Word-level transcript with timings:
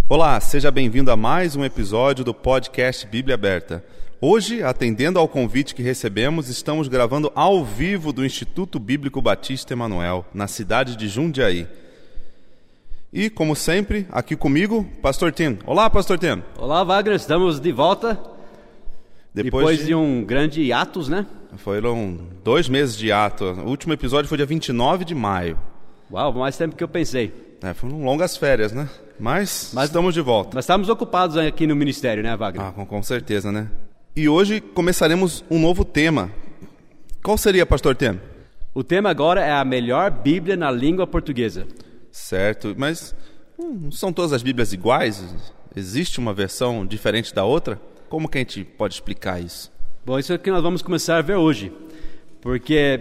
Olá, 0.10 0.38
seja 0.42 0.70
bem-vindo 0.70 1.10
a 1.10 1.16
mais 1.16 1.56
um 1.56 1.64
episódio 1.64 2.26
do 2.26 2.34
podcast 2.34 3.08
Bíblia 3.08 3.36
Aberta. 3.36 3.86
Hoje, 4.20 4.62
atendendo 4.62 5.18
ao 5.18 5.30
convite 5.30 5.74
que 5.74 5.82
recebemos, 5.82 6.50
estamos 6.50 6.90
gravando 6.90 7.32
ao 7.34 7.64
vivo 7.64 8.12
do 8.12 8.26
Instituto 8.26 8.78
Bíblico 8.78 9.22
Batista 9.22 9.72
Emanuel, 9.72 10.26
na 10.34 10.50
cidade 10.50 10.98
de 10.98 11.08
Jundiaí. 11.08 11.70
E, 13.12 13.30
como 13.30 13.56
sempre, 13.56 14.06
aqui 14.12 14.36
comigo, 14.36 14.86
Pastor 15.02 15.32
Tino. 15.32 15.60
Olá, 15.66 15.90
Pastor 15.90 16.20
Tino. 16.20 16.44
Olá, 16.58 16.84
Wagner, 16.84 17.16
estamos 17.16 17.60
de 17.60 17.72
volta. 17.72 18.20
Depois, 19.34 19.46
Depois 19.46 19.80
de... 19.80 19.86
de 19.86 19.96
um 19.96 20.26
grande 20.26 20.74
atos, 20.74 21.08
né? 21.08 21.26
Foram 21.58 22.20
dois 22.44 22.68
meses 22.68 22.98
de 22.98 23.12
ato. 23.12 23.46
O 23.46 23.70
último 23.70 23.94
episódio 23.94 24.28
foi 24.28 24.38
dia 24.38 24.46
29 24.46 25.06
de 25.06 25.16
maio. 25.16 25.58
Uau, 26.12 26.34
mais 26.34 26.58
tempo 26.58 26.76
que 26.76 26.84
eu 26.84 26.88
pensei. 26.88 27.34
É, 27.64 27.74
foram 27.74 28.04
longas 28.04 28.36
férias, 28.36 28.74
né? 28.74 28.90
Mas, 29.20 29.72
Mas 29.74 29.86
estamos 29.86 30.14
de 30.14 30.22
volta. 30.22 30.54
Nós 30.54 30.66
estamos 30.66 30.90
ocupados 30.90 31.38
aqui 31.38 31.66
no 31.66 31.76
ministério, 31.76 32.22
né, 32.22 32.36
Wagner? 32.36 32.68
Ah, 32.68 32.72
com, 32.72 32.86
com 32.86 33.02
certeza, 33.02 33.52
né? 33.52 33.70
E 34.16 34.28
hoje 34.28 34.60
começaremos 34.60 35.46
um 35.50 35.60
novo 35.60 35.86
tema. 35.86 36.30
Qual 37.24 37.38
seria, 37.38 37.66
Pastor 37.66 37.96
Tema? 37.96 38.20
O 38.74 38.84
tema 38.84 39.10
agora 39.10 39.44
é 39.44 39.52
a 39.52 39.64
melhor 39.66 40.12
Bíblia 40.12 40.56
na 40.56 40.70
língua 40.70 41.08
portuguesa. 41.08 41.66
Certo, 42.18 42.74
mas 42.76 43.16
hum, 43.58 43.92
são 43.92 44.12
todas 44.12 44.34
as 44.34 44.42
Bíblias 44.42 44.74
iguais? 44.74 45.24
Existe 45.74 46.20
uma 46.20 46.34
versão 46.34 46.86
diferente 46.86 47.34
da 47.34 47.46
outra? 47.46 47.80
Como 48.10 48.28
que 48.28 48.40
a 48.40 48.42
gente 48.42 48.64
pode 48.66 48.96
explicar 48.96 49.40
isso? 49.40 49.72
Bom, 50.04 50.18
isso 50.18 50.34
é 50.34 50.36
o 50.36 50.40
que 50.40 50.50
nós 50.50 50.64
vamos 50.64 50.82
começar 50.82 51.18
a 51.18 51.22
ver 51.22 51.36
hoje. 51.36 51.72
Porque, 52.42 53.00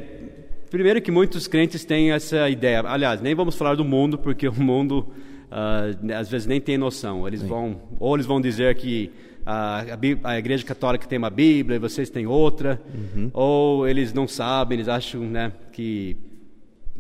primeiro 0.70 1.00
que 1.00 1.10
muitos 1.10 1.48
crentes 1.48 1.84
têm 1.84 2.12
essa 2.12 2.48
ideia. 2.48 2.82
Aliás, 2.86 3.20
nem 3.20 3.34
vamos 3.34 3.56
falar 3.56 3.74
do 3.74 3.84
mundo, 3.84 4.18
porque 4.18 4.46
o 4.48 4.54
mundo 4.54 5.08
uh, 5.50 6.12
às 6.12 6.28
vezes 6.28 6.46
nem 6.46 6.60
tem 6.60 6.76
noção. 6.76 7.26
Eles 7.26 7.42
vão, 7.42 7.80
ou 7.98 8.14
eles 8.14 8.26
vão 8.26 8.40
dizer 8.40 8.76
que 8.76 9.10
a, 9.44 9.80
a, 9.80 10.30
a, 10.30 10.38
Igreja 10.38 10.64
Católica 10.64 11.06
tem 11.08 11.18
uma 11.18 11.30
Bíblia 11.30 11.76
e 11.76 11.80
vocês 11.80 12.10
têm 12.10 12.26
outra, 12.26 12.80
uhum. 12.94 13.30
ou 13.32 13.88
eles 13.88 14.12
não 14.12 14.28
sabem, 14.28 14.76
eles 14.76 14.88
acham 14.88 15.22
né, 15.22 15.52
que 15.72 16.16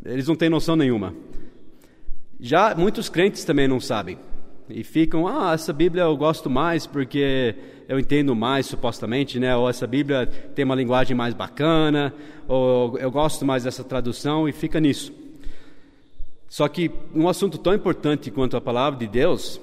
eles 0.04 0.26
não 0.26 0.34
têm 0.34 0.48
noção 0.48 0.74
nenhuma. 0.74 1.14
Já 2.38 2.74
muitos 2.74 3.08
crentes 3.08 3.44
também 3.44 3.66
não 3.66 3.80
sabem. 3.80 4.18
E 4.68 4.82
ficam, 4.82 5.28
ah, 5.28 5.52
essa 5.54 5.72
Bíblia 5.72 6.04
eu 6.04 6.16
gosto 6.16 6.50
mais 6.50 6.86
porque 6.86 7.54
eu 7.88 7.98
entendo 7.98 8.34
mais, 8.34 8.66
supostamente, 8.66 9.38
né? 9.38 9.56
Ou 9.56 9.68
essa 9.68 9.86
Bíblia 9.86 10.26
tem 10.26 10.64
uma 10.64 10.74
linguagem 10.74 11.16
mais 11.16 11.32
bacana, 11.34 12.12
ou 12.48 12.98
eu 12.98 13.10
gosto 13.10 13.44
mais 13.44 13.62
dessa 13.64 13.84
tradução, 13.84 14.48
e 14.48 14.52
fica 14.52 14.80
nisso. 14.80 15.12
Só 16.48 16.68
que 16.68 16.90
um 17.14 17.28
assunto 17.28 17.58
tão 17.58 17.74
importante 17.74 18.30
quanto 18.30 18.56
a 18.56 18.60
palavra 18.60 18.98
de 18.98 19.06
Deus, 19.06 19.60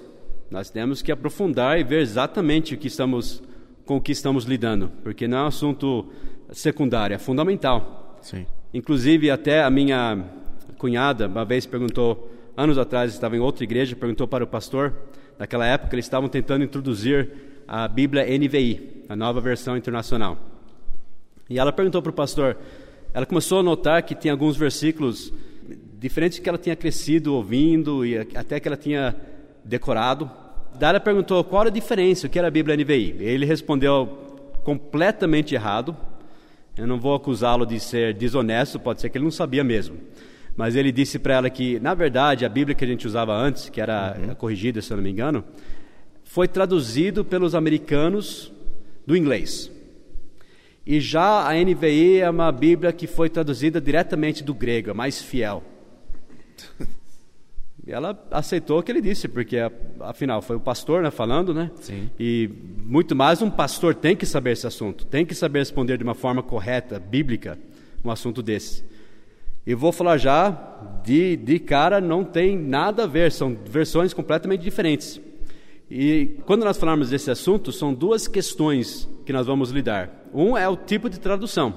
nós 0.50 0.70
temos 0.70 1.02
que 1.02 1.12
aprofundar 1.12 1.80
e 1.80 1.84
ver 1.84 2.02
exatamente 2.02 2.74
o 2.74 2.78
que 2.78 2.88
estamos, 2.88 3.44
com 3.86 3.98
o 3.98 4.02
que 4.02 4.12
estamos 4.12 4.46
lidando, 4.46 4.90
porque 5.04 5.28
não 5.28 5.40
é 5.40 5.44
um 5.44 5.48
assunto 5.48 6.06
secundário, 6.52 7.14
é 7.14 7.18
fundamental. 7.18 8.18
Sim. 8.22 8.46
Inclusive, 8.74 9.30
até 9.30 9.64
a 9.64 9.70
minha 9.70 10.24
cunhada 10.78 11.28
uma 11.28 11.46
vez 11.46 11.66
perguntou 11.66 12.32
anos 12.56 12.78
atrás, 12.78 13.14
estava 13.14 13.36
em 13.36 13.40
outra 13.40 13.64
igreja, 13.64 13.96
perguntou 13.96 14.28
para 14.28 14.44
o 14.44 14.48
pastor. 14.48 14.94
Naquela 15.38 15.66
época, 15.66 15.96
eles 15.96 16.06
estavam 16.06 16.30
tentando 16.30 16.64
introduzir 16.64 17.30
a 17.68 17.88
Bíblia 17.88 18.26
NVI, 18.26 19.06
a 19.10 19.16
nova 19.16 19.42
versão 19.42 19.76
internacional. 19.76 20.38
E 21.50 21.60
ela 21.60 21.72
perguntou 21.72 22.02
para 22.02 22.12
o 22.12 22.14
pastor. 22.14 22.58
Ela 23.14 23.26
começou 23.26 23.60
a 23.60 23.64
notar 23.64 24.04
que 24.04 24.16
tinha 24.16 24.34
alguns 24.34 24.56
versículos 24.56 25.34
diferentes 26.00 26.40
que 26.40 26.50
ela 26.50 26.58
tinha 26.58 26.76
crescido 26.76 27.34
ouvindo 27.34 28.06
e 28.06 28.18
até 28.18 28.60
que 28.60 28.68
ela 28.68 28.78
tinha 28.78 29.16
decorado. 29.64 30.30
Daí 30.76 30.90
ela 30.90 31.00
perguntou 31.00 31.44
qual 31.44 31.64
era 31.64 31.70
a 31.70 31.74
diferença, 31.74 32.28
o 32.28 32.30
que 32.30 32.38
era 32.38 32.48
a 32.48 32.52
Bíblia 32.52 32.76
NVI. 32.76 33.16
Ele 33.20 33.46
respondeu 33.46 34.08
completamente 34.64 35.56
errado. 35.56 35.96
Eu 36.76 36.88
não 36.88 37.00
vou 37.00 37.14
acusá-lo 37.14 37.66
de 37.66 37.80
ser 37.80 38.14
desonesto, 38.16 38.80
pode 38.80 39.02
ser 39.02 39.10
que 39.10 39.18
ele 39.18 39.26
não 39.26 39.32
sabia 39.32 39.64
mesmo 39.64 39.98
mas 40.56 40.76
ele 40.76 40.92
disse 40.92 41.18
para 41.18 41.36
ela 41.36 41.50
que, 41.50 41.80
na 41.80 41.94
verdade, 41.94 42.46
a 42.46 42.50
Bíblia 42.50 42.76
que 42.76 42.84
a 42.84 42.88
gente 42.88 43.08
usava 43.08 43.34
antes, 43.34 43.70
que 43.70 43.82
era 43.82 44.18
uhum. 44.20 44.36
corrigida, 44.36 44.82
se 44.82 44.92
eu 44.92 44.98
não 44.98 45.04
me 45.04 45.10
engano, 45.10 45.44
foi 46.24 46.48
traduzido 46.48 47.26
pelos 47.26 47.56
americanos 47.56 48.52
do 49.06 49.16
inglês. 49.16 49.72
E 50.86 51.00
já 51.00 51.48
a 51.48 51.54
NVI 51.54 52.20
é 52.20 52.30
uma 52.30 52.52
Bíblia 52.52 52.92
que 52.92 53.08
foi 53.08 53.30
traduzida 53.30 53.80
diretamente 53.80 54.44
do 54.44 54.54
grego, 54.54 54.90
é 54.90 54.94
mais 54.94 55.22
fiel. 55.22 55.64
E 57.86 57.92
ela 57.92 58.18
aceitou 58.32 58.80
o 58.80 58.84
que 58.84 58.90
ele 58.90 59.02
disse, 59.02 59.28
porque 59.28 59.58
afinal 60.00 60.42
foi 60.42 60.56
o 60.56 60.60
pastor 60.60 61.04
né, 61.04 61.12
falando, 61.12 61.54
né? 61.54 61.70
Sim. 61.82 62.10
E 62.18 62.50
muito 62.78 63.14
mais 63.14 63.42
um 63.42 63.50
pastor 63.50 63.94
tem 63.94 64.16
que 64.16 64.26
saber 64.26 64.52
esse 64.52 64.66
assunto, 64.66 65.06
tem 65.06 65.26
que 65.26 65.36
saber 65.36 65.60
responder 65.60 65.98
de 65.98 66.04
uma 66.06 66.16
forma 66.16 66.42
correta, 66.42 66.98
bíblica, 66.98 67.60
um 68.02 68.10
assunto 68.10 68.42
desse. 68.42 68.86
E 69.66 69.74
vou 69.74 69.92
falar 69.92 70.18
já, 70.18 70.52
de, 71.04 71.38
de 71.38 71.58
cara, 71.60 72.02
não 72.02 72.24
tem 72.24 72.58
nada 72.58 73.04
a 73.04 73.08
ver, 73.08 73.32
são 73.32 73.58
versões 73.66 74.14
completamente 74.14 74.62
diferentes. 74.62 75.22
E 75.90 76.38
quando 76.46 76.64
nós 76.64 76.78
falarmos 76.78 77.10
desse 77.10 77.32
assunto, 77.32 77.72
são 77.72 77.94
duas 77.94 78.28
questões 78.28 79.08
que 79.26 79.32
nós 79.32 79.48
vamos 79.48 79.70
lidar. 79.70 80.10
Um 80.34 80.58
é 80.58 80.68
o 80.68 80.76
tipo 80.76 81.10
de 81.10 81.20
tradução. 81.20 81.74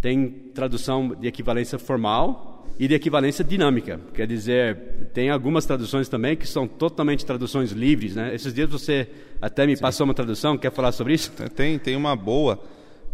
Tem 0.00 0.28
tradução 0.54 1.08
de 1.08 1.26
equivalência 1.26 1.78
formal 1.78 2.66
e 2.78 2.86
de 2.86 2.94
equivalência 2.94 3.44
dinâmica. 3.44 4.00
Quer 4.14 4.26
dizer, 4.26 5.08
tem 5.14 5.30
algumas 5.30 5.64
traduções 5.64 6.08
também 6.08 6.36
que 6.36 6.46
são 6.46 6.68
totalmente 6.68 7.24
traduções 7.24 7.72
livres. 7.72 8.14
Né? 8.14 8.34
Esses 8.34 8.52
dias 8.52 8.68
você 8.68 9.08
até 9.40 9.66
me 9.66 9.74
Sim. 9.74 9.82
passou 9.82 10.04
uma 10.04 10.14
tradução, 10.14 10.58
quer 10.58 10.70
falar 10.70 10.92
sobre 10.92 11.14
isso? 11.14 11.32
Tem, 11.54 11.78
tem 11.78 11.96
uma 11.96 12.14
boa 12.14 12.60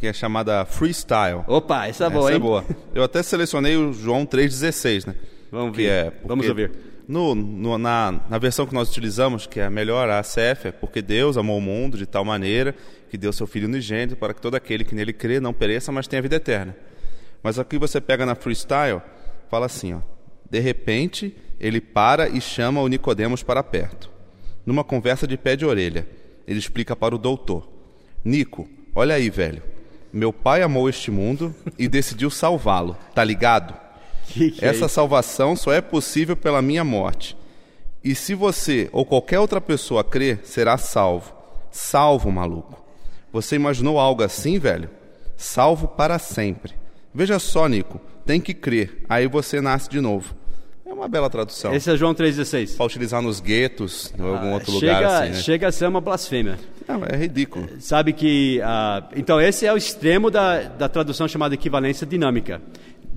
que 0.03 0.09
é 0.09 0.13
chamada 0.13 0.65
Freestyle. 0.65 1.45
Opa, 1.47 1.87
essa 1.87 2.07
é 2.07 2.11
boa, 2.11 2.23
essa 2.25 2.31
é 2.31 2.33
hein? 2.33 2.37
é 2.37 2.41
boa. 2.41 2.65
Eu 2.93 3.05
até 3.05 3.23
selecionei 3.23 3.77
o 3.77 3.93
João 3.93 4.27
3,16, 4.27 5.07
né? 5.07 5.15
Vamos 5.49 5.77
ver. 5.77 5.89
É 5.89 6.13
Vamos 6.25 6.49
ouvir. 6.49 6.73
No, 7.07 7.37
no, 7.37 7.79
na, 7.79 8.21
na 8.29 8.37
versão 8.37 8.67
que 8.67 8.75
nós 8.75 8.91
utilizamos, 8.91 9.47
que 9.47 9.61
é 9.61 9.65
a 9.65 9.71
melhor, 9.71 10.11
a 10.11 10.19
ACF, 10.19 10.67
é 10.67 10.73
porque 10.73 11.01
Deus 11.01 11.37
amou 11.37 11.57
o 11.57 11.61
mundo 11.61 11.97
de 11.97 12.05
tal 12.05 12.25
maneira 12.25 12.75
que 13.09 13.17
deu 13.17 13.33
seu 13.33 13.47
Filho 13.47 13.69
unigênito 13.69 14.17
para 14.17 14.35
que 14.35 14.41
todo 14.41 14.57
aquele 14.57 14.83
que 14.83 14.93
nele 14.93 15.13
crê 15.13 15.39
não 15.39 15.53
pereça, 15.53 15.93
mas 15.93 16.09
tenha 16.09 16.21
vida 16.21 16.35
eterna. 16.35 16.75
Mas 17.41 17.61
aqui 17.61 17.79
você 17.79 18.01
pega 18.01 18.27
na 18.27 18.35
Freestyle, 18.35 19.01
fala 19.49 19.67
assim, 19.67 19.95
ó. 19.95 20.01
De 20.51 20.59
repente, 20.59 21.33
ele 21.61 21.81
para 21.81 22.29
e 22.29 22.41
chama 22.41 22.81
o 22.81 22.89
Nicodemos 22.89 23.45
para 23.45 23.63
perto. 23.63 24.11
Numa 24.67 24.83
conversa 24.83 25.29
de 25.29 25.37
pé 25.37 25.55
de 25.55 25.65
orelha, 25.65 26.09
ele 26.45 26.59
explica 26.59 26.97
para 26.97 27.15
o 27.15 27.19
doutor: 27.19 27.69
Nico, 28.25 28.69
olha 28.97 29.15
aí, 29.15 29.31
velho. 29.31 29.71
Meu 30.13 30.33
pai 30.33 30.63
amou 30.63 30.89
este 30.89 31.11
mundo 31.11 31.55
e 31.79 31.89
decidiu 31.89 32.31
salvá-lo, 32.31 32.97
tá 33.15 33.25
ligado? 33.25 33.75
Que 34.27 34.51
que 34.51 34.65
é 34.65 34.69
Essa 34.69 34.85
é 34.85 34.89
salvação 34.89 35.57
só 35.57 35.73
é 35.73 35.81
possível 35.81 36.37
pela 36.37 36.61
minha 36.61 36.85
morte. 36.85 37.37
E 38.05 38.15
se 38.15 38.35
você 38.35 38.91
ou 38.93 39.07
qualquer 39.07 39.39
outra 39.39 39.61
pessoa 39.61 40.05
crer, 40.05 40.41
será 40.45 40.77
salvo. 40.77 41.33
Salvo, 41.71 42.31
maluco. 42.31 42.83
Você 43.33 43.57
imaginou 43.57 43.99
algo 43.99 44.23
assim, 44.23 44.59
velho? 44.59 44.91
Salvo 45.37 45.89
para 45.89 46.19
sempre. 46.19 46.75
Veja 47.15 47.39
só, 47.39 47.67
Nico, 47.67 48.01
tem 48.27 48.41
que 48.41 48.53
crer, 48.53 49.05
aí 49.09 49.27
você 49.27 49.61
nasce 49.61 49.89
de 49.89 50.01
novo. 50.01 50.35
É 50.93 50.95
uma 50.95 51.09
bela 51.09 51.31
tradução. 51.31 51.73
Esse 51.73 51.91
é 51.91 51.97
João 51.97 52.15
3,16. 52.15 52.77
Para 52.77 52.85
utilizar 52.85 53.23
nos 53.23 53.41
guetos, 53.41 54.13
em 54.19 54.23
algum 54.23 54.51
ah, 54.51 54.53
outro 54.53 54.73
chega, 54.73 54.95
lugar. 54.95 55.23
Assim, 55.23 55.33
né? 55.33 55.41
Chega 55.41 55.69
a 55.69 55.73
ser 55.73 55.87
uma 55.87 56.03
blasfêmia. 56.03 56.59
Não, 56.87 57.03
é 57.07 57.17
ridículo. 57.17 57.67
Sabe 57.81 58.13
que. 58.13 58.61
Uh, 58.61 59.09
então, 59.17 59.41
esse 59.41 59.65
é 59.65 59.73
o 59.73 59.77
extremo 59.79 60.31
da, 60.31 60.65
da 60.65 60.91
tradução 60.91 61.27
chamada 61.27 61.55
equivalência 61.55 62.07
dinâmica. 62.07 62.61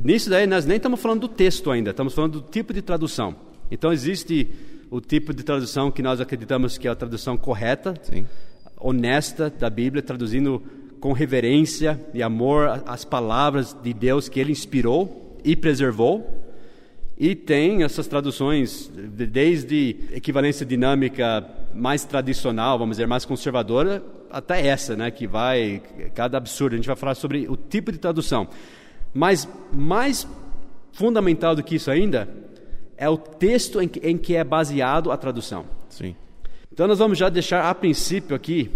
Nisso 0.01 0.29
daí, 0.29 0.47
nós 0.47 0.65
nem 0.65 0.77
estamos 0.77 1.01
falando 1.01 1.21
do 1.21 1.27
texto 1.27 1.69
ainda, 1.69 1.89
estamos 1.89 2.13
falando 2.13 2.39
do 2.39 2.49
tipo 2.49 2.73
de 2.73 2.81
tradução. 2.81 3.35
Então, 3.69 3.91
existe 3.91 4.49
o 4.89 5.01
tipo 5.01 5.33
de 5.33 5.43
tradução 5.43 5.91
que 5.91 6.01
nós 6.01 6.21
acreditamos 6.21 6.77
que 6.77 6.87
é 6.87 6.91
a 6.91 6.95
tradução 6.95 7.35
correta, 7.35 7.93
Sim. 8.03 8.25
honesta 8.79 9.49
da 9.49 9.69
Bíblia, 9.69 10.01
traduzindo 10.01 10.63
com 11.01 11.11
reverência 11.11 11.99
e 12.13 12.23
amor 12.23 12.83
as 12.85 13.03
palavras 13.03 13.75
de 13.83 13.93
Deus 13.93 14.29
que 14.29 14.39
ele 14.39 14.53
inspirou 14.53 15.37
e 15.43 15.57
preservou. 15.57 16.44
E 17.17 17.33
tem 17.33 17.83
essas 17.83 18.07
traduções, 18.07 18.91
desde 18.93 19.95
equivalência 20.11 20.65
dinâmica 20.65 21.47
mais 21.73 22.03
tradicional, 22.03 22.77
vamos 22.77 22.97
dizer, 22.97 23.07
mais 23.07 23.23
conservadora, 23.23 24.03
até 24.29 24.67
essa, 24.67 24.97
né, 24.97 25.09
que 25.11 25.25
vai, 25.25 25.81
cada 26.13 26.37
absurdo. 26.37 26.73
A 26.73 26.75
gente 26.75 26.87
vai 26.87 26.95
falar 26.95 27.15
sobre 27.15 27.47
o 27.47 27.55
tipo 27.55 27.91
de 27.91 27.97
tradução. 27.97 28.47
Mas 29.13 29.47
mais 29.71 30.27
fundamental 30.91 31.55
do 31.55 31.63
que 31.63 31.75
isso 31.75 31.89
ainda 31.89 32.27
é 32.97 33.09
o 33.09 33.17
texto 33.17 33.81
em 33.81 33.87
que, 33.87 33.99
em 33.99 34.17
que 34.17 34.35
é 34.35 34.43
baseado 34.43 35.09
a 35.09 35.17
tradução. 35.17 35.65
Sim. 35.87 36.15
Então 36.71 36.85
nós 36.85 36.99
vamos 36.99 37.17
já 37.17 37.29
deixar 37.29 37.69
a 37.69 37.73
princípio 37.73 38.35
aqui 38.35 38.69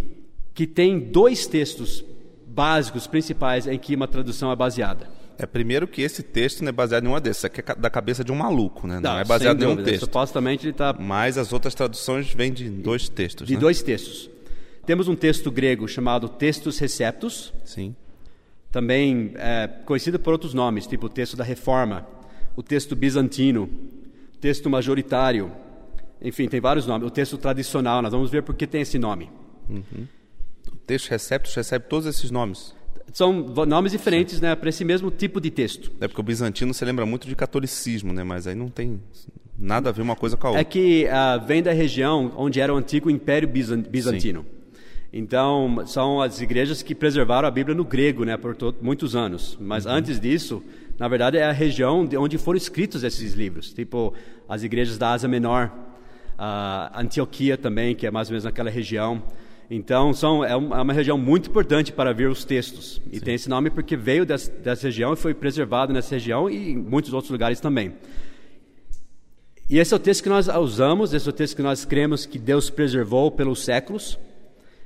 que 0.54 0.66
tem 0.66 1.00
dois 1.00 1.46
textos 1.46 2.04
básicos, 2.48 3.08
principais, 3.08 3.68
em 3.68 3.78
que 3.78 3.96
uma 3.96 4.08
tradução 4.08 4.52
é 4.52 4.56
baseada. 4.56 5.08
É 5.42 5.46
primeiro 5.46 5.88
que 5.88 6.02
esse 6.02 6.22
texto 6.22 6.62
não 6.62 6.68
é 6.70 6.72
baseado 6.74 7.04
em 7.04 7.06
nenhuma 7.06 7.22
desses, 7.22 7.38
isso 7.38 7.48
aqui 7.48 7.62
é 7.62 7.76
da 7.76 7.90
cabeça 7.90 8.26
de 8.26 8.32
um 8.32 8.36
maluco, 8.36 8.86
né? 8.86 8.96
Não, 9.00 9.14
Não, 9.14 9.20
é 9.20 9.24
baseado 9.24 9.64
em 9.64 9.68
dúvida. 9.68 9.84
texto. 9.90 10.02
Supostamente 10.04 10.66
ele 10.66 10.72
está 10.72 10.94
Mas 11.00 11.38
as 11.38 11.54
outras 11.54 11.74
traduções 11.74 12.34
vêm 12.34 12.52
de 12.52 12.70
dois 12.70 13.08
textos, 13.08 13.48
de 13.48 13.54
né? 13.54 13.60
dois 13.60 13.82
textos. 13.82 14.30
Temos 14.86 15.08
um 15.08 15.16
texto 15.16 15.50
grego 15.50 15.88
chamado 15.88 16.28
Textus 16.28 16.78
Receptus, 16.80 17.54
Sim. 17.64 17.96
também 18.70 19.32
é, 19.36 19.68
conhecido 19.86 20.20
por 20.20 20.34
outros 20.34 20.54
nomes, 20.54 20.86
tipo 20.86 21.06
o 21.06 21.10
texto 21.10 21.38
da 21.38 21.44
Reforma, 21.44 22.06
o 22.56 22.62
texto 22.62 22.94
bizantino, 22.96 23.70
o 24.36 24.38
texto 24.40 24.70
majoritário, 24.70 25.52
enfim, 26.22 26.50
tem 26.50 26.60
vários 26.60 26.86
nomes. 26.86 27.08
O 27.08 27.12
texto 27.12 27.38
tradicional, 27.38 28.02
nós 28.02 28.12
vamos 28.12 28.30
ver 28.30 28.44
por 28.44 28.56
que 28.56 28.68
tem 28.68 28.82
esse 28.82 29.00
nome. 29.00 29.30
O 29.70 30.76
texto 30.86 31.10
receptos 31.10 31.56
recebe 31.56 31.86
todos 31.88 32.06
esses 32.08 32.30
nomes. 32.30 32.76
São 33.14 33.34
nomes 33.66 33.92
diferentes 33.92 34.40
né, 34.40 34.56
para 34.56 34.70
esse 34.70 34.86
mesmo 34.86 35.10
tipo 35.12 35.40
de 35.42 35.50
texto. 35.50 35.92
É 36.00 36.08
porque 36.08 36.22
o 36.22 36.24
bizantino 36.24 36.74
se 36.74 36.84
lembra 36.86 37.06
muito 37.06 37.28
de 37.28 37.36
catolicismo, 37.36 38.14
né? 38.14 38.24
Mas 38.24 38.46
aí 38.48 38.56
não 38.56 38.70
tem 38.70 39.00
nada 39.58 39.90
a 39.90 39.92
ver 39.92 40.02
uma 40.02 40.16
coisa 40.16 40.38
com 40.38 40.48
a 40.48 40.50
É 40.50 40.54
outra. 40.54 40.66
que 40.66 41.08
ah, 41.08 41.38
vem 41.38 41.62
da 41.64 41.72
região 41.74 42.32
onde 42.38 42.62
era 42.62 42.74
o 42.74 42.78
antigo 42.78 43.10
Império 43.10 43.48
Bizan- 43.48 43.82
Bizantino. 43.82 44.46
Então, 45.12 45.84
são 45.88 46.22
as 46.22 46.40
igrejas 46.40 46.84
que 46.84 46.94
preservaram 46.94 47.48
a 47.48 47.52
Bíblia 47.52 47.76
no 47.76 47.84
grego, 47.84 48.24
né, 48.24 48.38
por 48.38 48.56
to- 48.56 48.76
muitos 48.80 49.16
anos. 49.16 49.58
Mas 49.60 49.88
antes 49.88 50.20
disso, 50.20 50.62
na 51.00 51.08
verdade, 51.08 51.36
é 51.38 51.44
a 51.46 51.52
região 51.52 52.06
de 52.06 52.16
onde 52.16 52.38
foram 52.38 52.58
escritos 52.58 53.04
esses 53.04 53.34
livros. 53.34 53.74
Tipo, 53.74 54.14
as 54.48 54.62
igrejas 54.64 55.00
da 55.00 55.12
Ásia 55.14 55.28
Menor, 55.28 55.72
a 56.38 57.02
Antioquia 57.02 57.58
também, 57.58 57.96
que 57.96 58.06
é 58.06 58.12
mais 58.12 58.28
ou 58.30 58.34
menos 58.34 58.44
naquela 58.44 58.70
região. 58.70 59.22
Então, 59.72 60.14
são, 60.14 60.44
é, 60.44 60.52
é 60.52 60.56
uma 60.56 60.94
região 60.94 61.18
muito 61.18 61.50
importante 61.50 61.92
para 61.92 62.12
ver 62.12 62.28
os 62.28 62.44
textos. 62.44 63.00
E 63.12 63.20
tem 63.20 63.36
esse 63.36 63.48
nome 63.48 63.70
porque 63.70 63.96
veio 63.96 64.26
des- 64.26 64.48
dessa 64.48 64.88
região 64.88 65.14
e 65.14 65.16
foi 65.16 65.34
preservado 65.34 65.94
nessa 65.94 66.16
região 66.16 66.50
e 66.50 66.72
em 66.72 66.76
muitos 66.78 67.14
outros 67.14 67.30
lugares 67.30 67.60
também. 67.60 67.94
E 69.70 69.78
esse 69.78 69.94
é 69.94 69.98
o 69.98 70.00
texto 70.00 70.24
que 70.24 70.30
nós 70.30 70.48
usamos, 70.48 71.14
esse 71.14 71.28
é 71.28 71.30
o 71.30 71.34
texto 71.34 71.56
que 71.56 71.62
nós 71.62 71.86
cremos 71.86 72.26
que 72.26 72.40
Deus 72.40 72.72
preservou 72.72 73.30
pelos 73.30 73.64
séculos. 73.64 74.18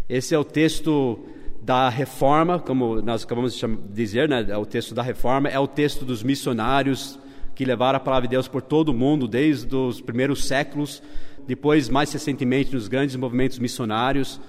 Esse 0.09 0.35
é 0.35 0.37
o 0.37 0.43
texto 0.43 1.17
da 1.61 1.87
reforma, 1.87 2.59
como 2.59 3.01
nós 3.01 3.23
acabamos 3.23 3.53
de 3.53 3.65
dizer, 3.93 4.27
né? 4.27 4.45
é 4.49 4.57
o 4.57 4.65
texto 4.65 4.93
da 4.93 5.01
reforma, 5.01 5.47
é 5.47 5.57
o 5.57 5.65
texto 5.65 6.03
dos 6.03 6.21
missionários 6.21 7.17
que 7.55 7.63
levaram 7.63 7.95
a 7.95 7.99
palavra 8.01 8.27
de 8.27 8.31
Deus 8.31 8.49
por 8.49 8.61
todo 8.61 8.89
o 8.89 8.93
mundo, 8.93 9.29
desde 9.29 9.73
os 9.73 10.01
primeiros 10.01 10.45
séculos, 10.45 11.01
depois, 11.47 11.87
mais 11.87 12.11
recentemente, 12.11 12.73
nos 12.73 12.89
grandes 12.89 13.15
movimentos 13.15 13.59
missionários, 13.59 14.41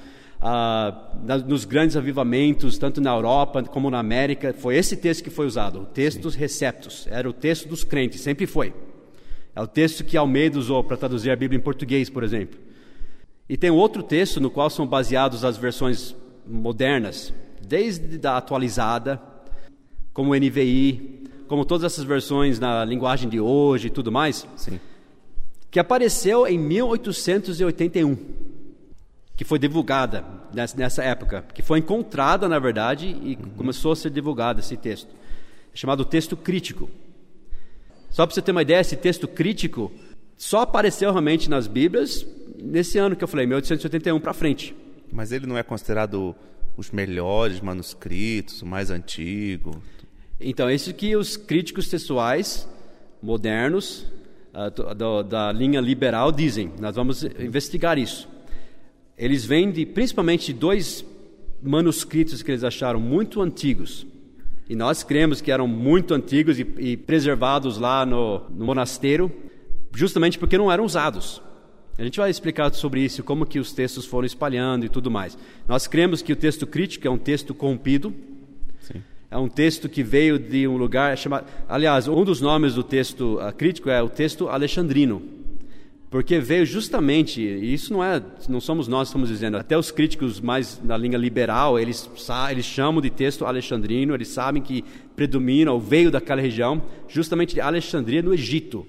ah, 0.46 0.94
nos 1.46 1.64
grandes 1.64 1.96
avivamentos, 1.96 2.76
tanto 2.76 3.00
na 3.00 3.10
Europa 3.10 3.62
como 3.62 3.90
na 3.90 3.98
América. 3.98 4.52
Foi 4.52 4.76
esse 4.76 4.94
texto 4.94 5.24
que 5.24 5.30
foi 5.30 5.46
usado, 5.46 5.80
o 5.80 5.86
textos 5.86 6.34
receptos, 6.34 7.06
era 7.10 7.26
o 7.26 7.32
texto 7.32 7.66
dos 7.66 7.82
crentes, 7.82 8.20
sempre 8.20 8.46
foi. 8.46 8.74
É 9.56 9.62
o 9.62 9.66
texto 9.66 10.04
que 10.04 10.18
Almeida 10.18 10.58
usou 10.58 10.84
para 10.84 10.98
traduzir 10.98 11.30
a 11.30 11.36
Bíblia 11.36 11.58
em 11.58 11.62
português, 11.62 12.10
por 12.10 12.22
exemplo. 12.22 12.60
E 13.48 13.56
tem 13.56 13.70
outro 13.70 14.02
texto 14.02 14.38
no 14.38 14.50
qual 14.50 14.68
são 14.68 14.86
baseados 14.86 15.46
as 15.46 15.56
versões 15.56 16.14
modernas, 16.46 17.32
desde 17.66 18.26
a 18.26 18.36
atualizada, 18.36 19.18
como 20.12 20.32
o 20.32 20.34
NVI, 20.36 21.24
como 21.48 21.64
todas 21.64 21.90
essas 21.90 22.04
versões 22.04 22.58
na 22.58 22.84
linguagem 22.84 23.30
de 23.30 23.40
hoje 23.40 23.86
e 23.86 23.90
tudo 23.90 24.12
mais, 24.12 24.46
Sim. 24.56 24.78
que 25.70 25.80
apareceu 25.80 26.46
em 26.46 26.58
1881, 26.58 28.18
que 29.36 29.44
foi 29.44 29.58
divulgada 29.58 30.24
nessa, 30.76 31.02
época, 31.02 31.44
que 31.54 31.62
foi 31.62 31.80
encontrada, 31.80 32.48
na 32.48 32.58
verdade, 32.58 33.06
e 33.08 33.36
começou 33.56 33.92
a 33.92 33.96
ser 33.96 34.10
divulgado 34.10 34.60
esse 34.60 34.76
texto, 34.76 35.08
chamado 35.72 36.04
texto 36.04 36.36
crítico. 36.36 36.88
Só 38.10 38.24
para 38.24 38.34
você 38.34 38.42
ter 38.42 38.52
uma 38.52 38.62
ideia, 38.62 38.80
esse 38.80 38.96
texto 38.96 39.26
crítico 39.26 39.90
só 40.36 40.60
apareceu 40.60 41.10
realmente 41.10 41.50
nas 41.50 41.66
Bíblias 41.66 42.24
nesse 42.62 42.96
ano 42.98 43.16
que 43.16 43.24
eu 43.24 43.28
falei, 43.28 43.46
1881 43.46 44.20
para 44.20 44.32
frente. 44.32 44.74
Mas 45.12 45.32
ele 45.32 45.46
não 45.46 45.58
é 45.58 45.62
considerado 45.62 46.34
os 46.76 46.90
melhores 46.90 47.60
manuscritos, 47.60 48.62
o 48.62 48.66
mais 48.66 48.90
antigo. 48.90 49.82
Então, 50.40 50.70
isso 50.70 50.92
que 50.94 51.16
os 51.16 51.36
críticos 51.36 51.88
textuais 51.88 52.68
modernos 53.22 54.06
do- 54.76 54.94
do- 54.94 55.22
da 55.22 55.50
linha 55.52 55.80
liberal 55.80 56.30
dizem. 56.30 56.72
Nós 56.80 56.94
vamos 56.96 57.22
investigar 57.24 57.98
isso. 57.98 58.28
Eles 59.16 59.44
vêm 59.44 59.70
de, 59.70 59.86
principalmente 59.86 60.46
de 60.46 60.54
dois 60.54 61.04
manuscritos 61.62 62.42
que 62.42 62.50
eles 62.50 62.64
acharam 62.64 63.00
muito 63.00 63.40
antigos. 63.40 64.06
E 64.68 64.74
nós 64.74 65.02
cremos 65.02 65.40
que 65.40 65.50
eram 65.50 65.68
muito 65.68 66.14
antigos 66.14 66.58
e, 66.58 66.66
e 66.78 66.96
preservados 66.96 67.78
lá 67.78 68.04
no, 68.04 68.40
no 68.50 68.64
monasteiro, 68.64 69.30
justamente 69.94 70.38
porque 70.38 70.58
não 70.58 70.70
eram 70.70 70.84
usados. 70.84 71.42
A 71.96 72.02
gente 72.02 72.18
vai 72.18 72.28
explicar 72.28 72.72
sobre 72.74 73.00
isso, 73.00 73.22
como 73.22 73.46
que 73.46 73.58
os 73.58 73.72
textos 73.72 74.04
foram 74.04 74.26
espalhando 74.26 74.84
e 74.84 74.88
tudo 74.88 75.10
mais. 75.10 75.38
Nós 75.68 75.86
cremos 75.86 76.22
que 76.22 76.32
o 76.32 76.36
texto 76.36 76.66
crítico 76.66 77.06
é 77.06 77.10
um 77.10 77.18
texto 77.18 77.54
corrompido, 77.54 78.12
Sim. 78.80 79.00
é 79.30 79.38
um 79.38 79.48
texto 79.48 79.88
que 79.88 80.02
veio 80.02 80.38
de 80.38 80.66
um 80.66 80.76
lugar 80.76 81.16
chamado. 81.16 81.46
Aliás, 81.68 82.08
um 82.08 82.24
dos 82.24 82.40
nomes 82.40 82.74
do 82.74 82.82
texto 82.82 83.38
ah, 83.40 83.52
crítico 83.52 83.90
é 83.90 84.02
o 84.02 84.08
texto 84.08 84.48
alexandrino, 84.48 85.22
porque 86.14 86.38
veio 86.38 86.64
justamente. 86.64 87.40
E 87.40 87.74
isso 87.74 87.92
não 87.92 88.04
é, 88.04 88.22
não 88.48 88.60
somos 88.60 88.86
nós 88.86 89.08
que 89.08 89.10
estamos 89.10 89.28
dizendo. 89.28 89.56
Até 89.56 89.76
os 89.76 89.90
críticos 89.90 90.40
mais 90.40 90.80
na 90.80 90.96
linha 90.96 91.18
liberal, 91.18 91.76
eles 91.76 92.08
eles 92.52 92.64
chamam 92.64 93.02
de 93.02 93.10
texto 93.10 93.44
alexandrino. 93.44 94.14
Eles 94.14 94.28
sabem 94.28 94.62
que 94.62 94.84
predomina 95.16 95.72
ou 95.72 95.80
veio 95.80 96.12
daquela 96.12 96.40
região, 96.40 96.80
justamente 97.08 97.54
de 97.54 97.60
Alexandria 97.60 98.22
no 98.22 98.32
Egito. 98.32 98.86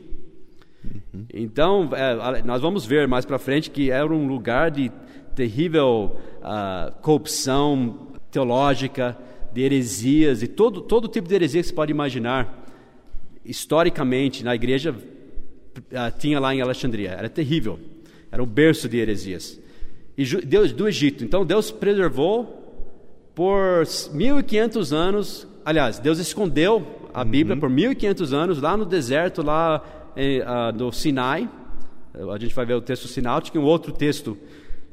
Então, 1.33 1.89
é, 1.93 2.43
nós 2.43 2.61
vamos 2.61 2.85
ver 2.85 3.07
mais 3.07 3.25
para 3.25 3.39
frente 3.39 3.71
que 3.71 3.89
era 3.89 4.05
um 4.05 4.27
lugar 4.27 4.69
de 4.69 4.91
terrível 5.33 6.17
ah, 6.43 6.93
corrupção 7.01 8.07
teológica, 8.29 9.17
de 9.51 9.63
heresias 9.63 10.43
e 10.43 10.47
todo, 10.47 10.79
todo 10.79 11.07
tipo 11.07 11.27
de 11.27 11.33
heresia 11.33 11.63
que 11.63 11.69
você 11.69 11.73
pode 11.73 11.91
imaginar. 11.91 12.67
Historicamente, 13.43 14.43
na 14.43 14.53
igreja, 14.53 14.95
tinha 16.17 16.39
lá 16.39 16.53
em 16.53 16.61
Alexandria. 16.61 17.11
Era 17.11 17.29
terrível. 17.29 17.79
Era 18.31 18.41
um 18.41 18.45
berço 18.45 18.89
de 18.89 18.97
heresias. 18.97 19.59
E 20.17 20.23
Deus 20.23 20.71
do 20.71 20.87
Egito. 20.87 21.23
Então, 21.23 21.45
Deus 21.45 21.71
preservou 21.71 22.63
por 23.33 23.83
1500 24.13 24.93
anos. 24.93 25.47
Aliás, 25.63 25.99
Deus 25.99 26.19
escondeu 26.19 27.09
a 27.13 27.23
Bíblia 27.23 27.57
por 27.57 27.69
1500 27.69 28.33
anos 28.33 28.61
lá 28.61 28.75
no 28.77 28.85
deserto, 28.85 29.41
lá 29.41 30.11
em, 30.15 30.41
ah, 30.41 30.71
no 30.71 30.91
Sinai. 30.91 31.49
A 32.13 32.37
gente 32.37 32.55
vai 32.55 32.65
ver 32.65 32.75
o 32.75 32.81
texto 32.81 33.07
Sinai. 33.07 33.41
Tinha 33.41 33.61
um 33.61 33.65
outro 33.65 33.91
texto 33.91 34.37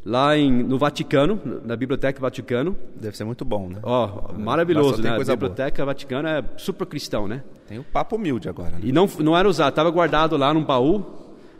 lá 0.04 0.36
em, 0.36 0.62
no 0.62 0.78
Vaticano, 0.78 1.40
na 1.64 1.76
Biblioteca 1.76 2.20
Vaticano. 2.20 2.76
Deve 2.96 3.16
ser 3.16 3.24
muito 3.24 3.44
bom, 3.44 3.68
né? 3.68 3.78
Ó, 3.82 4.06
Lá 4.32 4.38
maravilhoso, 4.38 5.02
né? 5.02 5.10
A 5.10 5.14
boa. 5.14 5.24
Biblioteca 5.24 5.84
Vaticano 5.84 6.28
é 6.28 6.44
super 6.56 6.86
cristão, 6.86 7.28
né? 7.28 7.42
Tem 7.66 7.78
o 7.78 7.84
papo 7.84 8.16
humilde 8.16 8.48
agora, 8.48 8.70
né? 8.70 8.80
E 8.82 8.92
não, 8.92 9.08
não 9.20 9.36
era 9.36 9.48
usado, 9.48 9.70
estava 9.70 9.90
guardado 9.90 10.36
lá 10.36 10.52
num 10.52 10.64
baú 10.64 11.04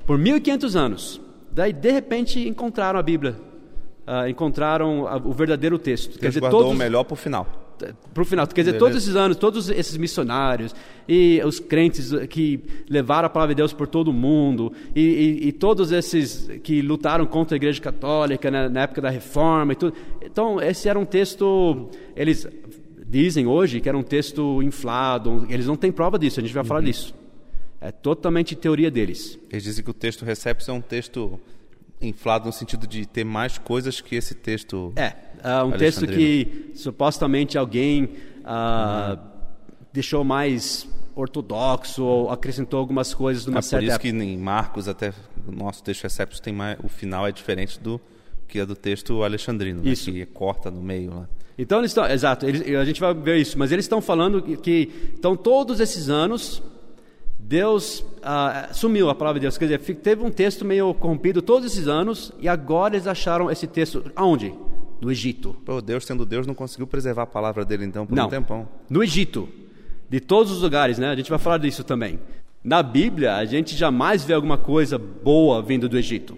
por 0.07 0.19
1500 0.19 0.77
anos. 0.77 1.21
Daí, 1.51 1.73
de 1.73 1.91
repente, 1.91 2.49
encontraram 2.49 2.99
a 2.99 3.03
Bíblia. 3.03 3.37
Ah, 4.07 4.29
encontraram 4.29 5.05
o 5.25 5.33
verdadeiro 5.33 5.79
texto. 5.79 6.19
Deus 6.19 6.37
guardou 6.37 6.71
o 6.71 6.75
melhor 6.75 7.05
pro 7.05 7.15
final. 7.15 7.47
Para 8.15 8.23
o 8.23 8.25
final. 8.25 8.47
Quer 8.47 8.63
dizer, 8.63 8.73
Beleza. 8.73 8.79
todos 8.79 8.97
esses 9.03 9.17
anos, 9.17 9.37
todos 9.37 9.69
esses 9.71 9.97
missionários 9.97 10.75
e 11.09 11.41
os 11.45 11.59
crentes 11.61 12.11
que 12.31 12.61
levaram 12.89 13.27
a 13.27 13.31
palavra 13.31 13.55
de 13.55 13.59
Deus 13.59 13.73
por 13.73 13.87
todo 13.89 14.09
o 14.09 14.13
mundo 14.13 14.73
e, 14.95 15.01
e- 15.01 15.49
e 15.49 15.53
todos 15.53 15.91
esses 15.93 16.49
que 16.63 16.81
lutaram 16.83 17.27
contra 17.27 17.55
a 17.55 17.59
Igreja 17.59 17.81
Católica 17.81 18.51
na, 18.51 18.69
na 18.69 18.83
época 18.83 19.01
da 19.01 19.11
Reforma 19.11 19.73
e 19.73 19.77
tudo. 19.77 19.95
Então, 20.23 20.61
esse 20.61 20.89
era 20.89 20.99
um 20.99 21.05
texto. 21.05 21.89
Eles 22.17 22.47
dizem 23.07 23.47
hoje 23.47 23.81
que 23.81 23.89
era 23.89 23.99
um 23.99 24.03
texto 24.03 24.63
inflado. 24.63 25.47
Eles 25.51 25.67
não 25.67 25.77
têm 25.77 25.93
prova 25.93 26.19
disso. 26.19 26.41
A 26.41 26.43
gente 26.43 26.55
vai 26.55 26.65
falar 26.65 26.81
Uhum. 26.81 26.87
disso. 26.87 27.15
É 27.81 27.91
totalmente 27.91 28.55
teoria 28.55 28.91
deles. 28.91 29.39
Eles 29.51 29.65
dizem 29.65 29.83
que 29.85 29.91
o 29.91 29.95
texto 29.95 30.25
Receptus 30.25 30.69
é 30.69 30.73
um 30.73 30.81
texto 30.81 31.39
inflado 32.03 32.47
no 32.47 32.53
sentido 32.53 32.87
de 32.87 33.07
ter 33.07 33.25
mais 33.25 33.59
coisas 33.59 34.01
que 34.01 34.15
esse 34.17 34.35
texto. 34.35 34.93
É, 34.97 35.15
ah, 35.43 35.65
um 35.65 35.73
texto 35.73 36.07
que 36.07 36.71
supostamente 36.75 37.57
alguém 37.57 38.11
ah, 38.45 39.19
deixou 39.93 40.25
mais 40.25 40.87
ortodoxo 41.15 42.03
ou 42.03 42.31
acrescentou 42.31 42.79
algumas 42.81 43.13
coisas 43.15 43.45
É 43.45 43.47
numa 43.51 43.61
por 43.61 43.65
certa 43.67 43.85
isso 43.85 43.95
época. 43.95 44.11
que 44.11 44.17
em 44.25 44.37
Marcos 44.39 44.89
até 44.89 45.13
o 45.47 45.53
nosso 45.53 45.83
texto 45.83 46.03
Receptus 46.05 46.41
tem 46.41 46.53
mais, 46.53 46.79
o 46.83 46.89
final 46.89 47.27
é 47.27 47.33
diferente 47.33 47.79
do 47.79 48.01
que 48.49 48.59
é 48.59 48.67
do 48.67 48.75
texto 48.77 49.23
alexandrino, 49.23 49.83
né? 49.83 49.91
Isso. 49.91 50.11
que 50.13 50.25
corta 50.27 50.71
no 50.71 50.83
meio 50.83 51.15
lá. 51.15 51.29
Então 51.59 51.79
eles 51.79 51.91
estão, 51.91 52.07
exato, 52.07 52.47
eles- 52.47 52.63
a 52.77 52.85
gente 52.85 53.01
vai 53.01 53.13
ver 53.15 53.37
isso, 53.37 53.59
mas 53.59 53.73
eles 53.73 53.85
estão 53.85 54.01
falando 54.01 54.43
que, 54.43 54.57
que 54.57 54.91
então 55.19 55.37
todos 55.37 55.81
esses 55.81 56.09
anos 56.09 56.63
Deus 57.45 58.05
ah, 58.23 58.69
sumiu 58.73 59.11
a 59.11 59.15
palavra 59.15 59.41
de 59.41 59.45
Deus. 59.45 59.59
Quer 59.59 59.65
dizer, 59.77 59.97
teve 59.97 60.23
um 60.23 60.31
texto 60.31 60.65
meio 60.65 60.95
corrompido 60.95 61.43
todos 61.43 61.71
esses 61.71 61.89
anos 61.89 62.33
e 62.39 62.49
agora 62.49 62.95
eles 62.95 63.07
acharam 63.07 63.51
esse 63.51 63.67
texto 63.67 64.05
aonde? 64.15 64.55
No 65.01 65.11
Egito. 65.11 65.57
Pô, 65.65 65.81
Deus 65.81 66.07
sendo 66.07 66.25
Deus 66.25 66.47
não 66.47 66.55
conseguiu 66.55 66.87
preservar 66.87 67.23
a 67.23 67.27
palavra 67.27 67.65
dele 67.65 67.85
então 67.85 68.07
por 68.07 68.15
Não. 68.15 68.27
um 68.27 68.31
tempão. 68.31 68.69
No 68.89 69.03
Egito. 69.03 69.49
De 70.09 70.21
todos 70.21 70.53
os 70.53 70.63
lugares, 70.63 70.99
né? 70.99 71.11
A 71.11 71.17
gente 71.17 71.31
vai 71.31 71.39
falar 71.39 71.59
disso 71.59 71.83
também. 71.83 72.21
Na 72.63 72.83
Bíblia, 72.83 73.35
a 73.35 73.45
gente 73.45 73.75
jamais 73.75 74.23
vê 74.25 74.35
alguma 74.35 74.57
coisa 74.57 74.97
boa 74.97 75.61
vindo 75.61 75.89
do 75.89 75.99
Egito. 75.99 76.37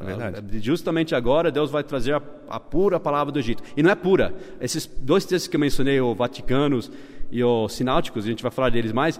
É 0.00 0.04
verdade. 0.04 0.36
Ah, 0.38 0.58
Justamente 0.60 1.14
agora, 1.14 1.50
Deus 1.50 1.70
vai 1.70 1.82
trazer 1.84 2.14
a, 2.14 2.22
a 2.48 2.58
pura 2.58 2.98
palavra 2.98 3.32
do 3.32 3.38
Egito. 3.38 3.62
E 3.76 3.82
não 3.82 3.90
é 3.90 3.94
pura. 3.94 4.34
Esses 4.60 4.86
dois 4.86 5.24
textos 5.24 5.48
que 5.48 5.56
eu 5.56 5.60
mencionei, 5.60 6.00
o 6.00 6.14
Vaticanos 6.14 6.90
e 7.30 7.42
o 7.42 7.68
Sináuticos, 7.68 8.24
a 8.24 8.28
gente 8.28 8.42
vai 8.42 8.52
falar 8.52 8.70
deles 8.70 8.92
mais, 8.92 9.18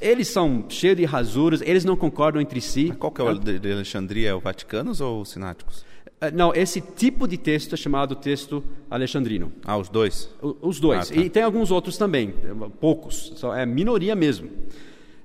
eles 0.00 0.28
são 0.28 0.64
cheios 0.68 0.96
de 0.96 1.04
rasuras, 1.04 1.60
eles 1.62 1.84
não 1.84 1.96
concordam 1.96 2.40
entre 2.40 2.60
si. 2.60 2.86
Mas 2.88 2.96
qual 2.98 3.12
que 3.12 3.20
é 3.20 3.24
o 3.24 3.34
de 3.38 3.72
Alexandria? 3.72 4.30
É 4.30 4.34
o 4.34 4.40
Vaticanos 4.40 5.00
ou 5.00 5.20
os 5.22 5.30
Sináticos? 5.30 5.84
Ah, 6.20 6.30
Não, 6.30 6.54
esse 6.54 6.80
tipo 6.80 7.26
de 7.28 7.36
texto 7.36 7.74
é 7.74 7.76
chamado 7.76 8.14
texto 8.14 8.62
alexandrino. 8.90 9.52
Ah, 9.64 9.76
os 9.76 9.88
dois? 9.88 10.30
O- 10.42 10.56
Os 10.62 10.80
dois. 10.80 11.10
Ah, 11.10 11.14
tá. 11.14 11.20
E 11.20 11.28
tem 11.28 11.42
alguns 11.42 11.70
outros 11.70 11.96
também, 11.98 12.32
poucos, 12.80 13.32
é 13.56 13.66
minoria 13.66 14.14
mesmo. 14.14 14.48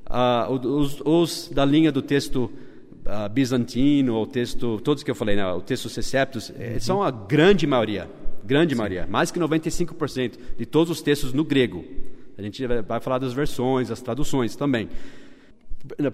Ah, 0.06 0.48
o- 0.50 0.80
os, 0.80 1.02
os 1.06 1.50
da 1.54 1.64
linha 1.66 1.92
do 1.92 2.02
texto 2.02 2.52
ah, 3.10 3.28
bizantino, 3.30 4.16
o 4.16 4.26
texto, 4.28 4.80
todos 4.84 5.04
que 5.04 5.12
eu 5.12 5.16
falei, 5.16 5.36
né, 5.36 5.46
o 5.52 5.62
texto 5.62 5.90
Seceptus, 5.90 6.52
eh, 6.58 6.74
Uhum. 6.74 6.80
são 6.80 7.04
a 7.04 7.10
grande 7.12 7.66
maioria, 7.68 8.10
grande 8.44 8.76
maioria, 8.76 9.08
mais 9.10 9.32
que 9.32 9.40
95% 9.40 10.38
de 10.58 10.66
todos 10.66 10.92
os 10.92 11.02
textos 11.02 11.34
no 11.34 11.44
grego. 11.44 11.84
A 12.38 12.42
gente 12.42 12.66
vai 12.66 13.00
falar 13.02 13.18
das 13.18 13.34
versões, 13.34 13.90
das 13.90 14.02
traduções 14.02 14.56
também. 14.56 14.88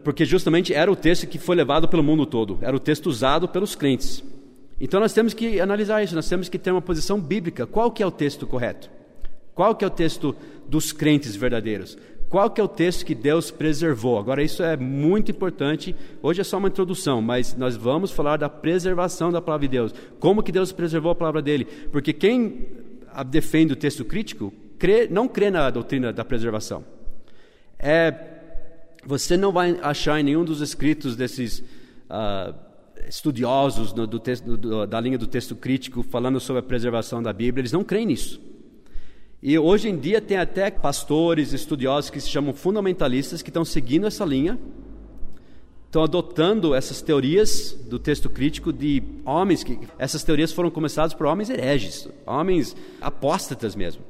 Porque 0.04 0.26
justamente 0.26 0.74
era 0.74 0.92
o 0.92 0.96
texto 0.96 1.28
que 1.28 1.38
foi 1.38 1.56
levado 1.56 1.88
pelo 1.88 2.04
mundo 2.04 2.26
todo, 2.26 2.58
era 2.62 2.76
o 2.76 2.80
texto 2.80 3.08
usado 3.08 3.48
pelos 3.48 3.76
crentes. 3.76 4.24
Então 4.80 5.00
nós 5.00 5.14
temos 5.14 5.34
que 5.34 5.60
analisar 5.60 6.04
isso, 6.04 6.16
nós 6.16 6.28
temos 6.28 6.50
que 6.50 6.58
ter 6.60 6.72
uma 6.72 6.82
posição 6.82 7.20
bíblica. 7.20 7.66
Qual 7.66 7.92
que 7.92 8.04
é 8.04 8.06
o 8.06 8.12
texto 8.12 8.46
correto? 8.46 8.90
Qual 9.54 9.74
que 9.76 9.84
é 9.84 9.88
o 9.88 9.92
texto 9.92 10.36
dos 10.68 10.92
crentes 10.92 11.36
verdadeiros? 11.36 11.98
Qual 12.36 12.50
que 12.50 12.60
é 12.60 12.64
o 12.66 12.68
texto 12.68 13.06
que 13.06 13.16
Deus 13.16 13.50
preservou? 13.50 14.20
Agora 14.20 14.44
isso 14.44 14.62
é 14.62 14.76
muito 14.76 15.32
importante. 15.32 15.96
Hoje 16.22 16.42
é 16.42 16.44
só 16.44 16.58
uma 16.58 16.68
introdução, 16.68 17.22
mas 17.22 17.56
nós 17.56 17.78
vamos 17.78 18.12
falar 18.12 18.36
da 18.36 18.50
preservação 18.50 19.32
da 19.32 19.42
palavra 19.42 19.66
de 19.66 19.72
Deus. 19.72 19.94
Como 20.20 20.44
que 20.44 20.52
Deus 20.52 20.74
preservou 20.74 21.14
a 21.14 21.16
palavra 21.16 21.42
dele? 21.42 21.64
Porque 21.64 22.12
quem 22.12 22.68
ah, 23.14 23.24
defende 23.24 23.72
o 23.72 23.76
texto 23.78 24.04
crítico 24.04 24.52
crê- 24.78 25.08
não 25.10 25.30
crê 25.30 25.50
na 25.50 25.70
doutrina 25.70 26.12
da 26.12 26.26
preservação. 26.26 26.84
É 27.80 28.14
você 29.06 29.38
não 29.38 29.54
vai 29.54 29.80
achar 29.82 30.20
em 30.20 30.24
nenhum 30.24 30.44
dos 30.44 30.60
escritos 30.60 31.16
desses 31.16 31.64
ah, 32.10 32.54
estudiosos 33.08 33.94
do 33.94 34.20
texto- 34.20 34.58
do- 34.58 34.86
da 34.86 35.00
linha 35.00 35.18
do 35.18 35.26
texto 35.26 35.56
crítico 35.56 36.04
falando 36.04 36.42
sobre 36.42 36.60
a 36.60 36.64
preservação 36.64 37.24
da 37.24 37.32
Bíblia, 37.32 37.62
eles 37.62 37.72
não 37.72 37.82
creem 37.82 38.08
nisso. 38.08 38.42
E 39.48 39.60
hoje 39.60 39.90
em 39.90 39.96
dia 39.96 40.20
tem 40.20 40.38
até 40.38 40.72
pastores, 40.72 41.54
estudiosos 41.54 42.10
que 42.10 42.20
se 42.20 42.28
chamam 42.28 42.52
fundamentalistas 42.52 43.44
que 43.44 43.52
estão 43.52 43.64
seguindo 43.64 44.08
essa 44.08 44.26
linha, 44.26 44.58
estão 45.86 46.02
adotando 46.02 46.74
essas 46.74 47.00
teorias 47.00 47.78
do 47.88 48.00
texto 48.00 48.28
crítico 48.28 48.74
de 48.74 49.04
homens 49.24 49.64
que 49.64 49.78
essas 50.00 50.24
teorias 50.24 50.52
foram 50.52 50.72
começadas 50.72 51.14
por 51.14 51.28
homens 51.28 51.52
hereges, 51.52 52.10
homens 52.26 52.76
apóstatas 53.00 53.76
mesmo. 53.76 54.02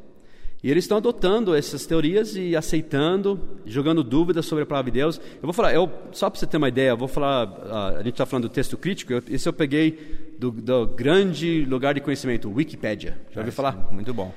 E 0.64 0.72
eles 0.72 0.86
estão 0.86 1.00
adotando 1.00 1.54
essas 1.54 1.86
teorias 1.86 2.38
e 2.38 2.56
aceitando, 2.56 3.38
jogando 3.66 4.06
dúvidas 4.06 4.46
sobre 4.46 4.64
a 4.64 4.66
palavra 4.66 4.90
de 4.90 5.00
Deus. 5.00 5.18
Eu 5.18 5.42
vou 5.42 5.52
falar, 5.52 5.74
eu, 5.74 5.92
só 6.14 6.30
para 6.30 6.40
você 6.40 6.48
ter 6.48 6.56
uma 6.56 6.70
ideia, 6.70 6.92
eu 6.92 6.98
vou 6.98 7.10
falar, 7.10 7.92
a 7.98 7.98
gente 7.98 8.12
está 8.14 8.26
falando 8.26 8.44
do 8.44 8.54
texto 8.54 8.78
crítico, 8.78 9.12
eu, 9.12 9.22
esse 9.30 9.50
eu 9.50 9.52
peguei 9.52 10.32
do, 10.40 10.50
do 10.50 10.88
grande 10.88 11.66
lugar 11.66 11.94
de 11.94 12.00
conhecimento, 12.00 12.50
Wikipédia. 12.50 13.20
Já 13.34 13.42
ouviu 13.42 13.52
falar? 13.52 13.92
Muito 13.92 14.14
bom. 14.14 14.34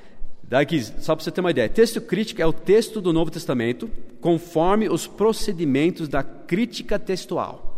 Daqui, 0.49 0.81
só 0.81 1.15
para 1.15 1.23
você 1.23 1.29
ter 1.29 1.41
uma 1.41 1.51
ideia, 1.51 1.69
texto 1.69 2.01
crítico 2.01 2.41
é 2.41 2.45
o 2.45 2.51
texto 2.51 2.99
do 2.99 3.13
Novo 3.13 3.29
Testamento 3.29 3.87
conforme 4.19 4.89
os 4.89 5.05
procedimentos 5.05 6.09
da 6.09 6.23
crítica 6.23 6.97
textual. 6.97 7.69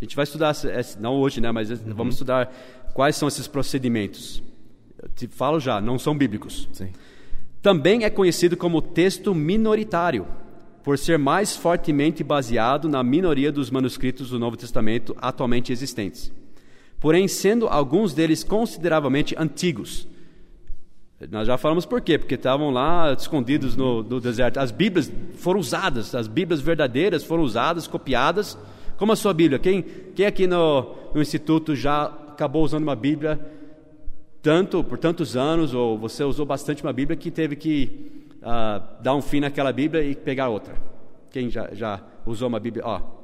A 0.00 0.02
gente 0.02 0.16
vai 0.16 0.22
estudar, 0.22 0.56
não 0.98 1.16
hoje, 1.16 1.42
né, 1.42 1.52
mas 1.52 1.68
vamos 1.68 2.14
estudar 2.14 2.50
quais 2.94 3.16
são 3.16 3.28
esses 3.28 3.46
procedimentos. 3.46 4.42
Eu 5.02 5.10
te 5.14 5.28
falo 5.28 5.60
já, 5.60 5.78
não 5.78 5.98
são 5.98 6.16
bíblicos. 6.16 6.70
Sim. 6.72 6.88
Também 7.60 8.02
é 8.02 8.08
conhecido 8.08 8.56
como 8.56 8.80
texto 8.80 9.34
minoritário, 9.34 10.26
por 10.82 10.96
ser 10.96 11.18
mais 11.18 11.54
fortemente 11.54 12.24
baseado 12.24 12.88
na 12.88 13.02
minoria 13.02 13.52
dos 13.52 13.70
manuscritos 13.70 14.30
do 14.30 14.38
Novo 14.38 14.56
Testamento 14.56 15.14
atualmente 15.20 15.70
existentes. 15.70 16.32
Porém, 16.98 17.28
sendo 17.28 17.68
alguns 17.68 18.14
deles 18.14 18.42
consideravelmente 18.42 19.34
antigos. 19.38 20.08
Nós 21.28 21.46
já 21.46 21.58
falamos 21.58 21.84
por 21.84 22.00
quê, 22.00 22.16
porque 22.16 22.34
estavam 22.34 22.70
lá 22.70 23.12
escondidos 23.12 23.76
no, 23.76 24.02
no 24.02 24.20
deserto. 24.20 24.58
As 24.58 24.70
Bíblias 24.70 25.12
foram 25.34 25.60
usadas, 25.60 26.14
as 26.14 26.26
Bíblias 26.26 26.62
verdadeiras 26.62 27.22
foram 27.22 27.42
usadas, 27.42 27.86
copiadas. 27.86 28.56
Como 28.96 29.12
a 29.12 29.16
sua 29.16 29.34
Bíblia? 29.34 29.58
Quem, 29.58 29.82
quem 30.14 30.24
aqui 30.24 30.46
no, 30.46 30.94
no 31.14 31.20
Instituto 31.20 31.76
já 31.76 32.04
acabou 32.04 32.64
usando 32.64 32.84
uma 32.84 32.96
Bíblia 32.96 33.38
tanto 34.40 34.82
por 34.82 34.96
tantos 34.96 35.36
anos, 35.36 35.74
ou 35.74 35.98
você 35.98 36.24
usou 36.24 36.46
bastante 36.46 36.82
uma 36.82 36.92
Bíblia 36.92 37.16
que 37.16 37.30
teve 37.30 37.54
que 37.54 38.26
ah, 38.42 38.80
dar 39.02 39.14
um 39.14 39.20
fim 39.20 39.40
naquela 39.40 39.72
Bíblia 39.72 40.02
e 40.02 40.14
pegar 40.14 40.48
outra? 40.48 40.74
Quem 41.30 41.50
já, 41.50 41.68
já 41.72 42.00
usou 42.24 42.48
uma 42.48 42.58
Bíblia? 42.58 42.82
Ó, 42.86 43.19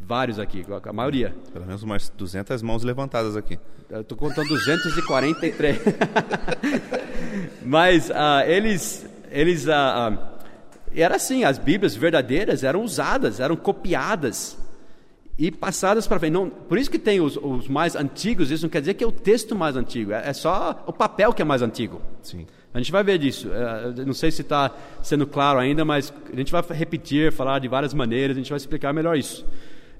vários 0.00 0.38
aqui, 0.38 0.64
a 0.84 0.92
maioria. 0.92 1.34
Pelo 1.52 1.66
menos 1.66 1.82
umas 1.82 2.08
200 2.08 2.62
mãos 2.62 2.82
levantadas 2.82 3.36
aqui. 3.36 3.58
Eu 3.88 4.00
estou 4.00 4.16
contando 4.16 4.48
243. 4.48 5.78
Mas 7.64 8.10
ah, 8.10 8.44
eles, 8.46 9.06
eles 9.30 9.68
ah, 9.68 10.08
ah, 10.08 10.40
era 10.94 11.16
assim, 11.16 11.44
as 11.44 11.58
Bíblias 11.58 11.94
verdadeiras 11.94 12.64
eram 12.64 12.82
usadas, 12.82 13.40
eram 13.40 13.56
copiadas 13.56 14.58
e 15.38 15.50
passadas 15.50 16.06
para 16.06 16.18
frente. 16.18 16.32
Não, 16.32 16.50
por 16.50 16.78
isso 16.78 16.90
que 16.90 16.98
tem 16.98 17.20
os, 17.20 17.36
os 17.36 17.68
mais 17.68 17.96
antigos. 17.96 18.50
Isso 18.50 18.64
não 18.64 18.70
quer 18.70 18.80
dizer 18.80 18.94
que 18.94 19.02
é 19.02 19.06
o 19.06 19.12
texto 19.12 19.54
mais 19.54 19.76
antigo. 19.76 20.12
É, 20.12 20.28
é 20.28 20.32
só 20.32 20.84
o 20.86 20.92
papel 20.92 21.32
que 21.32 21.42
é 21.42 21.44
mais 21.44 21.62
antigo. 21.62 22.00
Sim. 22.22 22.46
A 22.72 22.78
gente 22.78 22.92
vai 22.92 23.02
ver 23.02 23.18
disso. 23.18 23.48
Eh, 23.52 23.94
eu 23.98 24.06
não 24.06 24.12
sei 24.12 24.30
se 24.30 24.42
está 24.42 24.70
sendo 25.02 25.26
claro 25.26 25.58
ainda, 25.58 25.84
mas 25.84 26.12
a 26.32 26.36
gente 26.36 26.52
vai 26.52 26.62
repetir, 26.70 27.32
falar 27.32 27.58
de 27.58 27.66
várias 27.66 27.92
maneiras, 27.92 28.36
a 28.36 28.40
gente 28.40 28.50
vai 28.50 28.56
explicar 28.58 28.92
melhor 28.92 29.16
isso. 29.16 29.44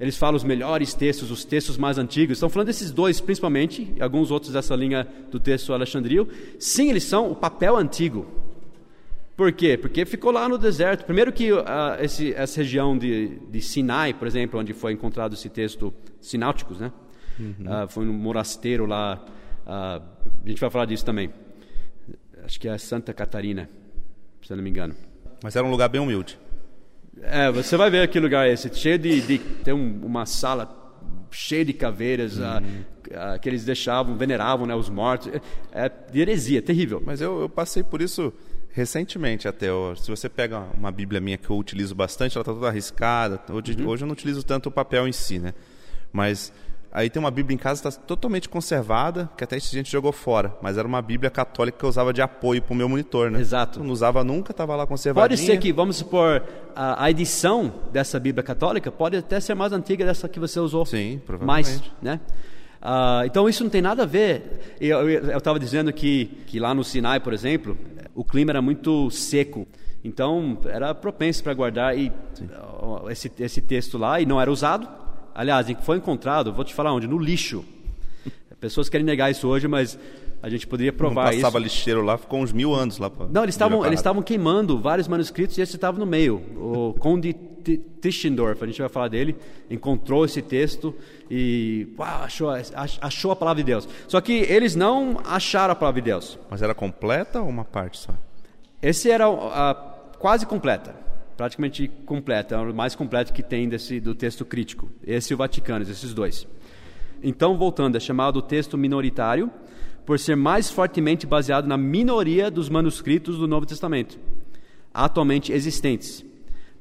Eles 0.00 0.16
falam 0.16 0.36
os 0.36 0.42
melhores 0.42 0.94
textos, 0.94 1.30
os 1.30 1.44
textos 1.44 1.76
mais 1.76 1.98
antigos. 1.98 2.38
Estão 2.38 2.48
falando 2.48 2.68
desses 2.68 2.90
dois, 2.90 3.20
principalmente, 3.20 3.92
e 3.94 4.02
alguns 4.02 4.30
outros 4.30 4.54
dessa 4.54 4.74
linha 4.74 5.06
do 5.30 5.38
texto 5.38 5.74
alexandrino. 5.74 6.26
Sim, 6.58 6.88
eles 6.88 7.04
são 7.04 7.30
o 7.30 7.36
papel 7.36 7.76
antigo. 7.76 8.26
Por 9.36 9.52
quê? 9.52 9.76
Porque 9.76 10.06
ficou 10.06 10.30
lá 10.30 10.48
no 10.48 10.56
deserto. 10.56 11.04
Primeiro 11.04 11.30
que 11.30 11.50
ah, 11.66 11.98
esse, 12.00 12.32
essa 12.32 12.62
região 12.62 12.96
de, 12.96 13.38
de 13.50 13.60
Sinai, 13.60 14.14
por 14.14 14.26
exemplo, 14.26 14.58
onde 14.58 14.72
foi 14.72 14.92
encontrado 14.92 15.34
esse 15.34 15.50
texto 15.50 15.92
sináuticos, 16.18 16.80
né? 16.80 16.90
Ah, 17.66 17.86
foi 17.86 18.04
num 18.06 18.12
monasteiro 18.12 18.86
lá. 18.86 19.22
ah, 19.66 20.00
a 20.44 20.48
gente 20.48 20.60
vai 20.60 20.70
falar 20.70 20.86
disso 20.86 21.04
também. 21.04 21.30
Acho 22.42 22.58
que 22.58 22.68
é 22.68 22.76
Santa 22.78 23.12
Catarina, 23.12 23.68
se 24.42 24.50
eu 24.50 24.56
não 24.56 24.64
me 24.64 24.70
engano. 24.70 24.94
Mas 25.42 25.56
era 25.56 25.66
um 25.66 25.70
lugar 25.70 25.88
bem 25.88 26.00
humilde. 26.00 26.38
É, 27.22 27.50
você 27.50 27.76
vai 27.76 27.90
ver 27.90 28.08
que 28.08 28.18
lugar 28.18 28.46
é 28.48 28.52
esse, 28.52 28.72
cheio 28.74 28.98
de, 28.98 29.20
de 29.20 29.38
tem 29.38 29.74
um- 29.74 30.00
uma 30.04 30.24
sala 30.26 30.76
cheia 31.30 31.64
de 31.64 31.72
caveiras 31.72 32.40
ah, 32.40 32.62
ah, 33.14 33.38
que 33.38 33.48
eles 33.48 33.64
deixavam, 33.64 34.16
veneravam, 34.16 34.66
né, 34.66 34.74
os 34.74 34.88
mortos. 34.88 35.28
É, 35.72 35.86
é 35.86 35.92
heresia, 36.18 36.60
terrível. 36.62 37.02
Mas 37.04 37.20
eu, 37.20 37.40
eu 37.42 37.48
passei 37.48 37.82
por 37.82 38.00
isso 38.02 38.32
recentemente 38.70 39.46
até. 39.46 39.70
ó. 39.72 39.94
Se 39.94 40.10
você 40.10 40.28
pega 40.28 40.60
uma 40.76 40.90
Bíblia 40.90 41.20
minha 41.20 41.36
que 41.38 41.50
eu 41.50 41.56
utilizo 41.56 41.94
bastante, 41.94 42.36
ela 42.36 42.42
está 42.42 42.52
toda 42.52 42.68
arriscada. 42.68 43.40
Hoje, 43.52 43.76
hoje 43.84 44.02
eu 44.02 44.06
não 44.06 44.12
utilizo 44.12 44.42
tanto 44.42 44.68
o 44.68 44.72
papel 44.72 45.06
em 45.06 45.12
si, 45.12 45.38
né? 45.38 45.54
Mas 46.12 46.52
aí 46.92 47.08
tem 47.08 47.20
uma 47.20 47.30
Bíblia 47.30 47.54
em 47.54 47.58
casa 47.58 47.80
que 47.82 47.88
está 47.88 48.00
totalmente 48.02 48.48
conservada, 48.48 49.30
que 49.36 49.44
até 49.44 49.56
a 49.56 49.58
gente 49.58 49.90
jogou 49.90 50.12
fora. 50.12 50.54
Mas 50.62 50.76
era 50.76 50.86
uma 50.86 51.00
Bíblia 51.00 51.30
católica 51.30 51.78
que 51.78 51.84
eu 51.84 51.88
usava 51.88 52.12
de 52.12 52.22
apoio 52.22 52.62
para 52.62 52.72
o 52.72 52.76
meu 52.76 52.88
monitor, 52.88 53.30
né? 53.30 53.40
Exato. 53.40 53.80
Eu 53.80 53.84
não 53.84 53.92
usava 53.92 54.24
nunca, 54.24 54.52
estava 54.52 54.74
lá 54.76 54.86
conservadinha. 54.86 55.28
Pode 55.28 55.40
ser 55.40 55.58
que, 55.58 55.72
vamos 55.72 55.96
supor, 55.96 56.42
a, 56.74 57.04
a 57.04 57.10
edição 57.10 57.72
dessa 57.92 58.18
Bíblia 58.18 58.42
católica 58.42 58.90
pode 58.90 59.16
até 59.16 59.38
ser 59.40 59.54
mais 59.54 59.72
antiga 59.72 60.04
dessa 60.04 60.28
que 60.28 60.40
você 60.40 60.58
usou. 60.58 60.84
Sim, 60.86 61.20
provavelmente. 61.24 61.68
Mais, 61.68 61.92
né? 62.02 62.20
Ah, 62.82 63.22
então 63.26 63.48
isso 63.48 63.62
não 63.62 63.70
tem 63.70 63.82
nada 63.82 64.04
a 64.04 64.06
ver. 64.06 64.76
Eu 64.80 65.36
estava 65.36 65.58
dizendo 65.58 65.92
que, 65.92 66.26
que 66.46 66.58
lá 66.58 66.74
no 66.74 66.82
Sinai, 66.82 67.20
por 67.20 67.32
exemplo, 67.32 67.76
o 68.14 68.24
clima 68.24 68.52
era 68.52 68.62
muito 68.62 69.10
seco. 69.10 69.66
Então 70.02 70.58
era 70.64 70.94
propenso 70.94 71.42
para 71.42 71.52
guardar 71.52 71.96
e, 71.96 72.10
esse, 73.10 73.30
esse 73.38 73.60
texto 73.60 73.98
lá 73.98 74.20
e 74.20 74.26
não 74.26 74.40
era 74.40 74.50
usado. 74.50 74.88
Aliás, 75.34 75.66
foi 75.82 75.96
encontrado, 75.98 76.52
vou 76.52 76.64
te 76.64 76.74
falar 76.74 76.92
onde? 76.92 77.06
No 77.06 77.18
lixo. 77.18 77.64
Pessoas 78.58 78.88
querem 78.88 79.06
negar 79.06 79.30
isso 79.30 79.48
hoje, 79.48 79.66
mas 79.66 79.98
A 80.42 80.48
gente 80.48 80.66
poderia 80.66 80.90
provar 80.92 81.26
Não 81.26 81.32
passava 81.34 81.58
isso. 81.58 81.64
lixeiro 81.64 82.02
lá, 82.02 82.16
ficou 82.16 82.40
uns 82.40 82.50
mil 82.50 82.74
anos 82.74 82.96
lá. 82.96 83.10
Não, 83.30 83.42
eles 83.42 83.54
estavam 83.54 83.84
eles 83.84 84.00
estavam 84.00 84.22
queimando 84.22 84.78
vários 84.80 85.06
manuscritos 85.06 85.58
e 85.58 85.60
esse 85.60 85.76
estava 85.76 85.98
no 85.98 86.06
meio. 86.06 86.36
O 86.56 86.94
Conde 86.98 87.34
Tischendorf, 88.00 88.62
a 88.62 88.66
gente 88.66 88.80
vai 88.80 88.88
falar 88.88 89.08
dele, 89.08 89.36
encontrou 89.70 90.24
esse 90.24 90.40
texto 90.40 90.94
e 91.30 91.88
uau, 91.98 92.22
achou, 92.22 92.48
ach- 92.48 92.98
achou 93.02 93.30
a 93.32 93.36
palavra 93.36 93.62
de 93.62 93.66
Deus. 93.66 93.86
Só 94.08 94.18
que 94.22 94.32
eles 94.32 94.74
não 94.74 95.20
acharam 95.26 95.72
a 95.72 95.76
palavra 95.76 96.00
de 96.00 96.06
Deus. 96.06 96.38
Mas 96.50 96.62
era 96.62 96.74
completa 96.74 97.42
ou 97.42 97.48
uma 97.48 97.64
parte 97.64 97.98
só? 97.98 98.14
Esse 98.80 99.10
era 99.10 99.26
a, 99.28 99.74
quase 100.18 100.46
completa, 100.46 100.94
praticamente 101.40 101.88
completa, 102.04 102.54
é 102.54 102.58
o 102.58 102.74
mais 102.74 102.94
completo 102.94 103.32
que 103.32 103.42
tem 103.42 103.66
desse, 103.66 103.98
do 103.98 104.14
texto 104.14 104.44
crítico. 104.44 104.90
Esse 105.02 105.32
e 105.32 105.34
o 105.34 105.38
Vaticano, 105.38 105.82
esses 105.82 106.12
dois. 106.12 106.46
Então, 107.22 107.56
voltando, 107.56 107.96
é 107.96 108.00
chamado 108.00 108.42
texto 108.42 108.76
minoritário 108.76 109.50
por 110.04 110.18
ser 110.18 110.36
mais 110.36 110.68
fortemente 110.68 111.26
baseado 111.26 111.66
na 111.66 111.78
minoria 111.78 112.50
dos 112.50 112.68
manuscritos 112.68 113.38
do 113.38 113.48
Novo 113.48 113.64
Testamento, 113.64 114.18
atualmente 114.92 115.50
existentes, 115.50 116.22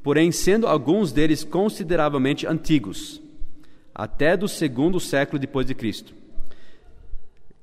porém 0.03 0.29
sendo 0.29 0.67
alguns 0.67 1.13
deles 1.13 1.45
consideravelmente 1.45 2.45
antigos, 2.45 3.21
até 3.95 4.35
do 4.35 4.49
segundo 4.49 4.99
século 4.99 5.39
depois 5.39 5.65
de 5.65 5.73
Cristo. 5.73 6.13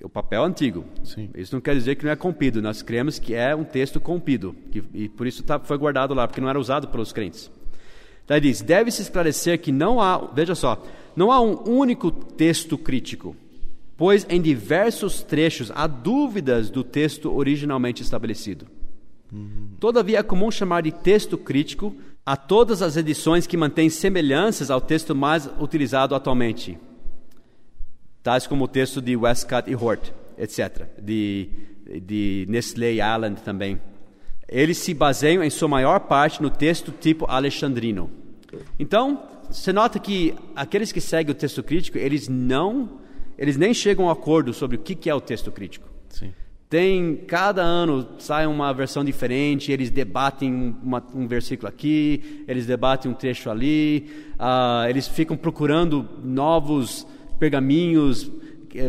O 0.02 0.08
papel 0.08 0.42
é 0.42 0.46
antigo. 0.46 0.84
Sim. 1.02 1.30
Isso 1.34 1.54
não 1.54 1.60
quer 1.60 1.74
dizer 1.74 1.96
que 1.96 2.04
não 2.04 2.12
é 2.12 2.16
compido. 2.16 2.60
Nós 2.60 2.82
cremos 2.82 3.18
que 3.18 3.34
é 3.34 3.54
um 3.54 3.64
texto 3.64 3.98
compido. 3.98 4.54
Que, 4.70 4.84
e 4.92 5.08
por 5.08 5.26
isso 5.26 5.42
tá, 5.42 5.58
foi 5.58 5.78
guardado 5.78 6.12
lá, 6.12 6.28
porque 6.28 6.40
não 6.40 6.48
era 6.48 6.60
usado 6.60 6.88
pelos 6.88 7.12
crentes. 7.12 7.50
Daí 8.26 8.40
diz: 8.40 8.60
deve-se 8.60 9.02
esclarecer 9.02 9.60
que 9.60 9.72
não 9.72 10.00
há, 10.00 10.18
veja 10.18 10.54
só, 10.54 10.82
não 11.14 11.32
há 11.32 11.40
um 11.40 11.62
único 11.68 12.10
texto 12.10 12.76
crítico, 12.76 13.34
pois 13.96 14.26
em 14.28 14.40
diversos 14.40 15.22
trechos 15.22 15.72
há 15.74 15.86
dúvidas 15.86 16.68
do 16.68 16.84
texto 16.84 17.34
originalmente 17.34 18.02
estabelecido. 18.02 18.66
Todavia 19.80 20.18
é 20.18 20.22
comum 20.22 20.50
chamar 20.50 20.82
de 20.82 20.92
texto 20.92 21.36
crítico 21.36 21.94
a 22.24 22.36
todas 22.36 22.82
as 22.82 22.96
edições 22.96 23.46
que 23.46 23.56
mantêm 23.56 23.88
semelhanças 23.90 24.70
ao 24.70 24.80
texto 24.80 25.14
mais 25.14 25.48
utilizado 25.60 26.14
atualmente, 26.14 26.78
tais 28.26 28.44
como 28.44 28.64
o 28.64 28.68
texto 28.68 29.00
de 29.00 29.14
Westcott 29.14 29.70
e 29.70 29.76
Hort, 29.76 30.10
etc., 30.36 30.82
de, 31.00 31.48
de 32.02 32.44
Nestlé 32.48 32.94
e 32.94 33.00
Allen 33.00 33.36
também. 33.36 33.80
Eles 34.48 34.78
se 34.78 34.92
baseiam 34.92 35.44
em 35.44 35.50
sua 35.50 35.68
maior 35.68 36.00
parte 36.00 36.42
no 36.42 36.50
texto 36.50 36.90
tipo 36.90 37.24
alexandrino. 37.28 38.10
Então, 38.80 39.22
você 39.48 39.72
nota 39.72 40.00
que 40.00 40.34
aqueles 40.56 40.90
que 40.90 41.00
seguem 41.00 41.30
o 41.30 41.38
texto 41.38 41.62
crítico, 41.62 41.98
eles 41.98 42.26
não, 42.26 42.98
eles 43.38 43.56
nem 43.56 43.72
chegam 43.72 44.06
a 44.06 44.08
um 44.08 44.10
acordo 44.10 44.52
sobre 44.52 44.76
o 44.76 44.80
que 44.80 45.08
é 45.08 45.14
o 45.14 45.20
texto 45.20 45.52
crítico. 45.52 45.88
Sim. 46.08 46.32
Tem 46.68 47.14
cada 47.28 47.62
ano 47.62 48.08
sai 48.18 48.44
uma 48.48 48.74
versão 48.74 49.04
diferente, 49.04 49.70
eles 49.70 49.88
debatem 49.88 50.76
uma, 50.82 51.00
um 51.14 51.28
versículo 51.28 51.68
aqui, 51.68 52.44
eles 52.48 52.66
debatem 52.66 53.08
um 53.08 53.14
trecho 53.14 53.48
ali, 53.48 54.10
ah, 54.36 54.84
eles 54.88 55.06
ficam 55.06 55.36
procurando 55.36 56.08
novos 56.24 57.06
pergaminhos 57.38 58.30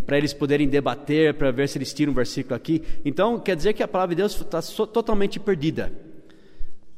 para 0.05 0.17
eles 0.17 0.33
poderem 0.33 0.67
debater, 0.67 1.33
para 1.33 1.51
ver 1.51 1.69
se 1.69 1.77
eles 1.77 1.93
tiram 1.93 2.11
um 2.11 2.15
versículo 2.15 2.55
aqui. 2.55 2.83
Então 3.05 3.39
quer 3.39 3.55
dizer 3.55 3.73
que 3.73 3.83
a 3.83 3.87
palavra 3.87 4.15
de 4.15 4.21
Deus 4.21 4.39
está 4.39 4.61
totalmente 4.87 5.39
perdida. 5.39 5.91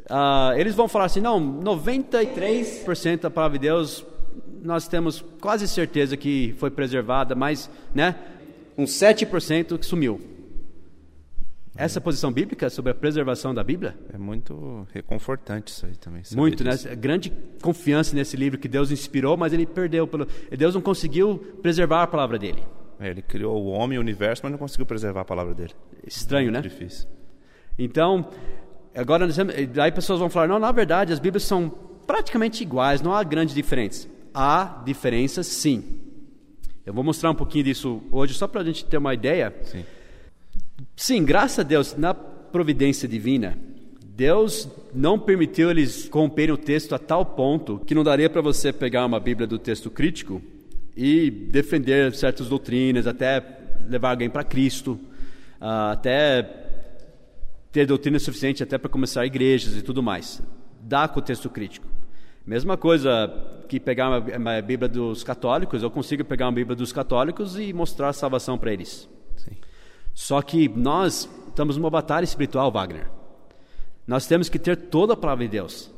Ah, 0.09 0.53
eles 0.57 0.73
vão 0.73 0.87
falar 0.87 1.05
assim, 1.05 1.21
não, 1.21 1.39
93% 1.61 3.21
da 3.21 3.29
palavra 3.29 3.59
de 3.59 3.67
Deus 3.67 4.03
nós 4.61 4.87
temos 4.87 5.23
quase 5.39 5.67
certeza 5.67 6.17
que 6.17 6.53
foi 6.57 6.69
preservada, 6.69 7.35
mas, 7.35 7.69
né, 7.93 8.15
uns 8.77 8.91
7% 8.91 9.77
que 9.77 9.85
sumiu. 9.85 10.19
Essa 11.79 12.01
posição 12.01 12.29
bíblica 12.29 12.69
sobre 12.69 12.91
a 12.91 12.93
preservação 12.93 13.53
da 13.55 13.63
Bíblia? 13.63 13.97
É 14.13 14.17
muito 14.17 14.85
reconfortante 14.93 15.71
isso 15.71 15.85
aí 15.85 15.95
também. 15.95 16.21
Muito, 16.35 16.61
né? 16.61 16.71
disso. 16.71 16.89
Grande 16.97 17.31
confiança 17.61 18.13
nesse 18.13 18.35
livro 18.35 18.59
que 18.59 18.67
Deus 18.67 18.91
inspirou, 18.91 19.37
mas 19.37 19.53
ele 19.53 19.65
perdeu. 19.65 20.05
Pelo... 20.05 20.27
Deus 20.51 20.75
não 20.75 20.81
conseguiu 20.81 21.37
preservar 21.61 22.03
a 22.03 22.07
palavra 22.07 22.37
dele. 22.37 22.61
É, 22.99 23.07
ele 23.07 23.21
criou 23.21 23.63
o 23.63 23.67
homem 23.67 23.95
e 23.95 23.97
o 23.97 24.01
universo, 24.01 24.41
mas 24.43 24.51
não 24.51 24.59
conseguiu 24.59 24.85
preservar 24.85 25.21
a 25.21 25.25
palavra 25.25 25.53
dele. 25.53 25.71
Estranho, 26.05 26.51
né? 26.51 26.59
Difícil. 26.59 27.07
Então, 27.77 28.27
agora, 28.93 29.25
aí 29.81 29.91
pessoas 29.93 30.19
vão 30.19 30.29
falar, 30.29 30.49
não, 30.49 30.59
na 30.59 30.73
verdade, 30.73 31.13
as 31.13 31.19
Bíblias 31.19 31.43
são 31.43 31.69
praticamente 32.05 32.61
iguais, 32.61 33.01
não 33.01 33.13
há 33.13 33.23
grandes 33.23 33.55
diferenças. 33.55 34.09
Há 34.33 34.83
diferenças, 34.85 35.47
sim. 35.47 36.01
Eu 36.85 36.93
vou 36.93 37.05
mostrar 37.05 37.31
um 37.31 37.35
pouquinho 37.35 37.63
disso 37.63 38.01
hoje, 38.11 38.33
só 38.33 38.49
para 38.49 38.59
a 38.59 38.65
gente 38.65 38.83
ter 38.83 38.97
uma 38.97 39.13
ideia. 39.13 39.55
Sim. 39.63 39.85
Sim, 40.95 41.23
graças 41.23 41.59
a 41.59 41.63
Deus, 41.63 41.95
na 41.95 42.13
providência 42.13 43.07
divina, 43.07 43.57
Deus 44.03 44.67
não 44.93 45.17
permitiu 45.17 45.71
eles 45.71 46.09
corromperem 46.09 46.53
o 46.53 46.57
texto 46.57 46.93
a 46.93 46.99
tal 46.99 47.25
ponto 47.25 47.79
que 47.85 47.95
não 47.95 48.03
daria 48.03 48.29
para 48.29 48.41
você 48.41 48.73
pegar 48.73 49.05
uma 49.05 49.19
Bíblia 49.19 49.47
do 49.47 49.57
texto 49.57 49.89
crítico 49.89 50.41
e 50.95 51.31
defender 51.31 52.13
certas 52.13 52.49
doutrinas, 52.49 53.07
até 53.07 53.41
levar 53.87 54.11
alguém 54.11 54.29
para 54.29 54.43
Cristo, 54.43 54.99
ah, 55.61 55.91
até 55.91 56.43
ter 57.71 57.85
doutrina 57.85 58.19
suficiente 58.19 58.61
até 58.61 58.77
para 58.77 58.89
começar 58.89 59.25
igrejas 59.25 59.75
e 59.77 59.81
tudo 59.81 60.03
mais. 60.03 60.41
Dá 60.81 61.07
com 61.07 61.19
o 61.19 61.23
texto 61.23 61.49
crítico. 61.49 61.87
Mesma 62.45 62.75
coisa 62.75 63.31
que 63.69 63.79
pegar 63.79 64.09
uma, 64.09 64.37
uma 64.37 64.61
Bíblia 64.61 64.89
dos 64.89 65.23
católicos, 65.23 65.83
eu 65.83 65.89
consigo 65.91 66.25
pegar 66.25 66.47
uma 66.47 66.51
Bíblia 66.51 66.75
dos 66.75 66.91
católicos 66.91 67.57
e 67.57 67.71
mostrar 67.71 68.09
a 68.09 68.13
salvação 68.13 68.57
para 68.57 68.73
eles. 68.73 69.07
Sim. 70.19 70.25
Só 70.25 70.41
que 70.41 70.67
nós 70.67 71.29
estamos 71.47 71.77
numa 71.77 71.89
batalha 71.89 72.25
espiritual, 72.25 72.69
Wagner. 72.69 73.09
Nós 74.05 74.27
temos 74.27 74.49
que 74.49 74.59
ter 74.59 74.75
toda 74.75 75.13
a 75.13 75.17
palavra 75.17 75.45
de 75.45 75.51
Deus. 75.51 75.89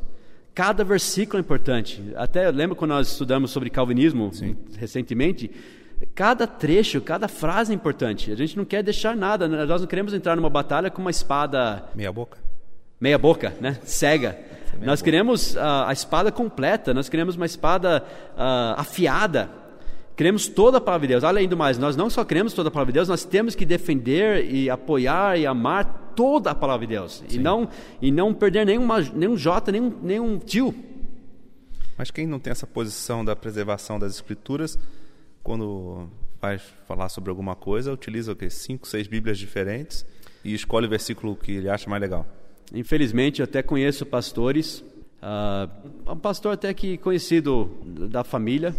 Cada 0.53 0.83
versículo 0.83 1.39
é 1.39 1.41
importante. 1.41 2.13
Até 2.15 2.45
eu 2.45 2.51
lembro 2.51 2.75
quando 2.75 2.91
nós 2.91 3.09
estudamos 3.11 3.49
sobre 3.49 3.69
calvinismo 3.71 4.29
recentemente, 4.77 5.49
cada 6.13 6.45
trecho, 6.45 7.01
cada 7.01 7.27
frase 7.27 7.71
é 7.71 7.75
importante. 7.75 8.31
A 8.31 8.35
gente 8.35 8.55
não 8.55 8.63
quer 8.63 8.83
deixar 8.83 9.15
nada, 9.15 9.47
né? 9.47 9.65
nós 9.65 9.81
não 9.81 9.87
queremos 9.87 10.13
entrar 10.13 10.35
numa 10.35 10.49
batalha 10.49 10.91
com 10.91 11.01
uma 11.01 11.11
espada 11.11 11.89
Meia 11.95 12.11
boca. 12.11 12.37
meia 12.99 13.17
boca, 13.17 13.55
né? 13.59 13.79
Cega. 13.83 14.37
Nós 14.81 15.01
queremos 15.01 15.57
ah, 15.57 15.89
a 15.89 15.93
espada 15.93 16.31
completa, 16.31 16.93
nós 16.93 17.09
queremos 17.09 17.35
uma 17.35 17.45
espada 17.45 18.03
ah, 18.37 18.75
afiada. 18.77 19.49
Queremos 20.15 20.47
toda 20.47 20.77
a 20.77 20.81
palavra 20.81 21.07
de 21.07 21.13
Deus. 21.13 21.23
Além 21.23 21.47
do 21.47 21.57
mais, 21.57 21.77
nós 21.77 21.95
não 21.95 22.09
só 22.09 22.23
queremos 22.23 22.53
toda 22.53 22.69
a 22.69 22.71
palavra 22.71 22.91
de 22.91 22.97
Deus, 22.97 23.07
nós 23.07 23.23
temos 23.23 23.55
que 23.55 23.65
defender 23.65 24.45
e 24.45 24.69
apoiar 24.69 25.37
e 25.37 25.45
amar 25.45 26.13
toda 26.15 26.51
a 26.51 26.55
palavra 26.55 26.85
de 26.85 26.93
Deus. 26.93 27.23
E 27.29 27.37
não, 27.37 27.69
e 28.01 28.11
não 28.11 28.33
perder 28.33 28.65
nenhuma, 28.65 28.99
nenhum 29.01 29.37
jota, 29.37 29.71
nenhum, 29.71 29.93
nenhum 30.01 30.37
tio. 30.37 30.75
Mas 31.97 32.11
quem 32.11 32.27
não 32.27 32.39
tem 32.39 32.51
essa 32.51 32.67
posição 32.67 33.23
da 33.23 33.35
preservação 33.35 33.99
das 33.99 34.15
escrituras, 34.15 34.77
quando 35.43 36.07
vai 36.41 36.57
falar 36.57 37.09
sobre 37.09 37.29
alguma 37.29 37.55
coisa, 37.55 37.93
utiliza 37.93 38.31
o 38.31 38.35
quê? 38.35 38.49
Cinco, 38.49 38.87
seis 38.87 39.07
bíblias 39.07 39.37
diferentes 39.37 40.05
e 40.43 40.53
escolhe 40.53 40.87
o 40.87 40.89
versículo 40.89 41.35
que 41.35 41.51
ele 41.51 41.69
acha 41.69 41.89
mais 41.89 42.01
legal. 42.01 42.25
Infelizmente, 42.73 43.41
eu 43.41 43.43
até 43.43 43.61
conheço 43.61 44.05
pastores, 44.05 44.83
ah, 45.21 45.69
um 46.07 46.17
pastor 46.17 46.53
até 46.53 46.73
que 46.73 46.97
conhecido 46.97 47.69
da 48.09 48.23
família, 48.23 48.75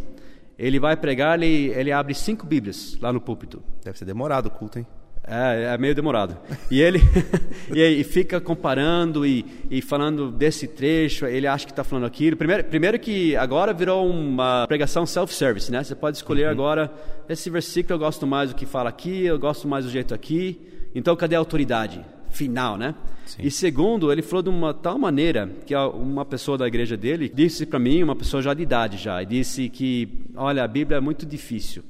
ele 0.63 0.79
vai 0.79 0.97
pregar, 0.97 1.43
ele, 1.43 1.73
ele 1.75 1.91
abre 1.91 2.15
cinco 2.15 2.47
Bíblias 2.47 2.97
lá 3.01 3.13
no 3.13 3.21
púlpito. 3.21 3.61
Deve 3.85 3.99
ser 3.99 4.05
demorado 4.05 4.47
o 4.47 4.51
culto, 4.51 4.79
hein? 4.79 4.87
É, 5.27 5.75
é 5.75 5.79
meio 5.79 5.93
demorado. 5.93 6.37
E 6.71 6.81
ele 6.81 7.01
e 7.75 8.05
fica 8.05 8.41
comparando 8.41 9.27
e, 9.27 9.45
e 9.69 9.83
falando 9.83 10.31
desse 10.31 10.69
trecho, 10.69 11.27
ele 11.27 11.49
acha 11.49 11.67
que 11.67 11.73
está 11.73 11.83
falando 11.83 12.05
aquilo. 12.05 12.37
Primeiro, 12.37 12.63
primeiro 12.63 12.99
que 13.01 13.35
agora 13.35 13.73
virou 13.73 14.09
uma 14.09 14.65
pregação 14.69 15.05
self-service, 15.05 15.71
né? 15.73 15.83
Você 15.83 15.97
pode 15.97 16.17
escolher 16.17 16.47
agora, 16.47 16.93
esse 17.29 17.51
versículo 17.51 17.95
eu 17.95 17.99
gosto 17.99 18.25
mais 18.25 18.51
do 18.51 18.55
que 18.55 18.65
fala 18.65 18.89
aqui, 18.89 19.25
eu 19.25 19.41
gosto 19.41 19.67
mais 19.67 19.85
do 19.85 19.91
jeito 19.91 20.15
aqui. 20.15 20.61
Então, 20.95 21.17
cadê 21.17 21.35
a 21.35 21.41
autoridade 21.41 22.05
final, 22.33 22.77
né? 22.77 22.95
E 23.39 23.51
segundo, 23.51 24.11
ele 24.13 24.23
falou 24.23 24.43
de 24.43 24.49
uma 24.49 24.75
tal 24.75 24.99
maneira 24.99 25.49
que 25.65 25.75
uma 25.75 26.25
pessoa 26.25 26.59
da 26.59 26.67
igreja 26.67 26.97
dele 26.97 27.31
disse 27.33 27.65
para 27.65 27.79
mim, 27.79 28.03
uma 28.03 28.17
pessoa 28.17 28.43
já 28.43 28.53
de 28.53 28.63
idade 28.63 28.97
já, 28.99 29.23
e 29.23 29.27
disse 29.27 29.69
que, 29.69 30.09
olha, 30.37 30.65
a 30.65 30.69
Bíblia 30.69 30.99
é 30.99 31.01
muito 31.01 31.25
difícil 31.25 31.83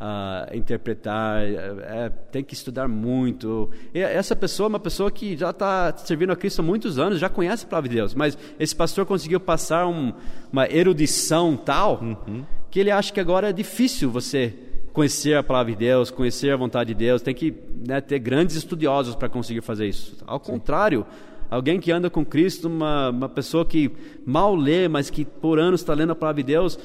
ah, 0.00 0.48
interpretar, 0.52 1.42
é, 1.42 1.54
é, 2.06 2.08
tem 2.32 2.42
que 2.42 2.54
estudar 2.54 2.88
muito. 2.88 3.70
E 3.94 4.00
essa 4.00 4.34
pessoa 4.34 4.66
é 4.66 4.70
uma 4.70 4.80
pessoa 4.80 5.10
que 5.10 5.36
já 5.36 5.50
está 5.50 5.96
servindo 5.96 6.32
a 6.32 6.36
Cristo 6.36 6.60
há 6.60 6.62
muitos 6.64 6.98
anos, 6.98 7.20
já 7.20 7.28
conhece 7.28 7.64
a 7.64 7.68
palavra 7.68 7.88
de 7.88 7.94
Deus, 7.94 8.14
mas 8.14 8.36
esse 8.58 8.74
pastor 8.74 9.06
conseguiu 9.06 9.38
passar 9.38 9.86
um- 9.86 10.12
uma 10.52 10.68
erudição 10.68 11.56
tal 11.56 12.00
que 12.70 12.80
ele 12.80 12.90
acha 12.90 13.12
que 13.12 13.20
agora 13.20 13.50
é 13.50 13.52
difícil 13.52 14.10
você 14.10 14.52
conhecer 14.92 15.34
a 15.34 15.42
palavra 15.42 15.72
de 15.72 15.78
Deus, 15.78 16.10
conhecer 16.10 16.52
a 16.52 16.56
vontade 16.56 16.88
de 16.88 16.94
Deus, 16.94 17.22
tem 17.22 17.34
que 17.34 17.54
né, 17.86 18.00
ter 18.00 18.18
grandes 18.18 18.56
estudiosos 18.56 19.14
para 19.14 19.28
conseguir 19.28 19.62
fazer 19.62 19.86
isso. 19.86 20.16
Ao 20.26 20.38
contrário, 20.38 21.06
alguém 21.50 21.80
que 21.80 21.90
anda 21.90 22.10
com 22.10 22.24
Cristo, 22.24 22.68
uma, 22.68 23.10
uma 23.10 23.28
pessoa 23.28 23.64
que 23.64 23.90
mal 24.26 24.54
lê, 24.54 24.88
mas 24.88 25.10
que 25.10 25.24
por 25.24 25.58
anos 25.58 25.80
está 25.80 25.94
lendo 25.94 26.12
a 26.12 26.14
palavra 26.14 26.42
de 26.42 26.46
Deus, 26.46 26.78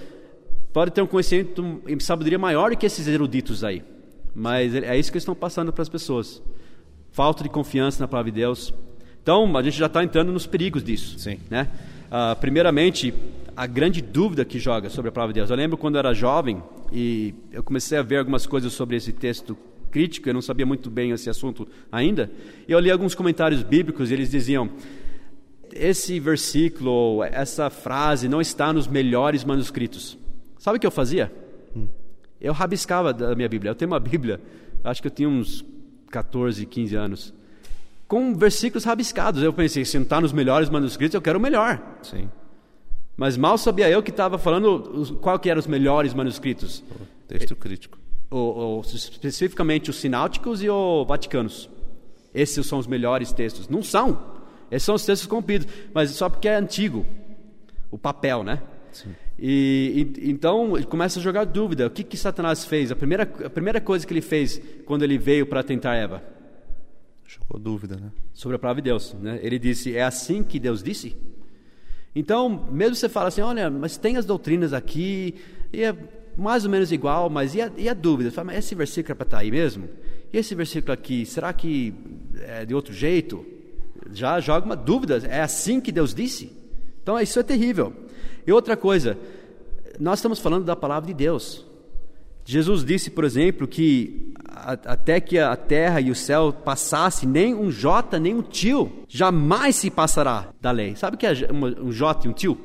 pode 0.71 0.91
ter 0.91 1.01
um 1.01 1.07
conhecimento 1.07 1.81
e 1.87 2.01
sabedoria 2.01 2.39
maior 2.39 2.71
do 2.71 2.77
que 2.77 2.85
esses 2.85 3.07
eruditos 3.07 3.63
aí. 3.63 3.83
Mas 4.33 4.73
é 4.75 4.97
isso 4.97 5.11
que 5.11 5.17
eles 5.17 5.23
estão 5.23 5.35
passando 5.35 5.73
para 5.73 5.81
as 5.81 5.89
pessoas. 5.89 6.41
Falta 7.11 7.43
de 7.43 7.49
confiança 7.49 8.01
na 8.01 8.07
palavra 8.07 8.31
de 8.31 8.39
Deus. 8.39 8.73
Então, 9.21 9.57
a 9.57 9.63
gente 9.63 9.77
já 9.77 9.87
está 9.87 10.03
entrando 10.03 10.31
nos 10.31 10.45
perigos 10.45 10.83
disso. 10.83 11.17
Sim. 11.17 11.39
Né? 11.49 11.67
Uh, 12.05 12.39
primeiramente, 12.39 13.13
a 13.57 13.65
grande 13.65 14.03
dúvida 14.03 14.45
que 14.45 14.59
joga 14.59 14.87
sobre 14.87 15.09
a 15.09 15.11
palavra 15.11 15.33
de 15.33 15.39
Deus. 15.39 15.49
Eu 15.49 15.55
lembro 15.55 15.79
quando 15.79 15.95
eu 15.95 15.99
era 15.99 16.13
jovem 16.13 16.61
e 16.93 17.33
eu 17.51 17.63
comecei 17.63 17.97
a 17.97 18.03
ver 18.03 18.17
algumas 18.17 18.45
coisas 18.45 18.71
sobre 18.71 18.95
esse 18.95 19.11
texto 19.11 19.57
crítico, 19.89 20.29
eu 20.29 20.33
não 20.35 20.43
sabia 20.43 20.63
muito 20.63 20.91
bem 20.91 21.09
esse 21.09 21.27
assunto 21.27 21.67
ainda, 21.91 22.29
e 22.67 22.71
eu 22.71 22.77
li 22.79 22.91
alguns 22.91 23.15
comentários 23.15 23.63
bíblicos 23.63 24.11
e 24.11 24.13
eles 24.13 24.29
diziam: 24.29 24.69
esse 25.73 26.19
versículo, 26.19 27.23
essa 27.23 27.71
frase 27.71 28.29
não 28.29 28.39
está 28.39 28.71
nos 28.71 28.87
melhores 28.87 29.43
manuscritos. 29.43 30.19
Sabe 30.59 30.77
o 30.77 30.79
que 30.79 30.85
eu 30.85 30.91
fazia? 30.91 31.31
Eu 32.39 32.53
rabiscava 32.53 33.11
da 33.11 33.33
minha 33.33 33.49
Bíblia. 33.49 33.71
Eu 33.71 33.75
tenho 33.75 33.89
uma 33.89 33.99
Bíblia, 33.99 34.39
acho 34.83 35.01
que 35.01 35.07
eu 35.07 35.11
tinha 35.11 35.27
uns 35.27 35.65
14, 36.11 36.63
15 36.63 36.95
anos, 36.95 37.33
com 38.07 38.35
versículos 38.35 38.83
rabiscados. 38.83 39.41
Eu 39.41 39.51
pensei, 39.51 39.83
se 39.83 39.97
não 39.97 40.03
está 40.03 40.21
nos 40.21 40.31
melhores 40.31 40.69
manuscritos, 40.69 41.15
eu 41.15 41.21
quero 41.23 41.39
o 41.39 41.41
melhor. 41.41 41.81
Sim. 42.03 42.29
Mas 43.17 43.35
mal 43.35 43.57
sabia 43.57 43.89
eu 43.89 44.03
que 44.03 44.11
estava 44.11 44.37
falando 44.37 45.17
qual 45.19 45.39
que 45.39 45.49
eram 45.49 45.59
os 45.59 45.65
melhores 45.65 46.13
manuscritos. 46.13 46.83
O 46.91 47.27
texto 47.27 47.55
crítico. 47.55 47.97
O, 48.29 48.77
o, 48.77 48.81
especificamente 48.81 49.89
os 49.89 49.95
sináuticos 49.95 50.61
e 50.61 50.69
os 50.69 51.07
vaticanos. 51.07 51.67
Esses 52.31 52.67
são 52.67 52.77
os 52.77 52.85
melhores 52.85 53.33
textos. 53.33 53.67
Não 53.67 53.81
são. 53.81 54.37
Esses 54.69 54.85
são 54.85 54.93
os 54.93 55.03
textos 55.03 55.27
corrompidos. 55.27 55.67
Mas 55.91 56.11
só 56.11 56.29
porque 56.29 56.47
é 56.47 56.55
antigo. 56.55 57.07
O 57.89 57.97
papel, 57.97 58.43
né? 58.43 58.61
Sim. 58.91 59.15
E, 59.39 60.13
e, 60.19 60.29
então 60.29 60.77
ele 60.77 60.85
começa 60.85 61.19
a 61.19 61.21
jogar 61.21 61.45
dúvida. 61.45 61.87
O 61.87 61.89
que, 61.89 62.03
que 62.03 62.17
Satanás 62.17 62.65
fez? 62.65 62.91
A 62.91 62.95
primeira, 62.95 63.23
a 63.23 63.49
primeira 63.49 63.81
coisa 63.81 64.05
que 64.05 64.13
ele 64.13 64.21
fez 64.21 64.61
quando 64.85 65.01
ele 65.01 65.17
veio 65.17 65.47
para 65.47 65.63
tentar 65.63 65.95
Eva? 65.95 66.21
Jogou 67.25 67.59
dúvida, 67.59 67.95
né? 67.95 68.11
Sobre 68.33 68.57
a 68.57 68.59
palavra 68.59 68.81
de 68.81 68.89
Deus. 68.89 69.15
Né? 69.15 69.39
Ele 69.41 69.57
disse: 69.57 69.95
É 69.95 70.03
assim 70.03 70.43
que 70.43 70.59
Deus 70.59 70.83
disse? 70.83 71.15
Então, 72.19 72.67
mesmo 72.71 72.95
você 72.95 73.07
fala 73.07 73.27
assim: 73.27 73.41
Olha, 73.41 73.69
mas 73.69 73.95
tem 73.95 74.17
as 74.17 74.25
doutrinas 74.25 74.73
aqui, 74.73 75.35
e 75.71 75.83
é 75.83 75.95
mais 76.35 76.65
ou 76.65 76.71
menos 76.71 76.91
igual, 76.91 77.29
mas 77.29 77.53
e 77.53 77.61
a, 77.61 77.71
e 77.77 77.87
a 77.87 77.93
dúvida? 77.93 78.31
Você 78.31 78.35
fala, 78.35 78.47
mas 78.47 78.57
esse 78.57 78.73
versículo 78.73 79.11
é 79.11 79.15
para 79.15 79.23
estar 79.23 79.37
tá 79.37 79.43
aí 79.43 79.51
mesmo? 79.51 79.87
E 80.33 80.37
esse 80.37 80.55
versículo 80.55 80.93
aqui, 80.93 81.27
será 81.27 81.53
que 81.53 81.93
é 82.39 82.65
de 82.65 82.73
outro 82.73 82.91
jeito? 82.91 83.45
Já 84.11 84.39
joga 84.39 84.65
uma 84.65 84.75
dúvida: 84.75 85.21
É 85.27 85.41
assim 85.41 85.79
que 85.79 85.91
Deus 85.91 86.11
disse? 86.11 86.51
Então, 87.03 87.19
isso 87.19 87.39
é 87.39 87.43
terrível. 87.43 87.93
E 88.47 88.51
outra 88.51 88.75
coisa, 88.75 89.15
nós 89.99 90.17
estamos 90.17 90.39
falando 90.39 90.65
da 90.65 90.75
palavra 90.75 91.05
de 91.05 91.13
Deus. 91.13 91.67
Jesus 92.43 92.83
disse, 92.83 93.11
por 93.11 93.25
exemplo, 93.25 93.67
que 93.67 94.33
até 94.85 95.19
que 95.19 95.37
a 95.37 95.55
terra 95.55 96.01
e 96.01 96.11
o 96.11 96.15
céu 96.15 96.51
passassem, 96.51 97.27
nem 97.27 97.53
um 97.53 97.71
jota, 97.71 98.19
nem 98.19 98.33
um 98.33 98.41
tio 98.41 98.91
jamais 99.07 99.75
se 99.75 99.89
passará 99.89 100.49
da 100.61 100.71
lei. 100.71 100.95
Sabe 100.95 101.15
o 101.15 101.19
que 101.19 101.25
é 101.25 101.33
um 101.51 101.91
jota 101.91 102.27
e 102.27 102.29
um 102.29 102.33
tio? 102.33 102.57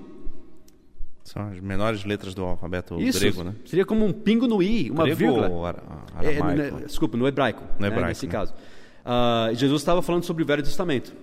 São 1.25 1.49
as 1.49 1.61
menores 1.61 2.05
letras 2.05 2.35
do 2.35 2.43
alfabeto 2.43 3.01
Isso, 3.01 3.21
grego, 3.21 3.45
né? 3.45 3.55
Seria 3.65 3.87
como 3.87 4.05
um 4.05 4.13
pingo 4.13 4.47
no 4.47 4.63
i, 4.63 4.91
uma 4.91 5.05
grego 5.05 5.19
vírgula. 5.19 5.49
Ou 5.49 5.65
ar 5.65 5.77
aramaico? 6.15 6.61
É, 6.61 6.71
no, 6.71 6.81
desculpa, 6.81 7.17
no 7.17 7.27
hebraico. 7.27 7.63
No 7.79 7.87
hebraico, 7.87 8.03
né, 8.03 8.09
nesse 8.09 8.27
né? 8.27 8.33
caso. 8.33 8.53
Uh, 8.53 9.55
Jesus 9.55 9.81
estava 9.81 10.03
falando 10.03 10.25
sobre 10.25 10.43
o 10.43 10.47
Velho 10.47 10.63
Testamento. 10.63 11.15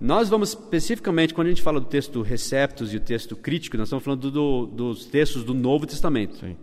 Nós 0.00 0.28
vamos 0.28 0.50
especificamente, 0.50 1.32
quando 1.32 1.46
a 1.46 1.50
gente 1.50 1.62
fala 1.62 1.80
do 1.80 1.86
texto 1.86 2.20
Receptos 2.20 2.92
e 2.92 2.96
o 2.96 3.00
texto 3.00 3.36
Crítico, 3.36 3.76
nós 3.76 3.86
estamos 3.86 4.04
falando 4.04 4.30
do, 4.30 4.66
dos 4.66 5.06
textos 5.06 5.44
do 5.44 5.54
Novo 5.54 5.86
Testamento. 5.86 6.36
Sim. 6.36 6.56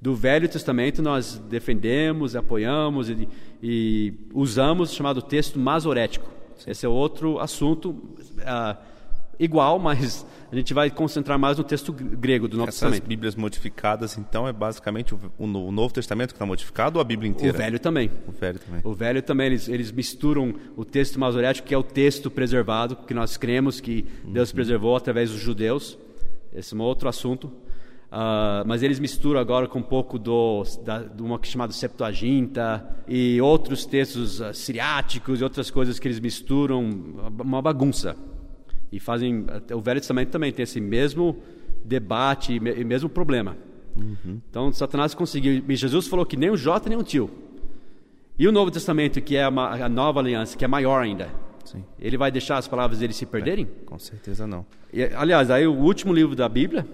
Do 0.00 0.14
Velho 0.14 0.48
Testamento 0.48 1.02
nós 1.02 1.38
defendemos, 1.48 2.36
apoiamos 2.36 3.08
e, 3.08 3.28
e 3.62 4.14
usamos 4.34 4.92
o 4.92 4.94
chamado 4.94 5.22
texto 5.22 5.58
masorético. 5.58 6.30
Esse 6.66 6.86
é 6.86 6.88
outro 6.88 7.38
assunto 7.38 7.90
uh, 7.90 8.76
igual, 9.38 9.78
mas 9.78 10.26
a 10.50 10.54
gente 10.54 10.72
vai 10.72 10.90
concentrar 10.90 11.38
mais 11.38 11.58
no 11.58 11.64
texto 11.64 11.92
grego 11.92 12.46
do 12.46 12.56
Novo 12.56 12.68
Essas 12.68 12.80
Testamento. 12.80 13.06
Bíblias 13.06 13.34
modificadas, 13.34 14.16
então, 14.16 14.46
é 14.46 14.52
basicamente 14.52 15.14
o, 15.14 15.20
o 15.38 15.72
Novo 15.72 15.92
Testamento 15.92 16.28
que 16.30 16.36
está 16.36 16.46
modificado 16.46 16.98
ou 16.98 17.00
a 17.00 17.04
Bíblia 17.04 17.30
inteira? 17.30 17.54
O 17.54 17.58
Velho 17.58 17.78
também. 17.78 18.10
O 18.26 18.32
Velho 18.32 18.58
também. 18.58 18.80
O 18.84 18.94
Velho 18.94 19.22
também, 19.22 19.46
eles, 19.46 19.68
eles 19.68 19.90
misturam 19.90 20.54
o 20.76 20.84
texto 20.84 21.18
masorético, 21.18 21.66
que 21.66 21.74
é 21.74 21.78
o 21.78 21.82
texto 21.82 22.30
preservado, 22.30 22.96
que 22.96 23.14
nós 23.14 23.36
cremos 23.36 23.80
que 23.80 24.06
Deus 24.24 24.52
preservou 24.52 24.94
através 24.94 25.30
dos 25.30 25.40
judeus. 25.40 25.98
Esse 26.54 26.74
é 26.74 26.76
um 26.76 26.80
outro 26.80 27.08
assunto. 27.08 27.52
Uh, 28.06 28.62
mas 28.64 28.82
eles 28.82 29.00
misturam 29.00 29.40
agora 29.40 29.66
com 29.66 29.80
um 29.80 29.82
pouco 29.82 30.18
do, 30.18 30.62
da, 30.84 31.02
de 31.02 31.22
uma 31.22 31.40
chamada 31.42 31.72
Septuaginta 31.72 32.88
e 33.06 33.40
outros 33.40 33.84
textos 33.84 34.40
uh, 34.40 34.54
siriáticos 34.54 35.40
e 35.40 35.44
outras 35.44 35.70
coisas 35.70 35.98
que 35.98 36.06
eles 36.06 36.20
misturam, 36.20 36.88
uma 37.42 37.60
bagunça. 37.60 38.16
E 38.92 39.00
fazem. 39.00 39.44
O 39.74 39.80
Velho 39.80 40.00
Testamento 40.00 40.30
também 40.30 40.52
tem 40.52 40.62
esse 40.62 40.80
mesmo 40.80 41.36
debate 41.84 42.54
e 42.54 42.84
mesmo 42.84 43.08
problema. 43.08 43.56
Uhum. 43.96 44.40
Então, 44.48 44.72
Satanás 44.72 45.14
conseguiu. 45.14 45.64
E 45.68 45.76
Jesus 45.76 46.06
falou 46.06 46.24
que 46.24 46.36
nem 46.36 46.50
o 46.50 46.56
J 46.56 46.88
nem 46.88 46.96
o 46.96 47.02
tio. 47.02 47.28
E 48.38 48.46
o 48.46 48.52
Novo 48.52 48.70
Testamento, 48.70 49.20
que 49.20 49.36
é 49.36 49.42
a, 49.42 49.48
a 49.48 49.88
nova 49.88 50.20
aliança, 50.20 50.56
que 50.56 50.64
é 50.64 50.68
maior 50.68 51.02
ainda. 51.02 51.28
Sim. 51.64 51.82
Ele 51.98 52.16
vai 52.16 52.30
deixar 52.30 52.58
as 52.58 52.68
palavras 52.68 53.00
dele 53.00 53.12
se 53.12 53.26
perderem? 53.26 53.64
É, 53.64 53.84
com 53.84 53.98
certeza 53.98 54.46
não. 54.46 54.64
E, 54.92 55.02
aliás, 55.02 55.50
aí 55.50 55.66
o 55.66 55.74
último 55.74 56.12
livro 56.12 56.36
da 56.36 56.48
Bíblia, 56.48 56.86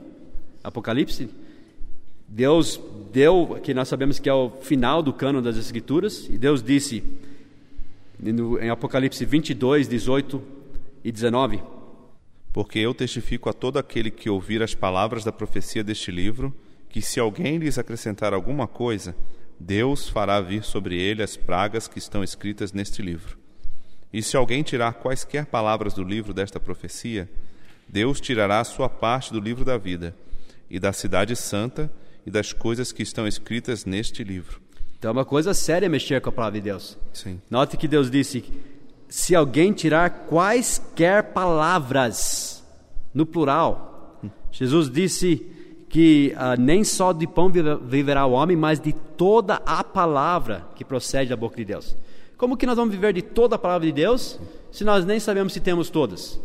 Apocalipse, 0.62 1.28
Deus 2.28 2.80
deu, 3.12 3.60
que 3.62 3.74
nós 3.74 3.88
sabemos 3.88 4.18
que 4.18 4.28
é 4.28 4.32
o 4.32 4.50
final 4.62 5.02
do 5.02 5.12
cano 5.12 5.42
das 5.42 5.56
Escrituras, 5.56 6.26
e 6.30 6.38
Deus 6.38 6.62
disse 6.62 7.04
em 8.60 8.70
Apocalipse 8.70 9.24
22, 9.24 9.88
18 9.88 10.42
e 11.04 11.12
19: 11.12 11.60
Porque 12.52 12.78
eu 12.78 12.94
testifico 12.94 13.50
a 13.50 13.52
todo 13.52 13.78
aquele 13.78 14.10
que 14.10 14.30
ouvir 14.30 14.62
as 14.62 14.74
palavras 14.74 15.24
da 15.24 15.32
profecia 15.32 15.82
deste 15.84 16.10
livro, 16.10 16.54
que 16.88 17.02
se 17.02 17.18
alguém 17.18 17.58
lhes 17.58 17.78
acrescentar 17.78 18.32
alguma 18.32 18.66
coisa, 18.66 19.14
Deus 19.58 20.08
fará 20.08 20.40
vir 20.40 20.62
sobre 20.62 20.96
ele 20.96 21.22
as 21.22 21.36
pragas 21.36 21.86
que 21.86 21.98
estão 21.98 22.22
escritas 22.22 22.72
neste 22.72 23.02
livro. 23.02 23.36
E 24.12 24.22
se 24.22 24.36
alguém 24.36 24.62
tirar 24.62 24.94
quaisquer 24.94 25.46
palavras 25.46 25.94
do 25.94 26.04
livro 26.04 26.34
desta 26.34 26.60
profecia, 26.60 27.28
Deus 27.88 28.20
tirará 28.20 28.60
a 28.60 28.64
sua 28.64 28.88
parte 28.88 29.32
do 29.32 29.40
livro 29.40 29.64
da 29.64 29.76
vida, 29.76 30.14
e 30.72 30.80
da 30.80 30.90
cidade 30.90 31.36
santa, 31.36 31.92
e 32.24 32.30
das 32.30 32.54
coisas 32.54 32.92
que 32.92 33.02
estão 33.02 33.26
escritas 33.26 33.84
neste 33.84 34.24
livro. 34.24 34.58
Então 34.98 35.10
é 35.10 35.12
uma 35.12 35.24
coisa 35.24 35.52
séria 35.52 35.86
mexer 35.86 36.18
com 36.22 36.30
a 36.30 36.32
palavra 36.32 36.58
de 36.58 36.64
Deus. 36.64 36.96
Sim. 37.12 37.42
Note 37.50 37.76
que 37.76 37.86
Deus 37.86 38.10
disse: 38.10 38.42
se 39.06 39.34
alguém 39.34 39.72
tirar 39.74 40.26
quaisquer 40.28 41.34
palavras, 41.34 42.64
no 43.12 43.26
plural, 43.26 44.18
Jesus 44.50 44.90
disse 44.90 45.46
que 45.90 46.34
uh, 46.36 46.58
nem 46.58 46.82
só 46.84 47.12
de 47.12 47.26
pão 47.26 47.52
viverá 47.84 48.24
o 48.24 48.32
homem, 48.32 48.56
mas 48.56 48.80
de 48.80 48.94
toda 48.94 49.56
a 49.66 49.84
palavra 49.84 50.66
que 50.74 50.84
procede 50.84 51.28
da 51.28 51.36
boca 51.36 51.56
de 51.56 51.66
Deus. 51.66 51.94
Como 52.38 52.56
que 52.56 52.64
nós 52.64 52.76
vamos 52.76 52.94
viver 52.94 53.12
de 53.12 53.20
toda 53.20 53.56
a 53.56 53.58
palavra 53.58 53.86
de 53.86 53.92
Deus 53.92 54.40
se 54.70 54.84
nós 54.84 55.04
nem 55.04 55.20
sabemos 55.20 55.52
se 55.52 55.60
temos 55.60 55.90
todas? 55.90 56.40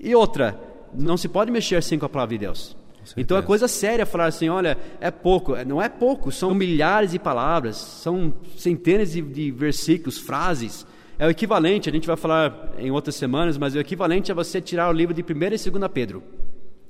E 0.00 0.16
outra, 0.16 0.58
não 0.92 1.16
se 1.16 1.28
pode 1.28 1.52
mexer 1.52 1.76
assim 1.76 1.96
com 1.96 2.06
a 2.06 2.08
palavra 2.08 2.34
de 2.34 2.44
Deus. 2.44 2.76
Então 3.16 3.36
é 3.36 3.42
coisa 3.42 3.68
séria 3.68 4.06
falar 4.06 4.26
assim, 4.26 4.48
olha, 4.48 4.76
é 5.00 5.10
pouco. 5.10 5.54
Não 5.64 5.80
é 5.80 5.88
pouco, 5.88 6.32
são 6.32 6.54
milhares 6.54 7.10
de 7.12 7.18
palavras, 7.18 7.76
são 7.76 8.34
centenas 8.56 9.12
de, 9.12 9.20
de 9.20 9.50
versículos, 9.50 10.18
frases. 10.18 10.86
É 11.18 11.26
o 11.26 11.30
equivalente, 11.30 11.88
a 11.88 11.92
gente 11.92 12.06
vai 12.06 12.16
falar 12.16 12.72
em 12.78 12.90
outras 12.90 13.14
semanas, 13.14 13.56
mas 13.56 13.74
é 13.74 13.78
o 13.78 13.80
equivalente 13.80 14.32
a 14.32 14.34
você 14.34 14.60
tirar 14.60 14.88
o 14.88 14.92
livro 14.92 15.14
de 15.14 15.22
1 15.22 15.24
e 15.26 15.70
2 15.70 15.88
Pedro 15.92 16.22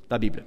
da 0.08 0.18
Bíblia. 0.18 0.46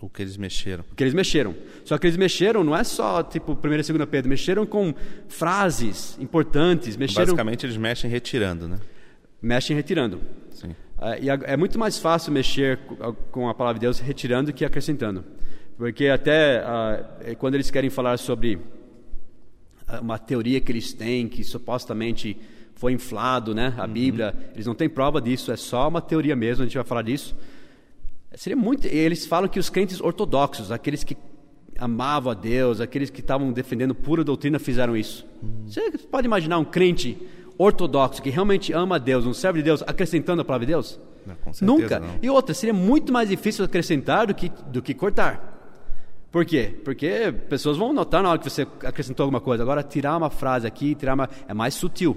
O 0.00 0.08
que 0.08 0.22
eles 0.22 0.36
mexeram. 0.36 0.84
O 0.92 0.94
que 0.94 1.02
eles 1.02 1.14
mexeram. 1.14 1.54
Só 1.84 1.98
que 1.98 2.06
eles 2.06 2.16
mexeram 2.16 2.62
não 2.62 2.76
é 2.76 2.84
só 2.84 3.22
tipo 3.22 3.52
1 3.52 3.72
e 3.72 3.82
2 3.92 4.08
Pedro, 4.08 4.28
mexeram 4.28 4.66
com 4.66 4.94
frases 5.26 6.16
importantes, 6.20 6.96
mexeram 6.96 7.26
Basicamente 7.26 7.66
eles 7.66 7.76
mexem 7.76 8.10
retirando, 8.10 8.68
né? 8.68 8.78
Mexem 9.40 9.74
retirando. 9.74 10.20
Sim. 10.50 10.74
Uh, 10.98 11.22
e 11.22 11.30
é 11.30 11.56
muito 11.56 11.78
mais 11.78 11.98
fácil 11.98 12.32
mexer 12.32 12.78
com 13.30 13.48
a 13.48 13.54
palavra 13.54 13.78
de 13.78 13.86
Deus 13.86 14.00
retirando 14.00 14.52
que 14.52 14.64
acrescentando. 14.64 15.24
Porque 15.76 16.08
até 16.08 16.60
uh, 16.60 17.36
quando 17.36 17.54
eles 17.54 17.70
querem 17.70 17.88
falar 17.88 18.18
sobre 18.18 18.58
uma 20.02 20.18
teoria 20.18 20.60
que 20.60 20.70
eles 20.70 20.92
têm, 20.92 21.28
que 21.28 21.42
supostamente 21.42 22.36
foi 22.74 22.92
inflado, 22.92 23.54
né? 23.54 23.74
A 23.76 23.84
uhum. 23.84 23.92
Bíblia, 23.92 24.34
eles 24.54 24.66
não 24.66 24.74
têm 24.74 24.88
prova 24.88 25.20
disso, 25.20 25.50
é 25.50 25.56
só 25.56 25.88
uma 25.88 26.00
teoria 26.00 26.36
mesmo, 26.36 26.62
a 26.62 26.66
gente 26.66 26.76
vai 26.76 26.84
falar 26.84 27.02
disso. 27.02 27.36
Seria 28.34 28.56
muito. 28.56 28.86
Eles 28.86 29.26
falam 29.26 29.48
que 29.48 29.58
os 29.58 29.70
crentes 29.70 30.00
ortodoxos, 30.00 30.70
aqueles 30.70 31.02
que 31.02 31.16
amavam 31.78 32.30
a 32.30 32.34
Deus, 32.34 32.80
aqueles 32.80 33.08
que 33.08 33.20
estavam 33.20 33.52
defendendo 33.52 33.94
pura 33.94 34.22
doutrina, 34.22 34.58
fizeram 34.58 34.96
isso. 34.96 35.26
Uhum. 35.42 35.64
Você 35.66 35.90
pode 36.10 36.26
imaginar 36.26 36.58
um 36.58 36.64
crente 36.64 37.18
ortodoxo 37.58 38.22
que 38.22 38.30
realmente 38.30 38.72
ama 38.72 38.96
a 38.96 38.98
Deus, 38.98 39.26
um 39.26 39.34
servo 39.34 39.58
de 39.58 39.64
Deus, 39.64 39.82
acrescentando 39.86 40.42
a 40.42 40.44
palavra 40.44 40.66
de 40.66 40.72
Deus? 40.72 40.98
Não, 41.26 41.36
Nunca. 41.60 42.00
Não. 42.00 42.18
E 42.22 42.30
outra, 42.30 42.54
seria 42.54 42.72
muito 42.72 43.12
mais 43.12 43.28
difícil 43.28 43.64
acrescentar 43.64 44.28
do 44.28 44.34
que, 44.34 44.50
do 44.68 44.80
que 44.80 44.94
cortar. 44.94 45.56
Por 46.30 46.44
quê? 46.44 46.74
Porque 46.84 47.32
pessoas 47.48 47.76
vão 47.76 47.92
notar 47.92 48.22
na 48.22 48.30
hora 48.30 48.38
que 48.38 48.48
você 48.48 48.66
acrescentou 48.84 49.24
alguma 49.24 49.40
coisa. 49.40 49.62
Agora, 49.62 49.82
tirar 49.82 50.16
uma 50.16 50.30
frase 50.30 50.66
aqui, 50.66 50.94
tirar 50.94 51.14
uma. 51.14 51.28
é 51.46 51.54
mais 51.54 51.74
sutil. 51.74 52.16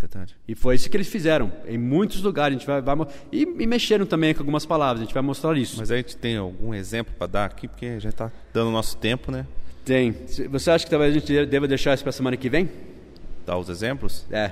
É. 0.00 0.26
E 0.46 0.54
foi 0.54 0.76
isso 0.76 0.88
que 0.88 0.96
eles 0.96 1.08
fizeram. 1.08 1.52
Em 1.66 1.76
muitos 1.76 2.22
lugares 2.22 2.56
a 2.56 2.58
gente 2.58 2.66
vai, 2.66 2.80
vai 2.80 2.96
e, 3.32 3.42
e 3.42 3.66
mexeram 3.66 4.06
também 4.06 4.32
com 4.32 4.40
algumas 4.40 4.64
palavras. 4.64 5.00
A 5.00 5.04
gente 5.04 5.12
vai 5.12 5.22
mostrar 5.22 5.56
isso. 5.56 5.76
Mas 5.78 5.90
a 5.90 5.96
gente 5.96 6.16
tem 6.16 6.36
algum 6.36 6.72
exemplo 6.72 7.12
para 7.18 7.26
dar 7.26 7.44
aqui, 7.46 7.66
porque 7.66 7.98
já 7.98 8.08
está 8.08 8.30
dando 8.54 8.70
nosso 8.70 8.96
tempo, 8.96 9.32
né? 9.32 9.44
Tem. 9.84 10.14
Você 10.50 10.70
acha 10.70 10.84
que 10.84 10.90
talvez 10.90 11.14
a 11.14 11.18
gente 11.18 11.46
deva 11.46 11.66
deixar 11.66 11.94
isso 11.94 12.02
para 12.02 12.12
semana 12.12 12.36
que 12.36 12.48
vem? 12.48 12.70
Dar 13.48 13.56
os 13.56 13.70
exemplos. 13.70 14.26
É. 14.30 14.50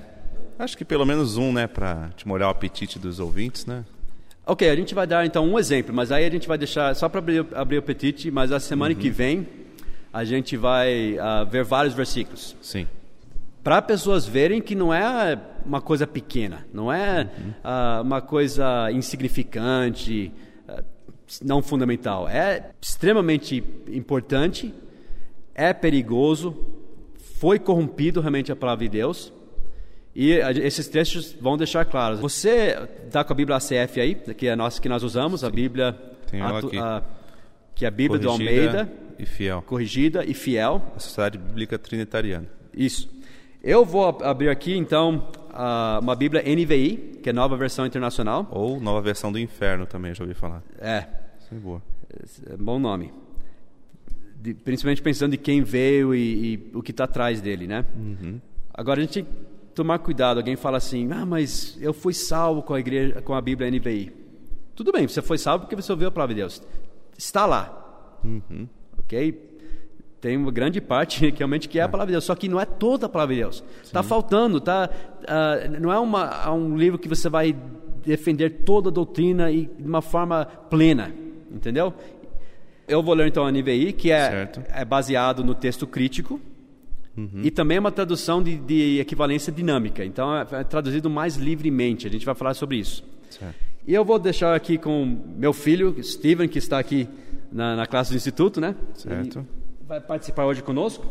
Acho 0.59 0.75
que 0.75 0.83
pelo 0.83 1.05
menos 1.05 1.37
um, 1.37 1.53
né, 1.53 1.67
para 1.67 2.09
te 2.17 2.27
molhar 2.27 2.49
o 2.49 2.51
apetite 2.51 2.99
dos 2.99 3.21
ouvintes, 3.21 3.67
né? 3.67 3.85
Ok, 4.47 4.71
a 4.71 4.75
gente 4.75 4.95
vai 4.95 5.07
dar 5.07 5.27
então 5.27 5.47
um 5.47 5.59
exemplo, 5.59 5.95
mas 5.95 6.11
aí 6.11 6.25
a 6.25 6.31
gente 6.31 6.49
vai 6.49 6.57
deixar 6.57 6.97
só 6.97 7.07
para 7.07 7.19
abrir, 7.19 7.47
abrir 7.53 7.77
o 7.77 7.81
apetite. 7.81 8.31
Mas 8.31 8.51
a 8.51 8.59
semana 8.59 8.95
que 8.95 9.11
vem 9.11 9.47
a 10.11 10.25
gente 10.25 10.57
vai 10.57 11.19
ah, 11.19 11.45
ver 11.45 11.63
vários 11.63 11.93
versículos. 11.93 12.57
Sim. 12.63 12.89
para 13.63 13.83
pessoas 13.83 14.25
verem 14.25 14.63
que 14.63 14.75
não 14.75 14.95
é 14.95 15.39
uma 15.67 15.83
coisa 15.83 16.07
pequena, 16.07 16.67
não 16.73 16.91
é 16.91 17.29
ah, 17.63 18.01
uma 18.03 18.23
coisa 18.23 18.91
insignificante, 18.93 20.33
ah, 20.67 20.83
não 21.45 21.61
fundamental. 21.61 22.27
É 22.27 22.71
extremamente 22.81 23.63
importante, 23.89 24.73
é 25.55 25.75
perigoso, 25.75 26.57
foi 27.39 27.59
corrompido 27.59 28.21
realmente 28.21 28.51
a 28.53 28.57
palavra 28.57 28.85
de 28.85 28.91
Deus. 28.91 29.33
E 30.15 30.41
a- 30.41 30.51
esses 30.53 30.89
textos 30.89 31.37
vão 31.41 31.57
deixar 31.59 31.85
claros. 31.85 32.19
Você 32.21 32.75
está 33.07 33.23
com 33.23 33.33
a 33.33 33.37
Bíblia 33.37 33.57
ACF 33.57 34.01
aí, 34.01 34.15
que 34.15 34.47
é 34.47 34.53
a 34.53 34.57
nossa 34.57 34.81
que 34.81 34.89
nós 34.89 35.03
usamos, 35.03 35.45
a 35.45 35.51
Bíblia 35.51 35.89
aqui. 36.57 36.79
a- 36.79 37.03
que 37.75 37.85
é 37.85 37.89
a 37.89 37.91
Bíblia 37.91 38.19
do 38.19 38.29
Corrigida 38.29 38.61
Almeida, 38.81 38.93
e 39.19 39.27
fiel. 39.27 39.63
corrigida 39.67 40.25
e 40.25 40.33
fiel. 40.33 40.83
A 40.97 40.99
Sociedade 40.99 41.37
Bíblica 41.37 41.79
Trinitariana. 41.79 42.47
Isso. 42.75 43.09
Eu 43.63 43.85
vou 43.85 44.07
ab- 44.07 44.23
abrir 44.25 44.49
aqui, 44.49 44.75
então, 44.75 45.29
a- 45.53 45.99
uma 46.01 46.15
Bíblia 46.15 46.43
NVI, 46.47 47.19
que 47.23 47.29
é 47.29 47.33
nova 47.35 47.55
versão 47.57 47.85
internacional. 47.85 48.49
Ou 48.51 48.81
nova 48.81 49.03
versão 49.03 49.31
do 49.31 49.39
Inferno 49.39 49.85
também, 49.85 50.15
já 50.15 50.25
ouvi 50.25 50.35
falar. 50.35 50.63
É, 50.79 51.05
Isso 51.39 51.55
é 51.55 51.59
boa. 51.59 51.83
é 52.51 52.57
bom 52.57 52.79
nome. 52.79 53.13
De- 54.47 54.55
principalmente 54.55 55.03
pensando 55.03 55.35
em 55.35 55.39
quem 55.39 55.63
veio 55.63 56.15
e, 56.15 56.55
e 56.55 56.71
o 56.73 56.81
que 56.83 56.93
está 56.93 57.03
atrás 57.05 57.41
dele, 57.41 57.67
né? 57.67 57.85
Agora, 58.73 59.01
a 59.01 59.03
gente 59.03 59.15
tem 59.15 59.25
que 59.25 59.31
tomar 59.75 59.99
cuidado. 59.99 60.37
Alguém 60.39 60.55
fala 60.55 60.77
assim, 60.77 61.11
ah, 61.11 61.27
mas 61.27 61.77
eu 61.81 61.93
fui 61.93 62.15
salvo 62.15 62.63
com 62.63 62.73
a, 62.73 62.79
igreja, 62.79 63.21
com 63.23 63.35
a 63.35 63.41
Bíblia 63.41 63.69
NVI. 63.71 64.13
Tudo 64.77 64.93
bem, 64.93 65.09
você 65.09 65.21
foi 65.21 65.37
salvo 65.39 65.65
porque 65.65 65.75
você 65.75 65.91
ouviu 65.91 66.07
a 66.07 66.11
palavra 66.13 66.35
de 66.35 66.41
Deus. 66.43 66.63
Está 67.19 67.45
lá. 67.45 68.19
Ok? 68.99 69.43
Tem 70.21 70.37
uma 70.37 70.51
grande 70.53 70.81
parte 70.81 71.29
realmente 71.37 71.69
que 71.69 71.79
é 71.79 71.83
a 71.83 71.89
palavra 71.89 72.09
de 72.11 72.13
Deus, 72.15 72.25
só 72.25 72.35
que 72.35 72.49
não 72.49 72.61
é 72.61 72.65
toda 72.65 73.07
a 73.07 73.09
palavra 73.09 73.35
de 73.35 73.41
Deus. 73.41 73.65
Está 73.83 74.03
faltando, 74.03 74.61
tá, 74.61 74.89
ah, 75.27 75.57
não 75.81 75.93
é 75.93 75.99
uma, 75.99 76.51
um 76.53 76.77
livro 76.77 76.99
que 76.99 77.09
você 77.09 77.29
vai 77.29 77.55
defender 78.05 78.63
toda 78.65 78.91
a 78.91 78.93
doutrina 78.93 79.51
e 79.51 79.67
de 79.67 79.87
uma 79.89 80.01
forma 80.03 80.45
plena, 80.47 81.13
entendeu? 81.51 81.93
Eu 82.89 83.03
vou 83.03 83.15
ler 83.15 83.27
então 83.27 83.47
a 83.47 83.51
NVI, 83.51 83.93
que 83.93 84.11
é, 84.11 84.31
Certo. 84.31 84.63
é 84.69 84.85
baseado 84.85 85.43
no 85.43 85.55
texto 85.55 85.87
crítico, 85.87 86.41
e 87.43 87.51
também 87.51 87.79
é 87.79 87.81
uma 87.81 87.91
tradução 87.91 88.43
de, 88.43 88.57
de 88.59 89.01
equivalência 89.01 89.51
dinâmica, 89.51 90.05
então 90.05 90.37
é, 90.37 90.47
é 90.53 90.65
traduzido 90.65 91.09
mais 91.09 91.37
livremente, 91.37 92.07
a 92.07 92.11
gente 92.11 92.27
vai 92.27 92.35
falar 92.35 92.53
sobre 92.53 92.77
isso. 92.77 93.03
Certo. 93.31 93.55
E 93.87 93.95
eu 93.95 94.05
vou 94.05 94.19
deixar 94.19 94.55
aqui 94.55 94.77
com 94.77 95.19
meu 95.37 95.53
filho, 95.55 95.97
Steven, 96.03 96.47
que 96.47 96.59
está 96.59 96.79
aqui 96.79 97.09
na, 97.51 97.75
na 97.75 97.87
classe 97.87 98.11
do 98.11 98.17
Instituto, 98.17 98.61
né? 98.61 98.75
Certo. 98.95 99.39
Ele 99.39 99.47
vai 99.89 100.01
participar 100.01 100.45
hoje 100.45 100.63
conosco. 100.63 101.07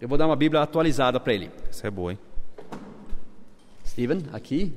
Eu 0.00 0.08
vou 0.08 0.16
dar 0.16 0.26
uma 0.26 0.36
Bíblia 0.36 0.62
atualizada 0.62 1.20
para 1.20 1.34
ele. 1.34 1.50
Isso 1.70 1.86
é 1.86 1.90
boa, 1.90 2.12
hein? 2.12 2.18
Steven, 3.84 4.22
aqui. 4.32 4.72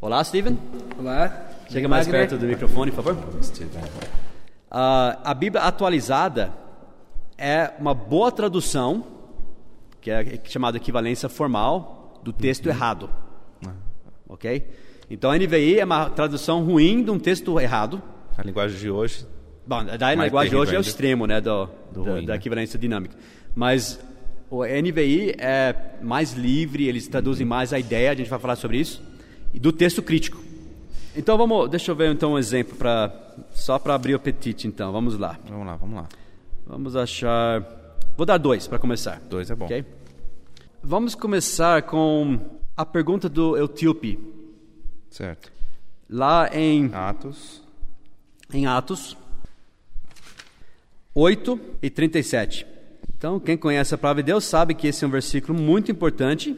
Olá, 0.00 0.24
Steven. 0.24 0.58
Olá. 0.98 1.48
Chega 1.70 1.86
mais 1.86 2.08
perto 2.08 2.36
do 2.36 2.46
microfone, 2.46 2.90
por 2.90 3.04
favor. 3.04 3.24
Ah, 4.78 5.18
a 5.24 5.32
Bíblia 5.32 5.62
atualizada 5.62 6.52
é 7.38 7.72
uma 7.78 7.94
boa 7.94 8.30
tradução, 8.30 9.06
que 10.02 10.10
é 10.10 10.38
chamada 10.44 10.76
equivalência 10.76 11.30
formal, 11.30 12.20
do 12.22 12.30
texto 12.30 12.68
errado. 12.68 13.08
Ok? 14.28 14.66
Então 15.08 15.30
a 15.30 15.38
NVI 15.38 15.80
é 15.80 15.84
uma 15.84 16.10
tradução 16.10 16.62
ruim 16.62 17.02
de 17.02 17.10
um 17.10 17.18
texto 17.18 17.58
errado. 17.58 18.02
A 18.36 18.42
linguagem 18.42 18.78
de 18.78 18.90
hoje. 18.90 19.26
Bom, 19.66 19.82
Mais 19.82 20.28
linguagem 20.28 20.50
de 20.50 20.56
hoje 20.56 20.74
é 20.74 20.78
o 20.78 20.82
extremo 20.82 21.26
né, 21.26 21.40
do, 21.40 21.70
Do 21.90 22.04
da, 22.04 22.10
ruim, 22.10 22.26
da 22.26 22.32
né? 22.34 22.38
equivalência 22.38 22.78
dinâmica. 22.78 23.16
Mas 23.54 23.98
o 24.50 24.62
NVI 24.62 25.36
é 25.38 25.74
mais 26.02 26.34
livre, 26.34 26.86
eles 26.86 27.08
traduzem 27.08 27.46
mais 27.46 27.72
a 27.72 27.78
ideia, 27.78 28.10
a 28.10 28.14
gente 28.14 28.28
vai 28.28 28.38
falar 28.38 28.56
sobre 28.56 28.78
isso, 28.78 29.02
e 29.54 29.58
do 29.58 29.72
texto 29.72 30.02
crítico. 30.02 30.38
Então 31.16 31.38
vamos, 31.38 31.70
deixa 31.70 31.90
eu 31.90 31.96
ver 31.96 32.12
então 32.12 32.32
um 32.34 32.38
exemplo 32.38 32.76
para 32.76 33.12
só 33.52 33.78
para 33.78 33.94
abrir 33.94 34.12
o 34.12 34.16
apetite 34.16 34.66
então. 34.68 34.92
Vamos 34.92 35.18
lá. 35.18 35.38
Vamos 35.48 35.66
lá, 35.66 35.76
vamos 35.76 35.96
lá. 35.96 36.08
Vamos 36.66 36.96
achar. 36.96 37.62
Vou 38.16 38.26
dar 38.26 38.38
dois 38.38 38.66
para 38.68 38.78
começar. 38.78 39.20
Dois 39.28 39.50
é 39.50 39.54
bom. 39.54 39.64
Ok? 39.64 39.84
Vamos 40.82 41.14
começar 41.14 41.82
com 41.82 42.38
a 42.76 42.84
pergunta 42.84 43.28
do 43.28 43.56
Etíope, 43.62 44.18
Certo. 45.10 45.50
lá 46.08 46.48
em 46.54 46.90
Atos. 46.94 47.62
em 48.52 48.66
Atos 48.66 49.16
8 51.14 51.58
e 51.82 51.88
37. 51.90 52.66
Então, 53.16 53.40
quem 53.40 53.56
conhece 53.56 53.94
a 53.94 53.98
palavra 53.98 54.22
de 54.22 54.26
Deus 54.26 54.44
sabe 54.44 54.74
que 54.74 54.86
esse 54.86 55.02
é 55.04 55.08
um 55.08 55.10
versículo 55.10 55.58
muito 55.58 55.90
importante, 55.90 56.54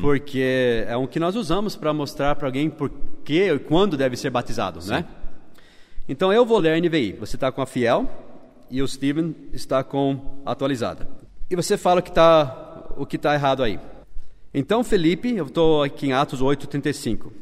porque 0.00 0.84
é 0.86 0.96
um 0.96 1.06
que 1.06 1.18
nós 1.18 1.34
usamos 1.34 1.74
para 1.76 1.92
mostrar 1.92 2.36
para 2.36 2.46
alguém 2.48 2.70
por 2.70 2.90
que 3.26 3.42
e 3.42 3.58
quando 3.58 3.96
deve 3.96 4.16
ser 4.16 4.30
batizado, 4.30 4.80
né? 4.86 5.04
Então, 6.08 6.32
eu 6.32 6.46
vou 6.46 6.58
ler 6.58 6.72
a 6.72 6.80
NVI. 6.80 7.14
Você 7.14 7.36
está 7.36 7.50
com 7.50 7.60
a 7.60 7.66
fiel 7.66 8.08
e 8.70 8.80
o 8.80 8.86
Steven 8.86 9.34
está 9.52 9.82
com 9.82 10.40
a 10.46 10.52
atualizada. 10.52 11.08
E 11.50 11.56
você 11.56 11.76
fala 11.76 12.00
que 12.00 12.12
tá, 12.12 12.86
o 12.96 13.04
que 13.04 13.16
está 13.16 13.34
errado 13.34 13.64
aí. 13.64 13.80
Então, 14.54 14.84
Felipe, 14.84 15.34
eu 15.34 15.46
estou 15.46 15.82
aqui 15.82 16.06
em 16.06 16.12
Atos 16.12 16.40
8, 16.40 16.68
35. 16.68 17.32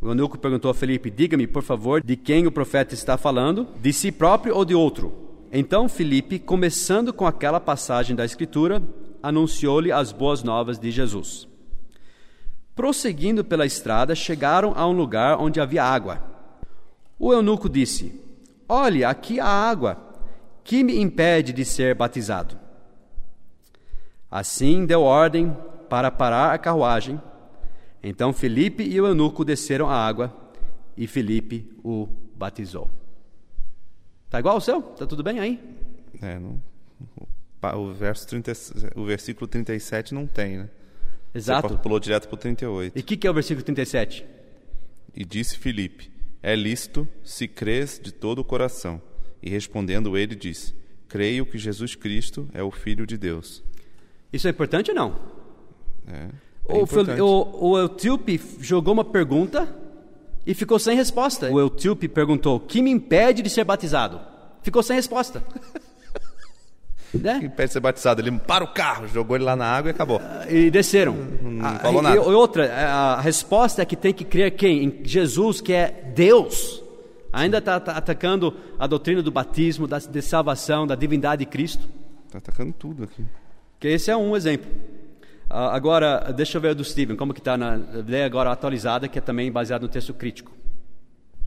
O 0.00 0.08
eunuco 0.08 0.38
perguntou 0.38 0.70
a 0.70 0.74
Felipe: 0.74 1.10
Diga-me, 1.10 1.46
por 1.46 1.62
favor, 1.62 2.02
de 2.02 2.16
quem 2.16 2.46
o 2.46 2.52
profeta 2.52 2.94
está 2.94 3.16
falando, 3.16 3.66
de 3.80 3.92
si 3.92 4.12
próprio 4.12 4.54
ou 4.54 4.64
de 4.64 4.74
outro? 4.74 5.12
Então 5.52 5.88
Felipe, 5.88 6.38
começando 6.38 7.12
com 7.12 7.26
aquela 7.26 7.58
passagem 7.58 8.14
da 8.14 8.24
Escritura, 8.24 8.80
anunciou-lhe 9.22 9.90
as 9.90 10.12
boas 10.12 10.42
novas 10.42 10.78
de 10.78 10.90
Jesus. 10.90 11.49
Prosseguindo 12.74 13.44
pela 13.44 13.66
estrada, 13.66 14.14
chegaram 14.14 14.72
a 14.76 14.86
um 14.86 14.92
lugar 14.92 15.38
onde 15.38 15.60
havia 15.60 15.84
água. 15.84 16.22
O 17.18 17.32
eunuco 17.32 17.68
disse: 17.68 18.20
Olhe, 18.68 19.04
aqui 19.04 19.38
há 19.40 19.46
água. 19.46 20.08
Que 20.62 20.84
me 20.84 20.98
impede 20.98 21.52
de 21.52 21.64
ser 21.64 21.94
batizado? 21.94 22.56
Assim 24.30 24.86
deu 24.86 25.02
ordem 25.02 25.56
para 25.88 26.10
parar 26.10 26.54
a 26.54 26.58
carruagem. 26.58 27.20
Então 28.02 28.32
Felipe 28.32 28.82
e 28.82 29.00
o 29.00 29.06
eunuco 29.06 29.44
desceram 29.44 29.88
a 29.90 29.94
água 29.94 30.32
e 30.96 31.06
Felipe 31.06 31.70
o 31.82 32.08
batizou. 32.36 32.88
Tá 34.30 34.38
igual 34.38 34.56
o 34.56 34.60
seu? 34.60 34.80
Tá 34.80 35.06
tudo 35.06 35.22
bem 35.22 35.40
aí? 35.40 35.60
É, 36.22 36.38
não, 36.38 36.60
o, 37.76 37.92
verso 37.92 38.26
30, 38.28 38.52
o 38.94 39.04
versículo 39.04 39.46
37 39.48 40.14
não 40.14 40.26
tem, 40.26 40.58
né? 40.58 40.68
Você 41.32 41.38
Exato. 41.38 41.78
pulou 41.78 42.00
direto 42.00 42.28
para 42.28 42.34
o 42.34 42.38
38. 42.38 42.98
E 42.98 43.00
o 43.00 43.04
que, 43.04 43.16
que 43.16 43.26
é 43.26 43.30
o 43.30 43.34
versículo 43.34 43.64
37? 43.64 44.24
E 45.14 45.24
disse 45.24 45.56
Filipe: 45.56 46.10
É 46.42 46.54
lícito 46.56 47.08
se 47.22 47.46
crês 47.46 48.00
de 48.02 48.12
todo 48.12 48.40
o 48.40 48.44
coração. 48.44 49.00
E 49.42 49.48
respondendo 49.48 50.16
ele 50.16 50.34
disse: 50.34 50.74
Creio 51.08 51.46
que 51.46 51.56
Jesus 51.56 51.94
Cristo 51.94 52.48
é 52.52 52.62
o 52.62 52.70
Filho 52.70 53.06
de 53.06 53.16
Deus. 53.16 53.62
Isso 54.32 54.46
é 54.46 54.50
importante 54.50 54.90
ou 54.90 54.96
não? 54.96 55.16
É, 56.06 56.28
é 56.68 56.74
O, 56.74 56.82
importante. 56.82 57.20
O, 57.20 57.74
o 57.74 58.60
jogou 58.60 58.94
uma 58.94 59.04
pergunta 59.04 59.72
e 60.44 60.54
ficou 60.54 60.78
sem 60.78 60.96
resposta. 60.96 61.50
O 61.50 61.64
Etíope 61.64 62.08
perguntou: 62.08 62.56
O 62.56 62.60
que 62.60 62.82
me 62.82 62.90
impede 62.90 63.42
de 63.42 63.50
ser 63.50 63.64
batizado? 63.64 64.20
Ficou 64.62 64.82
sem 64.82 64.96
resposta. 64.96 65.44
né? 67.14 67.40
E 67.42 67.48
pede 67.48 67.72
ser 67.72 67.80
batizado. 67.80 68.20
Ele 68.20 68.30
para 68.38 68.64
o 68.64 68.68
carro, 68.68 69.08
jogou 69.08 69.36
ele 69.36 69.44
lá 69.44 69.56
na 69.56 69.66
água 69.66 69.90
e 69.90 69.92
acabou. 69.92 70.20
E 70.48 70.70
desceram. 70.70 71.14
Não 71.14 71.66
Ah, 71.66 71.78
falou 71.80 72.02
nada. 72.02 72.16
E 72.16 72.18
outra, 72.18 72.64
a 72.72 73.20
resposta 73.20 73.82
é 73.82 73.84
que 73.84 73.96
tem 73.96 74.12
que 74.12 74.24
crer 74.24 74.52
quem? 74.52 74.84
Em 74.84 75.00
Jesus, 75.04 75.60
que 75.60 75.72
é 75.72 76.12
Deus. 76.14 76.82
Ainda 77.32 77.58
está 77.58 77.76
atacando 77.76 78.54
a 78.78 78.86
doutrina 78.86 79.22
do 79.22 79.30
batismo, 79.30 79.86
da, 79.86 79.98
de 79.98 80.22
salvação, 80.22 80.86
da 80.86 80.94
divindade 80.94 81.44
de 81.44 81.50
Cristo. 81.50 81.88
Tá 82.30 82.38
atacando 82.38 82.72
tudo 82.72 83.04
aqui. 83.04 83.24
Que 83.78 83.88
esse 83.88 84.10
é 84.10 84.16
um 84.16 84.36
exemplo. 84.36 84.70
Ah, 85.48 85.74
agora, 85.74 86.32
deixa 86.36 86.58
eu 86.58 86.62
ver 86.62 86.70
o 86.70 86.74
do 86.74 86.84
Stephen, 86.84 87.16
como 87.16 87.32
que 87.34 87.40
está 87.40 87.56
na 87.56 87.76
ideia 87.98 88.26
agora 88.26 88.50
atualizada, 88.52 89.08
que 89.08 89.18
é 89.18 89.20
também 89.20 89.50
baseado 89.50 89.82
no 89.82 89.88
texto 89.88 90.12
crítico. 90.14 90.52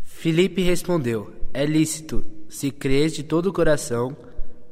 Filipe 0.03 0.61
respondeu: 0.61 1.33
É 1.53 1.65
lícito 1.65 2.23
se 2.49 2.71
crês 2.71 3.13
de 3.13 3.23
todo 3.23 3.47
o 3.47 3.53
coração. 3.53 4.15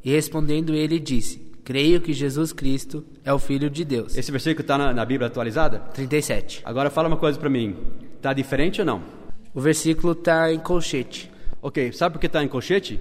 E 0.03 0.11
respondendo 0.11 0.73
ele, 0.73 0.99
disse: 0.99 1.51
Creio 1.63 2.01
que 2.01 2.11
Jesus 2.11 2.51
Cristo 2.51 3.05
é 3.23 3.31
o 3.31 3.39
Filho 3.39 3.69
de 3.69 3.85
Deus. 3.85 4.17
Esse 4.17 4.31
versículo 4.31 4.61
está 4.61 4.77
na, 4.77 4.93
na 4.93 5.05
Bíblia 5.05 5.27
atualizada? 5.27 5.79
37. 5.93 6.61
Agora 6.65 6.89
fala 6.89 7.07
uma 7.07 7.17
coisa 7.17 7.37
para 7.37 7.49
mim. 7.49 7.75
Está 8.17 8.33
diferente 8.33 8.81
ou 8.81 8.85
não? 8.85 9.03
O 9.53 9.61
versículo 9.61 10.13
está 10.13 10.51
em 10.51 10.59
colchete. 10.59 11.31
Ok, 11.61 11.91
sabe 11.91 12.13
por 12.13 12.19
que 12.19 12.25
está 12.25 12.43
em 12.43 12.47
colchete? 12.47 12.99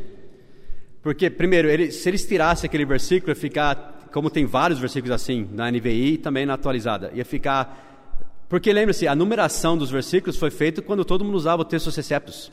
Porque, 1.02 1.30
primeiro, 1.30 1.68
ele, 1.68 1.90
se 1.90 2.08
eles 2.08 2.26
tirassem 2.26 2.68
aquele 2.68 2.84
versículo, 2.84 3.30
ia 3.30 3.36
ficar, 3.36 4.08
como 4.12 4.28
tem 4.28 4.44
vários 4.44 4.78
versículos 4.78 5.14
assim, 5.14 5.48
na 5.52 5.70
NVI 5.70 6.14
e 6.14 6.18
também 6.18 6.44
na 6.44 6.54
atualizada, 6.54 7.10
ia 7.14 7.24
ficar. 7.24 8.44
Porque 8.48 8.70
lembre-se, 8.72 9.08
a 9.08 9.14
numeração 9.14 9.78
dos 9.78 9.90
versículos 9.90 10.36
foi 10.36 10.50
feita 10.50 10.82
quando 10.82 11.04
todo 11.04 11.24
mundo 11.24 11.36
usava 11.36 11.62
o 11.62 11.64
texto 11.64 11.90
Septos. 11.90 12.52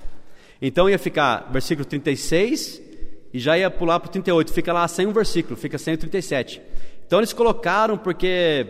Então 0.61 0.89
ia 0.89 0.97
ficar 0.97 1.49
versículo 1.51 1.85
36 1.85 2.86
e 3.33 3.39
já 3.39 3.57
ia 3.57 3.69
pular 3.69 3.99
para 3.99 4.09
o 4.09 4.11
38, 4.11 4.51
fica 4.53 4.73
lá 4.73 4.87
sem 4.87 5.05
um 5.05 5.13
versículo, 5.13 5.55
fica 5.55 5.77
sem 5.77 5.93
o 5.93 5.97
37. 5.97 6.61
Então 7.05 7.19
eles 7.19 7.33
colocaram 7.33 7.97
porque 7.97 8.65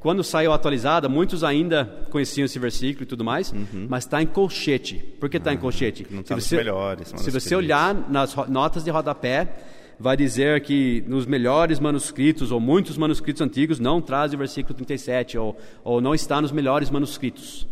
quando 0.00 0.22
saiu 0.22 0.52
atualizada, 0.52 1.08
muitos 1.08 1.42
ainda 1.42 1.84
conheciam 2.10 2.44
esse 2.44 2.58
versículo 2.58 3.02
e 3.02 3.06
tudo 3.06 3.24
mais, 3.24 3.52
uhum. 3.52 3.86
mas 3.88 4.04
está 4.04 4.22
em 4.22 4.26
colchete. 4.26 4.96
Por 5.18 5.28
que 5.28 5.38
está 5.38 5.50
ah, 5.50 5.54
em 5.54 5.58
colchete? 5.58 6.06
Não 6.10 6.20
está 6.20 6.36
nos 6.36 6.50
melhores. 6.50 7.12
Se 7.16 7.30
você 7.30 7.54
olhar 7.54 7.94
nas 8.08 8.34
notas 8.48 8.84
de 8.84 8.90
rodapé, 8.90 9.56
vai 9.98 10.16
dizer 10.16 10.60
que 10.62 11.02
nos 11.08 11.26
melhores 11.26 11.80
manuscritos, 11.80 12.52
ou 12.52 12.60
muitos 12.60 12.96
manuscritos 12.96 13.42
antigos, 13.42 13.80
não 13.80 14.00
traz 14.00 14.32
o 14.32 14.38
versículo 14.38 14.74
37, 14.74 15.36
ou, 15.36 15.56
ou 15.82 16.00
não 16.00 16.14
está 16.14 16.40
nos 16.40 16.52
melhores 16.52 16.90
manuscritos. 16.90 17.66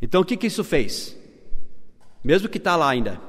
Então 0.00 0.20
o 0.20 0.24
que, 0.24 0.36
que 0.36 0.46
isso 0.46 0.62
fez? 0.62 1.18
Mesmo 2.22 2.48
que 2.48 2.58
está 2.58 2.76
lá 2.76 2.90
ainda, 2.90 3.20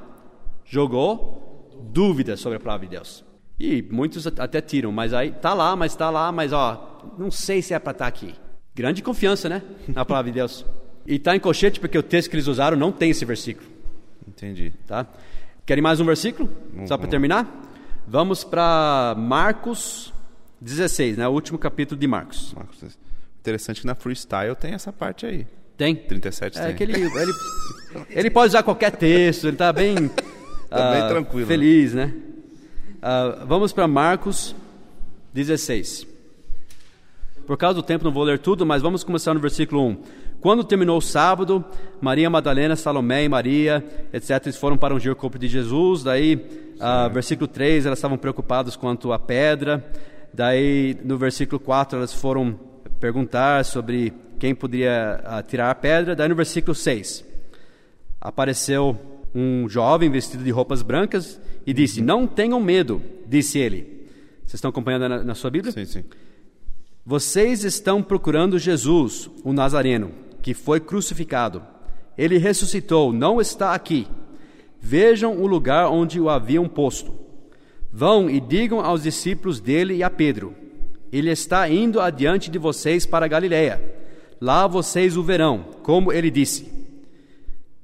jogou 0.64 1.47
dúvidas 1.80 2.40
sobre 2.40 2.56
a 2.56 2.60
palavra 2.60 2.86
de 2.86 2.92
Deus. 2.92 3.24
E 3.58 3.82
muitos 3.90 4.26
até 4.26 4.60
tiram, 4.60 4.92
mas 4.92 5.12
aí 5.12 5.32
tá 5.32 5.52
lá, 5.52 5.74
mas 5.74 5.92
está 5.92 6.10
lá, 6.10 6.30
mas 6.30 6.52
ó, 6.52 7.12
não 7.18 7.30
sei 7.30 7.60
se 7.60 7.74
é 7.74 7.78
para 7.78 7.92
estar 7.92 8.04
tá 8.04 8.08
aqui. 8.08 8.34
Grande 8.74 9.02
confiança, 9.02 9.48
né, 9.48 9.62
na 9.88 10.04
palavra 10.04 10.30
de 10.30 10.36
Deus. 10.36 10.64
E 11.06 11.16
está 11.16 11.34
em 11.34 11.40
colchete 11.40 11.80
porque 11.80 11.98
o 11.98 12.02
texto 12.02 12.30
que 12.30 12.36
eles 12.36 12.46
usaram 12.46 12.76
não 12.76 12.92
tem 12.92 13.10
esse 13.10 13.24
versículo. 13.24 13.68
Entendi. 14.26 14.72
Tá? 14.86 15.06
Querem 15.66 15.82
mais 15.82 15.98
um 16.00 16.04
versículo? 16.04 16.48
Só 16.86 16.96
para 16.96 17.08
terminar? 17.08 17.64
Vamos 18.06 18.44
para 18.44 19.14
Marcos 19.18 20.12
16, 20.60 21.16
né? 21.16 21.26
O 21.26 21.32
último 21.32 21.58
capítulo 21.58 21.98
de 21.98 22.06
Marcos. 22.06 22.54
Marcos. 22.54 22.98
Interessante 23.40 23.80
que 23.80 23.86
na 23.86 23.94
freestyle 23.94 24.54
tem 24.54 24.74
essa 24.74 24.92
parte 24.92 25.26
aí. 25.26 25.46
Tem? 25.76 25.94
37 25.94 26.58
é 26.58 26.66
tem. 26.66 26.76
Que 26.76 26.82
ele, 26.82 27.00
ele, 27.00 27.32
ele 28.10 28.30
pode 28.30 28.48
usar 28.48 28.62
qualquer 28.62 28.90
texto, 28.92 29.44
ele 29.44 29.54
está 29.54 29.72
bem, 29.72 30.10
tá 30.68 30.92
bem 30.92 31.02
uh, 31.02 31.08
tranquilo. 31.08 31.46
feliz, 31.46 31.94
né? 31.94 32.14
Uh, 32.98 33.46
vamos 33.46 33.72
para 33.72 33.86
Marcos 33.86 34.54
16. 35.32 36.06
Por 37.46 37.56
causa 37.56 37.76
do 37.76 37.82
tempo 37.82 38.04
não 38.04 38.12
vou 38.12 38.24
ler 38.24 38.38
tudo, 38.38 38.66
mas 38.66 38.82
vamos 38.82 39.02
começar 39.02 39.32
no 39.32 39.40
versículo 39.40 39.86
1. 39.86 40.02
Quando 40.40 40.62
terminou 40.62 40.98
o 40.98 41.00
sábado, 41.00 41.64
Maria 42.00 42.28
Madalena, 42.28 42.76
Salomé 42.76 43.24
e 43.24 43.28
Maria, 43.28 43.84
etc., 44.12 44.42
eles 44.44 44.56
foram 44.56 44.76
para 44.76 44.94
ungir 44.94 45.10
o 45.10 45.16
corpo 45.16 45.38
de 45.38 45.48
Jesus. 45.48 46.02
Daí, 46.04 46.34
uh, 46.34 47.10
versículo 47.12 47.48
3, 47.48 47.86
elas 47.86 47.98
estavam 47.98 48.18
preocupadas 48.18 48.76
quanto 48.76 49.12
à 49.12 49.18
pedra. 49.18 49.84
Daí, 50.32 50.96
no 51.02 51.16
versículo 51.16 51.58
4, 51.58 51.98
elas 51.98 52.12
foram 52.12 52.58
perguntar 53.00 53.64
sobre 53.64 54.12
quem 54.38 54.54
poderia 54.54 55.20
uh, 55.24 55.42
tirar 55.42 55.70
a 55.70 55.74
pedra. 55.74 56.14
Daí, 56.14 56.28
no 56.28 56.36
versículo 56.36 56.74
6, 56.74 57.24
apareceu 58.20 58.96
um 59.34 59.68
jovem 59.68 60.10
vestido 60.10 60.42
de 60.42 60.50
roupas 60.50 60.82
brancas 60.82 61.40
e 61.66 61.72
disse: 61.72 62.00
Não 62.00 62.26
tenham 62.26 62.60
medo, 62.60 63.02
disse 63.26 63.58
ele. 63.58 64.08
Vocês 64.40 64.54
estão 64.54 64.70
acompanhando 64.70 65.08
na, 65.08 65.24
na 65.24 65.34
sua 65.34 65.50
Bíblia? 65.50 65.72
Sim, 65.72 65.84
sim. 65.84 66.04
Vocês 67.04 67.64
estão 67.64 68.02
procurando 68.02 68.58
Jesus, 68.58 69.30
o 69.44 69.52
Nazareno, 69.52 70.10
que 70.42 70.54
foi 70.54 70.80
crucificado. 70.80 71.62
Ele 72.16 72.38
ressuscitou, 72.38 73.12
não 73.12 73.40
está 73.40 73.74
aqui. 73.74 74.06
Vejam 74.80 75.36
o 75.36 75.46
lugar 75.46 75.88
onde 75.90 76.20
o 76.20 76.28
haviam 76.28 76.68
posto. 76.68 77.14
Vão 77.92 78.28
e 78.28 78.40
digam 78.40 78.80
aos 78.80 79.02
discípulos 79.02 79.60
dele 79.60 79.96
e 79.96 80.02
a 80.02 80.10
Pedro: 80.10 80.54
Ele 81.12 81.30
está 81.30 81.68
indo 81.68 82.00
adiante 82.00 82.50
de 82.50 82.58
vocês 82.58 83.06
para 83.06 83.28
Galiléia. 83.28 83.80
Lá 84.40 84.66
vocês 84.66 85.16
o 85.16 85.22
verão, 85.22 85.64
como 85.82 86.12
ele 86.12 86.30
disse. 86.30 86.77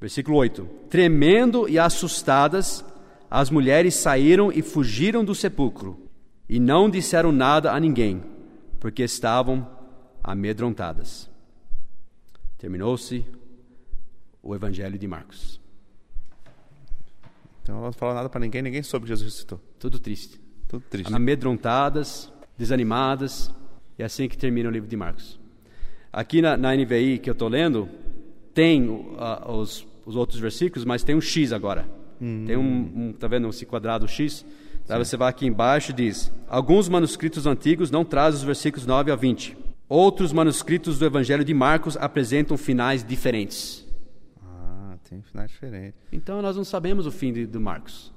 Versículo 0.04 0.36
8: 0.36 0.66
Tremendo 0.90 1.66
e 1.66 1.78
assustadas, 1.78 2.84
as 3.30 3.48
mulheres 3.48 3.94
saíram 3.94 4.52
e 4.52 4.60
fugiram 4.60 5.24
do 5.24 5.34
sepulcro, 5.34 5.98
e 6.46 6.60
não 6.60 6.90
disseram 6.90 7.32
nada 7.32 7.72
a 7.72 7.80
ninguém, 7.80 8.22
porque 8.78 9.02
estavam 9.02 9.66
amedrontadas. 10.22 11.30
Terminou-se 12.58 13.24
o 14.42 14.54
Evangelho 14.54 14.98
de 14.98 15.08
Marcos. 15.08 15.58
Então 17.62 17.76
ela 17.76 17.86
não 17.86 17.92
falou 17.94 18.14
nada 18.14 18.28
para 18.28 18.40
ninguém, 18.40 18.60
ninguém 18.60 18.82
soube 18.82 19.04
que 19.04 19.08
Jesus 19.08 19.24
ressuscitou. 19.24 19.58
Tudo 19.78 19.98
triste. 19.98 20.38
Tudo 20.68 20.84
triste. 20.90 21.14
Amedrontadas, 21.14 22.30
desanimadas, 22.58 23.50
e 23.98 24.02
é 24.02 24.04
assim 24.04 24.28
que 24.28 24.36
termina 24.36 24.68
o 24.68 24.72
livro 24.72 24.86
de 24.86 24.96
Marcos. 24.98 25.40
Aqui 26.12 26.42
na, 26.42 26.58
na 26.58 26.76
NVI 26.76 27.20
que 27.20 27.30
eu 27.30 27.32
estou 27.32 27.48
lendo, 27.48 27.88
tem 28.52 28.86
uh, 28.86 29.50
os, 29.50 29.86
os 30.04 30.16
outros 30.16 30.38
versículos, 30.38 30.84
mas 30.84 31.02
tem 31.02 31.14
um 31.14 31.20
X 31.20 31.52
agora. 31.52 31.86
Hum. 32.20 32.44
Tem 32.46 32.56
um, 32.56 32.92
um, 32.94 33.12
tá 33.12 33.26
vendo 33.26 33.48
esse 33.48 33.66
quadrado 33.66 34.06
X? 34.06 34.44
Daí 34.86 34.98
você 34.98 35.16
vai 35.16 35.30
aqui 35.30 35.46
embaixo 35.46 35.92
e 35.92 35.94
diz: 35.94 36.30
Alguns 36.48 36.88
manuscritos 36.88 37.46
antigos 37.46 37.90
não 37.90 38.04
trazem 38.04 38.38
os 38.38 38.44
versículos 38.44 38.86
9 38.86 39.10
a 39.10 39.16
20. 39.16 39.56
Outros 39.88 40.32
manuscritos 40.32 40.98
do 40.98 41.04
Evangelho 41.04 41.44
de 41.44 41.54
Marcos 41.54 41.96
apresentam 41.96 42.56
finais 42.56 43.04
diferentes. 43.04 43.86
Ah, 44.42 44.96
tem 45.08 45.22
finais 45.22 45.50
diferentes. 45.50 46.00
Então 46.12 46.40
nós 46.42 46.56
não 46.56 46.64
sabemos 46.64 47.06
o 47.06 47.10
fim 47.10 47.32
de, 47.32 47.46
de 47.46 47.58
Marcos. 47.58 48.12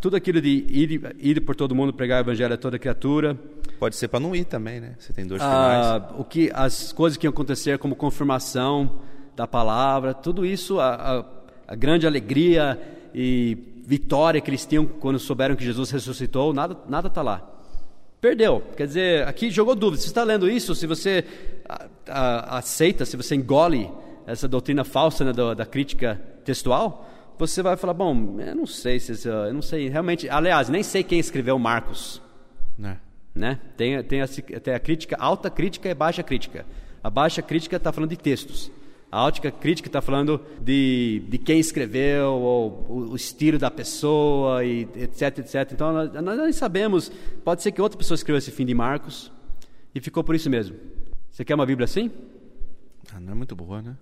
Tudo 0.00 0.14
aquilo 0.14 0.40
de 0.40 0.48
ir, 0.48 1.16
ir 1.18 1.40
por 1.40 1.56
todo 1.56 1.74
mundo 1.74 1.92
pregar 1.92 2.22
o 2.22 2.24
Evangelho 2.24 2.54
a 2.54 2.56
toda 2.56 2.78
criatura. 2.78 3.36
Pode 3.78 3.96
ser 3.96 4.06
para 4.06 4.20
não 4.20 4.34
ir 4.34 4.44
também, 4.44 4.80
né? 4.80 4.94
Você 4.98 5.12
tem 5.12 5.26
dois 5.26 5.42
ah, 5.42 6.00
finais. 6.00 6.20
O 6.20 6.24
que, 6.24 6.50
as 6.54 6.92
coisas 6.92 7.16
que 7.16 7.26
iam 7.26 7.32
acontecer 7.32 7.78
como 7.78 7.96
confirmação 7.96 9.00
da 9.36 9.46
palavra, 9.46 10.14
tudo 10.14 10.44
isso, 10.46 10.78
a, 10.80 10.94
a, 10.94 11.24
a 11.68 11.74
grande 11.74 12.06
alegria 12.06 12.80
e 13.14 13.56
vitória 13.86 14.40
que 14.40 14.50
eles 14.50 14.64
tinham 14.64 14.86
quando 14.86 15.18
souberam 15.18 15.56
que 15.56 15.64
Jesus 15.64 15.90
ressuscitou, 15.90 16.52
nada 16.52 16.76
nada 16.88 17.08
está 17.08 17.22
lá. 17.22 17.54
Perdeu. 18.20 18.62
Quer 18.74 18.86
dizer, 18.86 19.28
aqui 19.28 19.50
jogou 19.50 19.74
dúvida. 19.74 19.98
Se 19.98 20.04
você 20.04 20.10
está 20.10 20.24
lendo 20.24 20.48
isso, 20.48 20.74
se 20.74 20.86
você 20.86 21.24
a, 21.68 21.86
a, 22.08 22.58
aceita, 22.58 23.04
se 23.04 23.18
você 23.18 23.34
engole 23.34 23.90
essa 24.26 24.48
doutrina 24.48 24.82
falsa 24.82 25.26
né, 25.26 25.32
da, 25.32 25.52
da, 25.52 25.66
crítica 25.66 26.18
textual, 26.42 27.06
você 27.38 27.62
vai 27.62 27.76
falar, 27.76 27.92
bom, 27.92 28.40
eu 28.40 28.54
não 28.54 28.66
sei 28.66 28.98
se 28.98 29.28
eu 29.28 29.52
não 29.52 29.60
sei 29.60 29.90
realmente. 29.90 30.26
Aliás, 30.28 30.70
nem 30.70 30.82
sei 30.82 31.02
quem 31.02 31.18
escreveu 31.18 31.58
Marcos. 31.58 32.22
Né? 32.78 32.98
Né? 33.34 33.58
Tem, 33.76 34.02
tem, 34.02 34.22
a, 34.22 34.26
tem 34.26 34.72
a 34.72 34.80
crítica, 34.80 35.16
alta 35.18 35.50
crítica 35.50 35.90
e 35.90 35.94
baixa 35.94 36.22
crítica. 36.22 36.64
A 37.02 37.10
baixa 37.10 37.42
crítica 37.42 37.76
está 37.76 37.92
falando 37.92 38.08
de 38.08 38.16
textos. 38.16 38.72
A 39.14 39.26
ótica 39.26 39.48
crítica 39.48 39.88
está 39.88 40.02
falando 40.02 40.40
de, 40.60 41.22
de 41.28 41.38
quem 41.38 41.60
escreveu, 41.60 42.32
ou 42.32 42.84
o, 42.88 43.10
o, 43.12 43.14
estilo 43.14 43.60
da 43.60 43.70
pessoa, 43.70 44.64
e 44.64 44.88
etc, 44.96 45.38
etc. 45.38 45.70
Então, 45.70 45.92
nós, 45.92 46.12
nós 46.12 46.56
sabemos. 46.56 47.12
Pode 47.44 47.62
ser 47.62 47.70
que 47.70 47.80
outra 47.80 47.96
pessoa 47.96 48.16
escreveu 48.16 48.38
esse 48.38 48.50
fim 48.50 48.66
de 48.66 48.74
Marcos 48.74 49.30
e 49.94 50.00
ficou 50.00 50.24
por 50.24 50.34
isso 50.34 50.50
mesmo. 50.50 50.74
Você 51.30 51.44
quer 51.44 51.54
uma 51.54 51.64
Bíblia 51.64 51.84
assim? 51.84 52.10
Ah, 53.14 53.20
não 53.20 53.30
é 53.30 53.34
muito 53.36 53.54
boa, 53.54 53.80
né? 53.80 53.96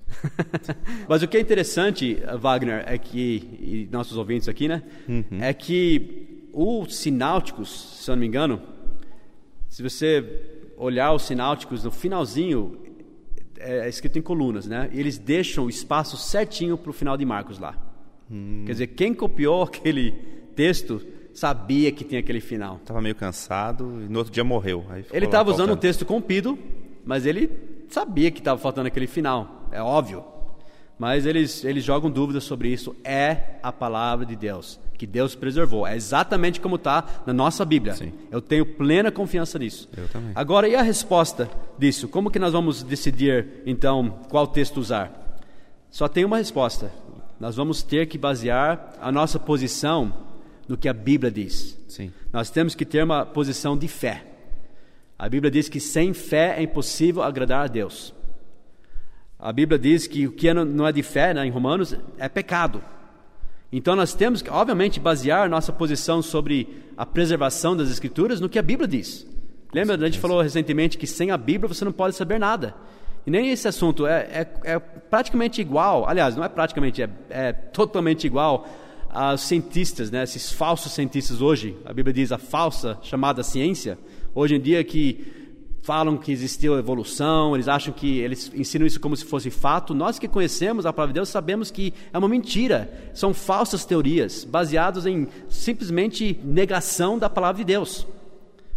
Mas 1.07 1.23
o 1.23 1.29
que 1.29 1.37
é 1.37 1.41
interessante, 1.41 2.17
Wagner, 2.41 2.83
é 2.87 2.97
que, 2.97 3.59
e 3.61 3.89
nossos 3.93 4.17
ouvintes 4.17 4.49
aqui, 4.49 4.67
né? 4.67 4.83
Uhum. 5.07 5.43
É 5.43 5.53
que 5.53 6.49
o 6.55 6.87
Sináuticos, 6.87 7.99
se 8.01 8.11
eu 8.11 8.17
não 8.17 8.21
me 8.23 8.27
engano, 8.27 8.63
se 9.69 9.83
você 9.83 10.25
olhar 10.75 11.13
os 11.13 11.25
Sináuticos 11.25 11.85
no 11.85 11.91
finalzinho, 11.91 12.79
é, 13.63 13.87
é 13.87 13.89
escrito 13.89 14.19
em 14.19 14.23
colunas, 14.23 14.67
né? 14.67 14.91
E 14.93 15.01
eles 15.01 15.19
deixam 15.19 15.67
o 15.67 15.71
espaço 15.71 16.17
certinho 16.17 16.77
para 16.77 16.91
o 16.91 16.93
final 16.93 17.17
de 17.17 17.25
Marcos 17.25 17.59
lá. 17.59 17.77
Hum. 18.31 18.65
Quer 18.67 18.73
dizer, 18.73 18.87
quem 18.89 19.15
copiou 19.15 19.63
aquele 19.65 20.13
texto 20.55 21.01
sabia 21.33 21.91
que 21.91 22.05
tinha 22.05 22.21
aquele 22.21 22.41
final. 22.41 22.77
Estava 22.77 23.01
meio 23.01 23.15
cansado 23.15 24.03
e 24.03 24.09
no 24.09 24.19
outro 24.19 24.33
dia 24.33 24.45
morreu. 24.45 24.85
ele 25.13 25.27
estava 25.27 25.51
usando 25.51 25.73
o 25.73 25.77
texto 25.77 26.05
compido, 26.05 26.59
mas 27.05 27.25
ele 27.25 27.51
sabia 27.89 28.31
que 28.31 28.39
estava 28.39 28.61
faltando 28.61 28.89
aquele 28.89 29.07
final. 29.07 29.69
É 29.71 29.81
óbvio. 29.81 30.25
Mas 30.99 31.27
eles, 31.27 31.65
eles 31.65 31.83
jogam 31.83 32.11
dúvidas 32.11 32.45
sobre 32.45 32.69
isso. 32.69 32.95
É 33.03 33.59
a 33.63 33.73
palavra 33.73 34.27
de 34.27 34.37
Deus 34.37 34.79
que 35.03 35.07
Deus 35.09 35.35
preservou. 35.35 35.85
É 35.85 35.97
exatamente 35.97 36.61
como 36.61 36.77
está 36.77 37.23
na 37.27 37.33
nossa 37.33 37.65
Bíblia. 37.65 37.95
Sim. 37.95 38.13
Eu 38.31 38.41
tenho 38.41 38.65
plena 38.65 39.11
confiança 39.11 39.59
nisso. 39.59 39.89
Eu 39.97 40.07
também. 40.07 40.31
Agora, 40.33 40.69
e 40.69 40.77
a 40.77 40.83
resposta 40.83 41.51
disso? 41.77 42.07
Como 42.07 42.31
que 42.31 42.39
nós 42.39 42.53
vamos 42.53 42.85
decidir, 42.85 43.49
então, 43.67 44.21
qual 44.31 44.47
texto 44.47 44.77
usar? 44.77 45.41
Só 45.91 46.07
tem 46.07 46.25
uma 46.25 46.37
resposta. 46.37 46.93
Nós 47.41 47.57
vamos 47.57 47.83
ter 47.83 48.07
que 48.07 48.17
basear 48.17 48.93
a 49.01 49.11
nossa 49.11 49.41
posição 49.41 50.13
no 50.69 50.77
que 50.77 50.89
a 50.89 50.93
Bíblia 50.93 51.33
diz. 51.33 51.77
Sim. 51.89 52.13
Nós 52.33 52.49
temos 52.49 52.77
que 52.77 52.85
ter 52.85 53.03
uma 53.03 53.27
posição 53.27 53.77
de 53.77 53.89
fé. 53.89 54.25
A 55.19 55.29
Bíblia 55.29 55.51
diz 55.51 55.69
que 55.69 55.81
sem 55.81 56.15
fé 56.15 56.55
é 56.59 56.63
impossível 56.63 57.25
agradar 57.25 57.65
a 57.65 57.67
Deus. 57.67 58.15
A 59.37 59.53
Bíblia 59.53 59.81
diz 59.81 60.07
que 60.07 60.29
o 60.29 60.33
que 60.33 60.55
não 60.55 60.87
é 60.87 60.93
de 60.93 61.03
fé, 61.03 61.35
né, 61.35 61.45
em 61.45 61.51
Romanos, 61.51 61.93
é 62.19 62.29
pecado. 62.29 62.81
Então 63.73 63.97
nós 63.97 64.13
temos 64.13 64.43
que, 64.43 64.51
obviamente, 64.51 65.01
basear 65.01 65.49
nossa 65.49 65.73
posição 65.73 66.21
sobre 66.21 66.69
a 66.97 67.07
preservação 67.07 67.75
das 67.75 67.91
Escrituras 67.91 68.39
no 68.39 68.49
que 68.49 68.59
a 68.59 68.63
Bíblia 68.63 68.87
diz. 68.87 69.27
Lembra, 69.73 69.97
a 69.97 70.05
gente 70.05 70.19
falou 70.19 70.43
recentemente 70.43 70.99
que 70.99 71.07
sem 71.07 71.31
a 71.31 71.39
Bíblia 71.39 71.67
você 71.67 71.83
não 71.83 71.93
pode 71.93 72.15
saber 72.15 72.39
nada. 72.39 72.75
E 73.27 73.31
nem 73.31 73.51
esse 73.51 73.67
assunto 73.67 74.07
é, 74.07 74.47
é, 74.65 74.75
é 74.75 74.79
praticamente 74.79 75.61
igual, 75.61 76.07
aliás, 76.07 76.37
não 76.37 76.45
é 76.45 76.49
praticamente, 76.49 77.03
é, 77.03 77.09
é 77.31 77.53
totalmente 77.53 78.27
igual 78.27 78.69
aos 79.09 79.43
cientistas, 79.43 80.11
né, 80.11 80.23
esses 80.23 80.53
falsos 80.53 80.93
cientistas 80.93 81.41
hoje. 81.41 81.77
A 81.85 81.93
Bíblia 81.95 82.13
diz 82.13 82.33
a 82.33 82.39
falsa 82.39 82.99
chamada 83.01 83.43
ciência, 83.43 83.99
hoje 84.35 84.57
em 84.57 84.61
dia 84.61 84.83
que 84.85 85.42
falam 85.83 86.17
que 86.17 86.31
existiu 86.31 86.79
evolução, 86.79 87.55
eles 87.55 87.67
acham 87.67 87.93
que 87.93 88.21
eles 88.21 88.51
ensinam 88.55 88.87
isso 88.87 89.01
como 89.01 89.17
se 89.17 89.25
fosse 89.25 89.51
fato. 89.51 89.93
Nós 89.93 90.19
que 90.19 90.29
conhecemos 90.29 90.87
a 90.87 90.93
palavra 90.93 91.13
de 91.13 91.19
Deus 91.19 91.29
sabemos 91.29 91.71
que 91.71 91.93
é 92.13 92.19
uma 92.19 92.29
mentira. 92.29 93.11
São 93.13 93.35
falsas 93.35 93.85
teorias, 93.85 94.45
baseadas 94.45 95.07
em 95.07 95.27
simplesmente 95.49 96.39
negação 96.45 97.19
da 97.19 97.29
palavra 97.29 97.59
de 97.59 97.65
Deus. 97.65 98.07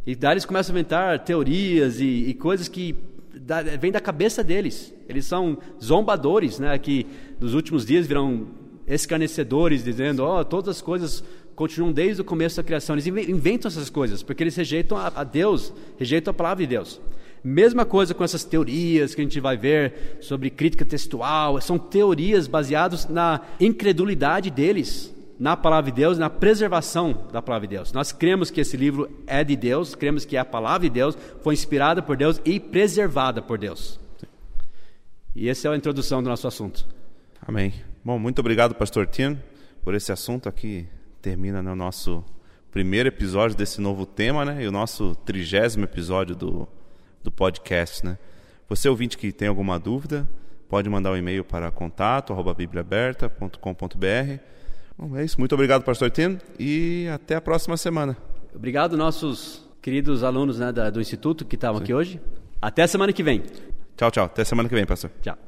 E 0.05 0.15
daí 0.15 0.33
eles 0.33 0.45
começam 0.45 0.73
a 0.73 0.79
inventar 0.79 1.19
teorias 1.19 1.99
e, 1.99 2.29
e 2.29 2.33
coisas 2.33 2.67
que 2.67 2.95
da, 3.39 3.61
vêm 3.61 3.91
da 3.91 4.01
cabeça 4.01 4.43
deles. 4.43 4.91
Eles 5.07 5.25
são 5.25 5.59
zombadores, 5.81 6.57
né, 6.57 6.77
que 6.79 7.05
nos 7.39 7.53
últimos 7.53 7.85
dias 7.85 8.07
virão 8.07 8.47
escarnecedores, 8.87 9.83
dizendo, 9.83 10.23
ó, 10.23 10.41
oh, 10.41 10.45
todas 10.45 10.77
as 10.77 10.81
coisas 10.81 11.23
continuam 11.55 11.91
desde 11.91 12.21
o 12.21 12.25
começo 12.25 12.57
da 12.57 12.63
criação. 12.63 12.95
Eles 12.95 13.07
inventam 13.07 13.69
essas 13.69 13.89
coisas, 13.89 14.21
porque 14.21 14.43
eles 14.43 14.55
rejeitam 14.55 14.97
a, 14.97 15.23
Deus, 15.23 15.73
rejeitam 15.97 16.31
a 16.31 16.33
palavra 16.33 16.63
de 16.63 16.69
Deus. 16.69 16.99
Mesma 17.43 17.85
coisa 17.85 18.13
com 18.13 18.23
essas 18.23 18.43
teorias 18.43 19.13
que 19.13 19.21
a 19.21 19.23
gente 19.23 19.39
vai 19.39 19.55
ver 19.55 20.17
sobre 20.19 20.49
crítica 20.49 20.83
textual, 20.83 21.61
são 21.61 21.77
teorias 21.77 22.47
baseadas 22.47 23.07
na 23.07 23.41
incredulidade 23.59 24.49
deles, 24.49 25.13
na 25.39 25.55
palavra 25.55 25.91
de 25.91 25.97
Deus, 25.97 26.17
na 26.17 26.29
preservação 26.29 27.27
da 27.31 27.41
palavra 27.41 27.67
de 27.67 27.75
Deus. 27.75 27.93
Nós 27.93 28.11
cremos 28.11 28.49
que 28.49 28.61
esse 28.61 28.75
livro 28.75 29.09
é 29.27 29.43
de 29.43 29.55
Deus, 29.55 29.93
cremos 29.93 30.25
que 30.25 30.35
a 30.35 30.43
palavra 30.43 30.89
de 30.89 30.93
Deus 30.93 31.17
foi 31.41 31.53
inspirada 31.53 32.01
por 32.01 32.17
Deus 32.17 32.41
e 32.43 32.59
preservada 32.59 33.41
por 33.41 33.57
Deus. 33.59 33.99
E 35.35 35.47
essa 35.47 35.67
é 35.67 35.71
a 35.71 35.77
introdução 35.77 36.23
do 36.23 36.29
nosso 36.29 36.47
assunto. 36.47 36.87
Amém. 37.45 37.73
Bom, 38.03 38.17
muito 38.17 38.39
obrigado, 38.39 38.73
pastor 38.73 39.05
Tino, 39.05 39.39
por 39.83 39.93
esse 39.93 40.11
assunto 40.11 40.49
aqui 40.49 40.87
termina 41.25 41.61
no 41.63 41.75
nosso 41.75 42.23
primeiro 42.69 43.09
episódio 43.09 43.57
desse 43.57 43.81
novo 43.81 44.05
tema, 44.05 44.45
né? 44.45 44.61
E 44.61 44.67
o 44.67 44.71
nosso 44.71 45.15
trigésimo 45.25 45.83
episódio 45.83 46.35
do, 46.35 46.67
do 47.23 47.31
podcast, 47.31 48.05
né? 48.05 48.19
Você 48.69 48.87
ouvinte 48.87 49.17
que 49.17 49.31
tem 49.31 49.47
alguma 49.47 49.79
dúvida, 49.79 50.29
pode 50.69 50.87
mandar 50.87 51.11
um 51.11 51.17
e-mail 51.17 51.43
para 51.43 51.71
contato@bibliaaberta.com.br. 51.71 54.39
Bom, 54.95 55.17
é 55.17 55.25
isso. 55.25 55.39
Muito 55.39 55.55
obrigado, 55.55 55.83
pastor 55.83 56.11
Tino, 56.11 56.37
e 56.59 57.07
até 57.11 57.33
a 57.33 57.41
próxima 57.41 57.75
semana. 57.75 58.15
Obrigado 58.53 58.95
nossos 58.95 59.67
queridos 59.81 60.23
alunos 60.23 60.59
né, 60.59 60.71
da, 60.71 60.91
do 60.91 61.01
instituto 61.01 61.43
que 61.43 61.55
estavam 61.55 61.81
aqui 61.81 61.91
hoje. 61.91 62.21
Até 62.61 62.83
a 62.83 62.87
semana 62.87 63.11
que 63.11 63.23
vem. 63.23 63.41
Tchau, 63.97 64.11
tchau. 64.11 64.25
Até 64.25 64.43
semana 64.43 64.69
que 64.69 64.75
vem, 64.75 64.85
pastor. 64.85 65.09
Tchau. 65.23 65.44